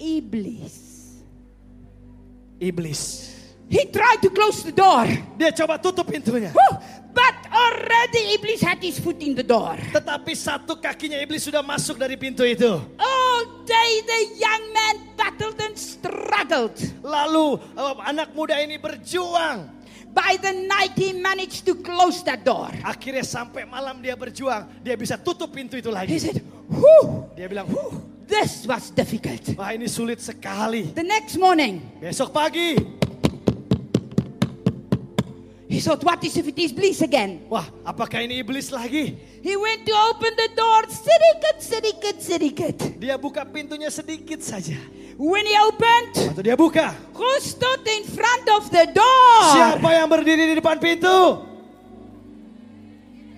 Iblis. 0.00 0.74
Iblis. 2.60 3.02
He 3.68 3.84
tried 3.90 4.22
to 4.22 4.30
close 4.30 4.62
the 4.62 4.72
door. 4.72 5.04
Dia 5.36 5.50
coba 5.52 5.76
tutup 5.76 6.06
pintunya. 6.06 6.54
Whew, 6.54 6.74
But 7.16 7.48
already 7.48 8.36
Iblis 8.36 8.60
had 8.60 8.76
his 8.84 9.00
foot 9.00 9.16
in 9.24 9.32
the 9.32 9.42
door. 9.42 9.72
Tetapi 9.88 10.36
satu 10.36 10.76
kakinya 10.76 11.16
iblis 11.16 11.48
sudah 11.48 11.64
masuk 11.64 11.96
dari 11.96 12.12
pintu 12.12 12.44
itu. 12.44 12.76
All 13.00 13.25
day 13.66 13.90
the 14.06 14.20
young 14.38 14.64
man 14.72 14.94
battled 15.18 15.58
and 15.60 15.74
struggled. 15.74 16.78
Lalu 17.02 17.58
eh, 17.74 17.94
anak 18.06 18.30
muda 18.32 18.56
ini 18.62 18.78
berjuang. 18.78 19.74
By 20.16 20.40
the 20.40 20.64
night 20.64 20.96
he 20.96 21.12
managed 21.12 21.68
to 21.68 21.76
close 21.76 22.24
that 22.24 22.40
door. 22.40 22.72
Akhirnya 22.80 23.20
sampai 23.20 23.68
malam 23.68 24.00
dia 24.00 24.16
berjuang. 24.16 24.64
Dia 24.80 24.96
bisa 24.96 25.20
tutup 25.20 25.52
pintu 25.52 25.76
itu 25.76 25.92
He 25.92 25.96
lagi. 25.98 26.16
said, 26.16 26.40
Whew, 26.72 27.28
Dia 27.36 27.52
bilang, 27.52 27.68
huh, 27.68 28.00
this 28.24 28.64
was 28.64 28.88
difficult. 28.90 29.44
wah 29.60 29.76
ini 29.76 29.84
sulit 29.84 30.24
sekali. 30.24 30.88
The 30.96 31.04
next 31.04 31.36
morning, 31.36 31.84
Besok 32.00 32.32
pagi, 32.32 32.80
he 35.68 35.80
thought, 35.84 36.00
what 36.00 36.22
is 36.24 36.36
if 36.40 36.48
it 36.48 36.56
is 36.58 36.72
Iblis 36.72 37.04
again? 37.04 37.44
wah 37.52 37.68
apakah 37.84 38.24
ini 38.24 38.40
iblis 38.40 38.72
lagi? 38.72 39.20
He 39.46 39.54
went 39.54 39.86
to 39.86 39.94
open 40.10 40.34
the 40.34 40.50
door, 40.58 40.90
sedikit, 40.90 41.56
sedikit, 41.62 42.16
sedikit. 42.18 42.76
Dia 42.98 43.14
buka 43.14 43.46
pintunya 43.46 43.86
sedikit 43.94 44.42
saja. 44.42 44.74
When 45.14 45.46
he 45.46 45.54
opened, 45.62 46.34
Waktu 46.34 46.42
dia 46.50 46.58
buka, 46.58 46.90
who 47.14 47.30
stood 47.38 47.86
in 47.86 48.10
front 48.10 48.42
of 48.58 48.66
the 48.74 48.90
door? 48.90 49.38
siapa 49.54 49.86
yang 49.94 50.10
berdiri 50.10 50.50
di 50.50 50.54
depan 50.58 50.82
pintu? 50.82 51.46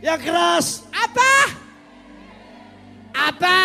Yang 0.00 0.20
keras. 0.24 0.66
Apa? 0.96 1.32
Apa? 3.12 3.58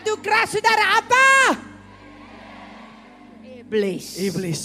Adu 0.00 0.16
keras 0.24 0.56
saudara 0.56 0.96
apa? 0.96 1.26
Iblis. 3.44 4.16
Iblis. 4.16 4.62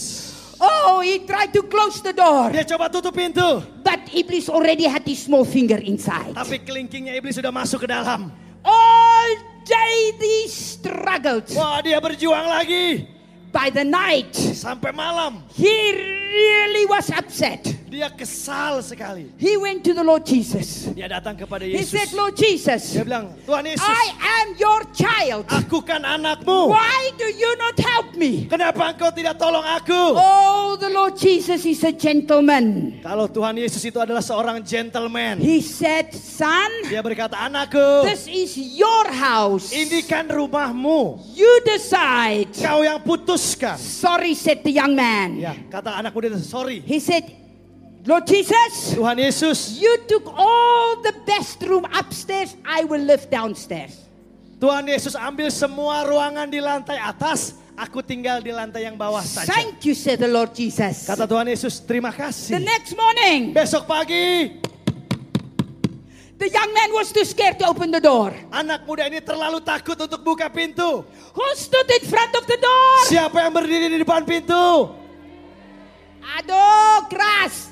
Oh, 0.60 1.02
he 1.04 1.24
tried 1.28 1.52
to 1.52 1.64
close 1.68 2.00
the 2.00 2.14
door. 2.16 2.52
Dia 2.52 2.64
coba 2.64 2.88
tutup 2.92 3.16
pintu. 3.16 3.64
But 3.84 4.08
Iblis 4.12 4.48
already 4.48 4.88
had 4.88 5.04
his 5.04 5.24
small 5.24 5.44
finger 5.44 5.80
inside. 5.80 6.36
Tapi 6.36 6.64
kelingkingnya 6.64 7.16
iblis 7.16 7.36
sudah 7.36 7.52
masuk 7.52 7.84
ke 7.84 7.88
dalam. 7.92 8.32
All 8.66 9.32
day 9.64 10.16
he 10.18 10.48
struggled. 10.52 11.48
Wah 11.54 11.80
dia 11.84 12.00
berjuang 12.00 12.48
lagi. 12.48 13.15
By 13.56 13.72
the 13.72 13.88
night, 13.88 14.36
Sampai 14.36 14.92
malam. 14.92 15.40
he 15.56 15.72
really 15.96 16.84
was 16.92 17.08
upset. 17.08 17.64
Dia 17.88 18.12
kesal 18.12 18.84
sekali. 18.84 19.32
He 19.40 19.56
went 19.56 19.80
to 19.88 19.96
the 19.96 20.04
Lord 20.04 20.28
Jesus. 20.28 20.92
Dia 20.92 21.08
datang 21.08 21.40
kepada 21.40 21.64
He 21.64 21.80
Yesus. 21.80 21.96
said, 21.96 22.12
Lord 22.12 22.36
Jesus, 22.36 22.92
Dia 22.92 23.08
bilang, 23.08 23.32
Tuhan 23.48 23.64
Yesus, 23.64 23.88
I 23.88 24.06
am 24.44 24.48
your 24.60 24.84
child. 24.92 25.48
aku 25.48 25.80
kan 25.80 26.04
anakmu. 26.04 26.76
Why 26.76 27.16
do 27.16 27.24
you 27.32 27.56
not 27.56 27.80
help 27.80 28.20
me? 28.20 28.52
Kenapa 28.52 28.92
engkau 28.92 29.16
tidak 29.16 29.40
tolong 29.40 29.64
aku? 29.64 29.96
Oh, 30.20 30.76
the 30.76 30.92
Lord 30.92 31.16
Jesus 31.16 31.64
is 31.64 31.80
a 31.88 31.96
gentleman. 31.96 33.00
Kalau 33.00 33.32
Tuhan 33.32 33.56
Yesus 33.56 33.80
itu 33.88 33.96
adalah 33.96 34.20
seorang 34.20 34.60
gentleman. 34.60 35.40
He 35.40 35.64
said, 35.64 36.12
Son, 36.12 36.68
Dia 36.92 37.00
berkata, 37.00 37.40
anakku, 37.40 38.04
this 38.12 38.28
is 38.28 38.60
your 38.60 39.08
house. 39.08 39.72
ini 39.72 40.04
kan 40.04 40.28
rumahmu. 40.28 41.24
You 41.32 41.64
decide. 41.64 42.52
Kau 42.60 42.84
yang 42.84 43.00
putuskan. 43.46 43.78
Sorry, 43.78 44.34
said 44.34 44.66
the 44.66 44.74
young 44.74 44.98
man. 44.98 45.38
Ya, 45.38 45.54
kata 45.70 45.94
anak 45.94 46.12
muda 46.12 46.34
itu, 46.34 46.42
sorry. 46.42 46.82
He 46.82 46.98
said, 46.98 47.22
Lord 48.06 48.26
Jesus, 48.26 48.94
Tuhan 48.98 49.18
Yesus, 49.18 49.78
you 49.78 50.02
took 50.10 50.26
all 50.30 51.02
the 51.02 51.14
best 51.26 51.62
room 51.62 51.86
upstairs. 51.94 52.58
I 52.66 52.86
will 52.86 53.02
live 53.02 53.30
downstairs. 53.30 54.02
Tuhan 54.58 54.86
Yesus 54.90 55.14
ambil 55.14 55.50
semua 55.54 56.02
ruangan 56.06 56.48
di 56.50 56.58
lantai 56.62 56.98
atas, 56.98 57.58
aku 57.76 58.02
tinggal 58.02 58.40
di 58.42 58.50
lantai 58.50 58.88
yang 58.88 58.98
bawah 58.98 59.22
saja. 59.22 59.50
Thank 59.52 59.84
you, 59.86 59.94
said 59.94 60.22
the 60.22 60.30
Lord 60.30 60.54
Jesus. 60.54 61.06
Kata 61.06 61.26
Tuhan 61.30 61.46
Yesus, 61.50 61.82
terima 61.86 62.10
The 62.14 62.18
kasih. 62.30 62.62
next 62.62 62.94
morning, 62.98 63.54
Besok 63.54 63.86
pagi, 63.86 64.58
the 66.38 66.50
young 66.52 66.72
man 66.74 66.90
was 66.92 67.12
too 67.12 67.24
scared 67.24 67.58
to 67.60 67.66
open 67.68 67.92
the 67.92 68.02
door. 68.04 68.32
anak 68.52 68.84
muda 68.84 69.08
ini 69.08 69.24
terlalu 69.24 69.64
takut 69.64 69.96
untuk 69.96 70.22
buka 70.24 70.48
pintu. 70.52 71.04
Who 71.36 71.46
stood 71.56 71.88
in 71.88 72.04
front 72.08 72.34
of 72.36 72.44
the 72.48 72.60
door? 72.60 72.96
Siapa 73.08 73.38
yang 73.44 73.54
berdiri 73.56 73.88
di 73.92 73.98
depan 74.04 74.24
pintu? 74.24 74.92
Aduh, 76.26 77.06
keras. 77.08 77.72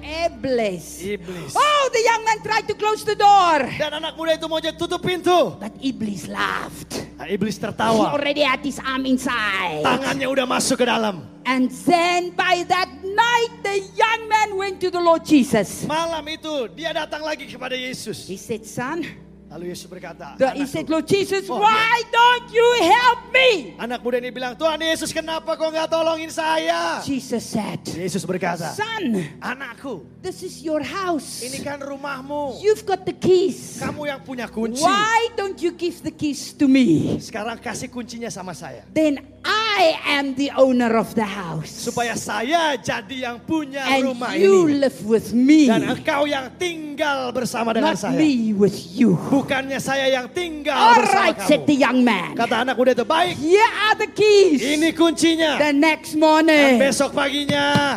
Iblis. 0.00 1.04
Iblis. 1.04 1.52
Oh, 1.52 1.82
the 1.92 2.02
young 2.02 2.22
man 2.24 2.38
tried 2.40 2.66
to 2.66 2.74
close 2.74 3.04
the 3.04 3.14
door. 3.14 3.68
Dan 3.78 4.00
anak 4.00 4.16
muda 4.16 4.34
itu 4.34 4.48
mau 4.48 4.58
tutup 4.58 5.00
pintu. 5.04 5.54
But 5.60 5.76
Iblis 5.78 6.24
laughed. 6.26 7.10
Nah, 7.20 7.28
iblis 7.28 7.60
He 7.60 7.64
tertawa. 7.68 8.16
already 8.16 8.40
had 8.40 8.64
his 8.64 8.80
arm 8.80 9.04
inside. 9.04 9.84
Tangannya 9.84 10.24
udah 10.24 10.48
masuk 10.48 10.80
ke 10.80 10.88
dalam. 10.88 11.20
And 11.44 11.68
then 11.84 12.32
by 12.32 12.64
that 12.72 12.88
night, 13.14 13.52
the 13.62 13.78
young 13.94 14.28
man 14.28 14.56
went 14.56 14.80
to 14.80 14.90
the 14.90 15.00
Lord 15.00 15.24
Jesus. 15.24 15.86
Malam 15.86 16.22
itu 16.28 16.68
dia 16.74 16.94
datang 16.94 17.22
lagi 17.22 17.46
kepada 17.46 17.74
Yesus. 17.74 18.26
He 18.26 18.38
said, 18.38 18.62
Son, 18.66 19.02
Lalu 19.50 19.74
Yesus 19.74 19.90
berkata, 19.90 20.38
the, 20.38 20.46
he 20.54 20.62
"Anakku." 20.62 20.70
said, 20.70 20.86
Lord 20.86 21.06
Jesus, 21.10 21.42
Oh, 21.50 21.58
why 21.58 21.98
don't 22.06 22.46
you 22.54 22.68
help 22.86 23.34
me? 23.34 23.74
anak 23.82 23.98
muda 23.98 24.22
ini 24.22 24.30
bilang, 24.30 24.54
Tuhan 24.54 24.78
Yesus 24.78 25.10
kenapa 25.10 25.58
kau 25.58 25.74
nggak 25.74 25.90
tolongin 25.90 26.30
saya? 26.30 27.02
Jesus 27.02 27.42
said, 27.50 27.82
Yesus 27.82 28.22
berkata, 28.22 28.70
Son, 28.70 29.10
anakku, 29.42 30.06
this 30.22 30.46
is 30.46 30.62
your 30.62 30.78
house. 30.86 31.42
ini 31.42 31.66
kan 31.66 31.82
rumahmu. 31.82 32.62
You've 32.62 32.86
got 32.86 33.02
the 33.02 33.10
keys. 33.12 33.82
Kamu 33.82 34.06
yang 34.06 34.22
punya 34.22 34.46
kunci. 34.46 34.86
Why 34.86 35.34
don't 35.34 35.58
you 35.58 35.74
give 35.74 35.98
the 35.98 36.14
keys 36.14 36.54
to 36.54 36.70
me? 36.70 37.18
Sekarang 37.18 37.58
kasih 37.58 37.90
kuncinya 37.90 38.30
sama 38.30 38.54
saya. 38.54 38.86
Then 38.86 39.18
I 39.42 39.98
am 40.20 40.36
the 40.38 40.54
owner 40.54 40.94
of 40.94 41.10
the 41.18 41.26
house. 41.26 41.72
Supaya 41.72 42.14
saya 42.14 42.78
jadi 42.78 43.26
yang 43.26 43.42
punya 43.42 43.82
And 43.82 44.14
rumah 44.14 44.36
you 44.38 44.68
ini. 44.70 44.78
live 44.78 44.98
with 45.02 45.34
me. 45.34 45.66
Dan 45.66 45.90
engkau 45.90 46.28
yang 46.28 46.54
tinggal 46.54 47.34
bersama 47.34 47.74
dengan 47.74 47.96
Not 47.96 48.04
saya. 48.04 48.14
me 48.14 48.54
with 48.54 48.76
you. 48.94 49.16
Bukannya 49.40 49.80
saya 49.80 50.06
yang 50.06 50.28
tinggal 50.28 50.76
All 50.76 51.00
bersama 51.00 51.32
right, 51.32 51.38
said 51.42 51.64
the 51.64 51.72
kamu. 51.72 51.84
young 51.88 51.98
man. 52.04 52.36
Kata 52.36 52.60
anak 52.60 52.76
muda 52.76 52.92
itu, 52.92 53.02
baik. 53.02 53.34
Here 53.34 53.72
are 53.88 53.96
the 53.96 54.08
keys. 54.12 54.60
Ini 54.60 54.92
kuncinya. 54.92 55.56
The 55.56 55.72
next 55.72 56.12
Dan 56.12 56.20
morning. 56.20 56.76
besok 56.76 57.16
paginya, 57.16 57.96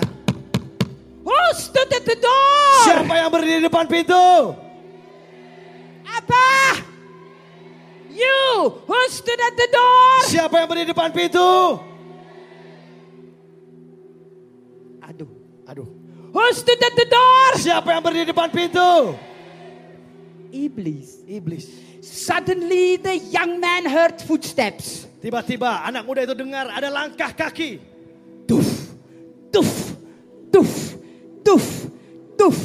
Who 1.23 1.39
stood 1.55 1.87
at 1.87 2.03
the 2.03 2.15
door? 2.15 2.71
siapa 2.83 3.13
yang 3.15 3.27
berdiri 3.27 3.59
di 3.59 3.65
depan 3.67 3.87
pintu? 3.87 4.27
Apa? 6.03 6.47
You. 8.07 8.43
Who 8.83 8.99
stood 9.07 9.39
at 9.39 9.55
the 9.55 9.67
door? 9.67 10.11
Siapa 10.27 10.55
yang 10.55 10.67
berdiri 10.67 10.87
di 10.87 10.91
depan 10.91 11.09
pintu? 11.11 11.51
Aduh. 15.01 15.29
Aduh. 15.67 15.87
Who 16.31 16.43
stood 16.51 16.79
at 16.79 16.95
the 16.95 17.07
door? 17.07 17.47
Siapa 17.55 17.87
yang 17.89 18.01
berdiri 18.01 18.23
di 18.25 18.31
depan 18.31 18.49
pintu? 18.49 19.15
Iblis. 20.53 21.25
Iblis. 21.25 21.65
Suddenly 22.05 23.01
the 23.01 23.17
young 23.17 23.57
man 23.57 23.89
heard 23.89 24.21
footsteps. 24.21 25.09
Tiba-tiba 25.17 25.81
anak 25.81 26.05
muda 26.05 26.21
itu 26.21 26.35
dengar 26.37 26.69
ada 26.69 26.93
langkah 26.93 27.33
kaki. 27.33 27.79
Tuf, 28.45 28.67
tuf, 29.49 29.97
tuf, 30.53 30.71
tuf, 31.41 31.65
tuf. 32.37 32.57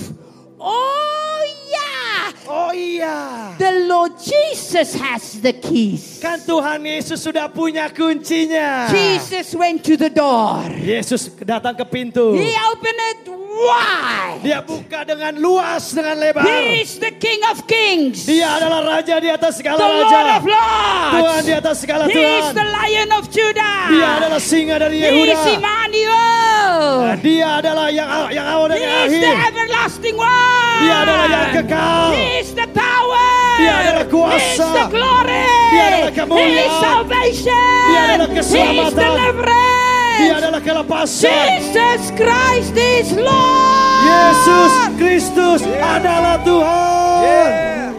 Oh 0.59 1.39
yeah, 1.71 2.35
Oh 2.51 2.75
iya. 2.75 3.55
the 3.63 3.87
Lord 3.87 4.19
Jesus 4.19 4.99
has 4.99 5.39
the 5.39 5.55
keys. 5.55 6.19
Kan 6.19 6.43
Tuhan 6.43 6.83
Yesus 6.83 7.23
sudah 7.23 7.47
punya 7.47 7.87
kuncinya. 7.95 8.91
Jesus 8.91 9.55
went 9.55 9.87
to 9.87 9.95
the 9.95 10.11
door. 10.11 10.67
Yesus 10.83 11.31
datang 11.39 11.79
ke 11.79 11.87
pintu. 11.87 12.35
He 12.35 12.51
opened 12.75 13.01
it 13.15 13.19
wide. 13.59 14.39
Dia 14.41 14.59
buka 14.63 15.03
dengan 15.03 15.35
luas, 15.35 15.91
dengan 15.91 16.15
lebar. 16.15 16.47
He 16.47 16.81
is 16.81 16.95
the 16.97 17.11
King 17.13 17.43
of 17.51 17.67
Kings, 17.67 18.23
the 18.23 18.39
Dia 18.39 18.55
adalah 18.55 18.81
raja 18.87 19.19
di 19.19 19.27
atas 19.27 19.59
segala 19.59 19.77
Lord 19.77 20.07
raja. 20.07 20.39
of 20.39 20.45
Lords. 20.47 21.13
Tuhan 21.19 21.43
di 21.43 21.53
atas 21.53 21.77
segala 21.79 22.03
He 22.07 22.15
is 22.15 22.23
Tuhan. 22.47 22.55
the 22.55 22.67
Lion 22.69 23.09
of 23.13 23.25
Judah. 23.29 23.79
Dia 23.91 24.09
adalah 24.17 24.41
singa 24.41 24.77
dari 24.79 24.97
He 24.97 25.03
is 25.03 25.11
Yehuda. 25.11 25.35
Nah, 25.35 25.55
Emmanuel. 25.59 26.73
Dia 27.19 27.49
adalah 27.59 27.87
yang 27.89 28.09
yang 28.31 28.47
awal 28.47 28.67
dan 28.69 28.79
He 28.79 28.85
yang 28.85 28.95
is 29.03 29.13
the 29.13 29.27
akhir. 29.27 29.49
everlasting 29.51 30.17
one. 30.17 30.79
Dia 30.79 30.95
adalah 31.03 31.27
yang 31.27 31.49
kekal. 31.57 32.07
He 32.15 32.27
is 32.39 32.51
the 32.55 32.69
power. 32.71 33.27
Dia 33.59 33.73
adalah 33.75 34.05
kuasa. 34.07 34.39
He 34.39 34.47
is 34.55 34.59
the 34.63 34.87
glory. 34.89 35.47
Dia 35.69 35.83
adalah 35.83 35.99
He 35.99 36.15
is 36.15 36.19
kemuliaan. 36.23 36.79
salvation. 36.79 37.75
Dia 37.89 38.01
adalah 38.07 38.29
He 38.29 38.33
is 38.33 38.39
keselamatan. 38.39 38.95
deliverance. 38.95 39.88
Dia 40.19 40.35
adalah 40.43 40.61
kelepasan. 40.63 41.63
Jesus 41.63 42.03
Christ 42.19 42.75
is 42.75 43.09
Lord. 43.15 44.03
Yesus 44.03 44.75
Kristus 44.99 45.61
adalah 45.79 46.43
Tuhan. 46.43 47.95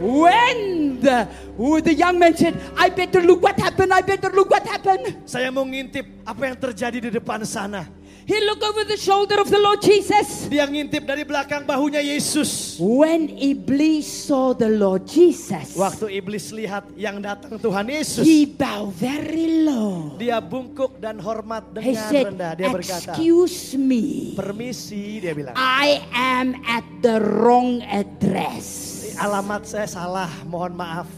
When 0.00 0.56
the, 1.04 1.28
oh, 1.60 1.78
the 1.84 1.92
young 1.92 2.16
man 2.16 2.32
said, 2.32 2.56
I 2.80 2.88
better 2.88 3.20
look 3.20 3.44
what 3.44 3.60
happened, 3.60 3.92
I 3.92 4.00
better 4.00 4.32
look 4.32 4.48
what 4.48 4.64
happened. 4.64 5.28
Saya 5.28 5.52
mau 5.52 5.68
ngintip 5.68 6.24
apa 6.24 6.48
yang 6.48 6.56
terjadi 6.56 6.98
di 7.08 7.10
depan 7.12 7.44
sana. 7.44 7.84
He 8.28 8.36
looked 8.44 8.60
over 8.60 8.84
the 8.84 9.00
shoulder 9.00 9.40
of 9.40 9.48
the 9.48 9.56
Lord 9.56 9.80
Jesus. 9.80 10.52
Dia 10.52 10.68
ngintip 10.68 11.08
dari 11.08 11.24
belakang 11.24 11.64
bahunya 11.64 12.04
Yesus. 12.04 12.76
When 12.76 13.32
Iblis 13.40 14.04
saw 14.04 14.52
the 14.52 14.68
Lord 14.68 15.08
Jesus, 15.08 15.72
Waktu 15.72 16.12
iblis 16.12 16.52
lihat 16.52 16.92
yang 16.92 17.24
datang 17.24 17.56
Tuhan 17.56 17.88
Yesus. 17.88 18.28
he 18.28 18.44
bowed 18.44 18.92
very 18.92 19.64
low. 19.64 20.20
Dia 20.20 20.44
bungkuk 20.44 21.00
dan 21.00 21.16
hormat 21.24 21.72
He 21.80 21.96
dengan 21.96 22.10
said, 22.12 22.24
rendah. 22.28 22.52
Dia 22.52 22.68
berkata, 22.68 23.16
excuse 23.16 23.80
me, 23.80 24.36
permisi 24.36 25.24
dia 25.24 25.32
bilang. 25.32 25.56
I 25.56 26.04
am 26.12 26.52
at 26.68 26.84
the 27.00 27.24
wrong 27.24 27.80
address. 27.88 29.00
Alamat 29.16 29.64
saya 29.64 29.88
salah, 29.88 30.28
mohon 30.44 30.76
maaf. 30.76 31.08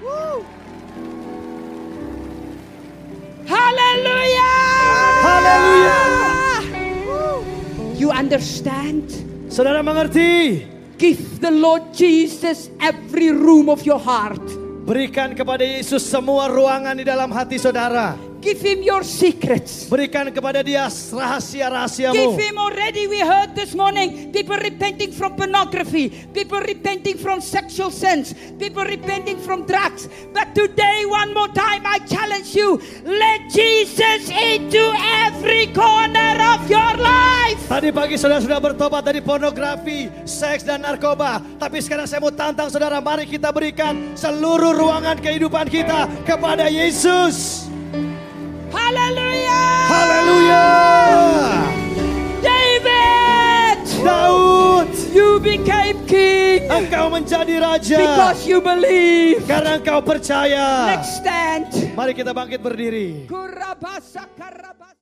Hallelujah! 0.00 0.59
Haleluya. 3.46 4.52
You 8.00 8.08
understand? 8.12 9.12
Saudara 9.52 9.84
mengerti? 9.84 10.64
Give 11.00 11.20
the 11.40 11.52
Lord 11.52 11.96
Jesus 11.96 12.68
every 12.80 13.32
room 13.32 13.72
of 13.72 13.84
your 13.88 14.00
heart. 14.00 14.40
Berikan 14.84 15.32
kepada 15.32 15.64
Yesus 15.64 16.04
semua 16.04 16.48
ruangan 16.48 16.96
di 16.96 17.04
dalam 17.04 17.32
hati 17.32 17.56
saudara. 17.56 18.29
Give 18.40 18.56
him 18.56 18.80
your 18.80 19.04
secrets. 19.04 19.84
Berikan 19.84 20.32
kepada 20.32 20.64
dia 20.64 20.88
Give 20.88 21.20
rahasia-rahasiamu. 21.20 22.40
him 22.40 22.56
already. 22.56 23.04
We 23.04 23.20
heard 23.20 23.52
this 23.52 23.76
morning 23.76 24.32
people 24.32 24.56
repenting 24.56 25.12
from 25.12 25.36
pornography, 25.36 26.08
people 26.32 26.56
repenting 26.64 27.20
from 27.20 27.44
sexual 27.44 27.92
sins, 27.92 28.32
people 28.56 28.88
repenting 28.88 29.36
from 29.36 29.68
drugs. 29.68 30.08
But 30.32 30.56
today, 30.56 31.04
one 31.04 31.36
more 31.36 31.52
time, 31.52 31.84
I 31.84 32.00
challenge 32.08 32.56
you 32.56 32.80
let 33.04 33.52
Jesus 33.52 34.32
into 34.32 34.88
every 35.20 35.68
corner 35.76 36.40
of 36.56 36.64
your 36.64 36.96
life. 36.96 37.60
Tadi 37.68 37.92
pagi 37.92 38.16
saudara 38.16 38.40
sudah 38.40 38.56
bertobat 38.56 39.04
dari 39.04 39.20
pornografi, 39.20 40.08
seks 40.24 40.64
dan 40.64 40.80
narkoba. 40.80 41.44
Tapi 41.60 41.84
sekarang 41.84 42.08
saya 42.08 42.24
mau 42.24 42.32
tantang 42.32 42.72
saudara, 42.72 43.04
mari 43.04 43.28
kita 43.28 43.52
berikan 43.52 44.16
seluruh 44.16 44.72
ruangan 44.72 45.20
kehidupan 45.20 45.68
kita 45.68 46.08
kepada 46.24 46.72
Yesus. 46.72 47.68
Hallelujah! 48.70 49.68
Haleluya. 49.90 50.66
David! 52.40 53.78
Daud, 54.00 54.90
You 55.10 55.42
became 55.42 55.98
king 56.06 56.64
engkau 56.70 57.10
menjadi 57.10 57.58
raja 57.60 57.98
because 57.98 58.46
you 58.46 58.62
believe. 58.62 59.42
karena 59.44 59.76
engkau 59.76 60.00
percaya. 60.00 60.94
Let's 60.96 61.18
stand. 61.18 61.68
Mari 61.92 62.14
kita 62.14 62.30
bangkit 62.30 62.62
berdiri. 62.62 63.26
Kurabasa 63.26 64.24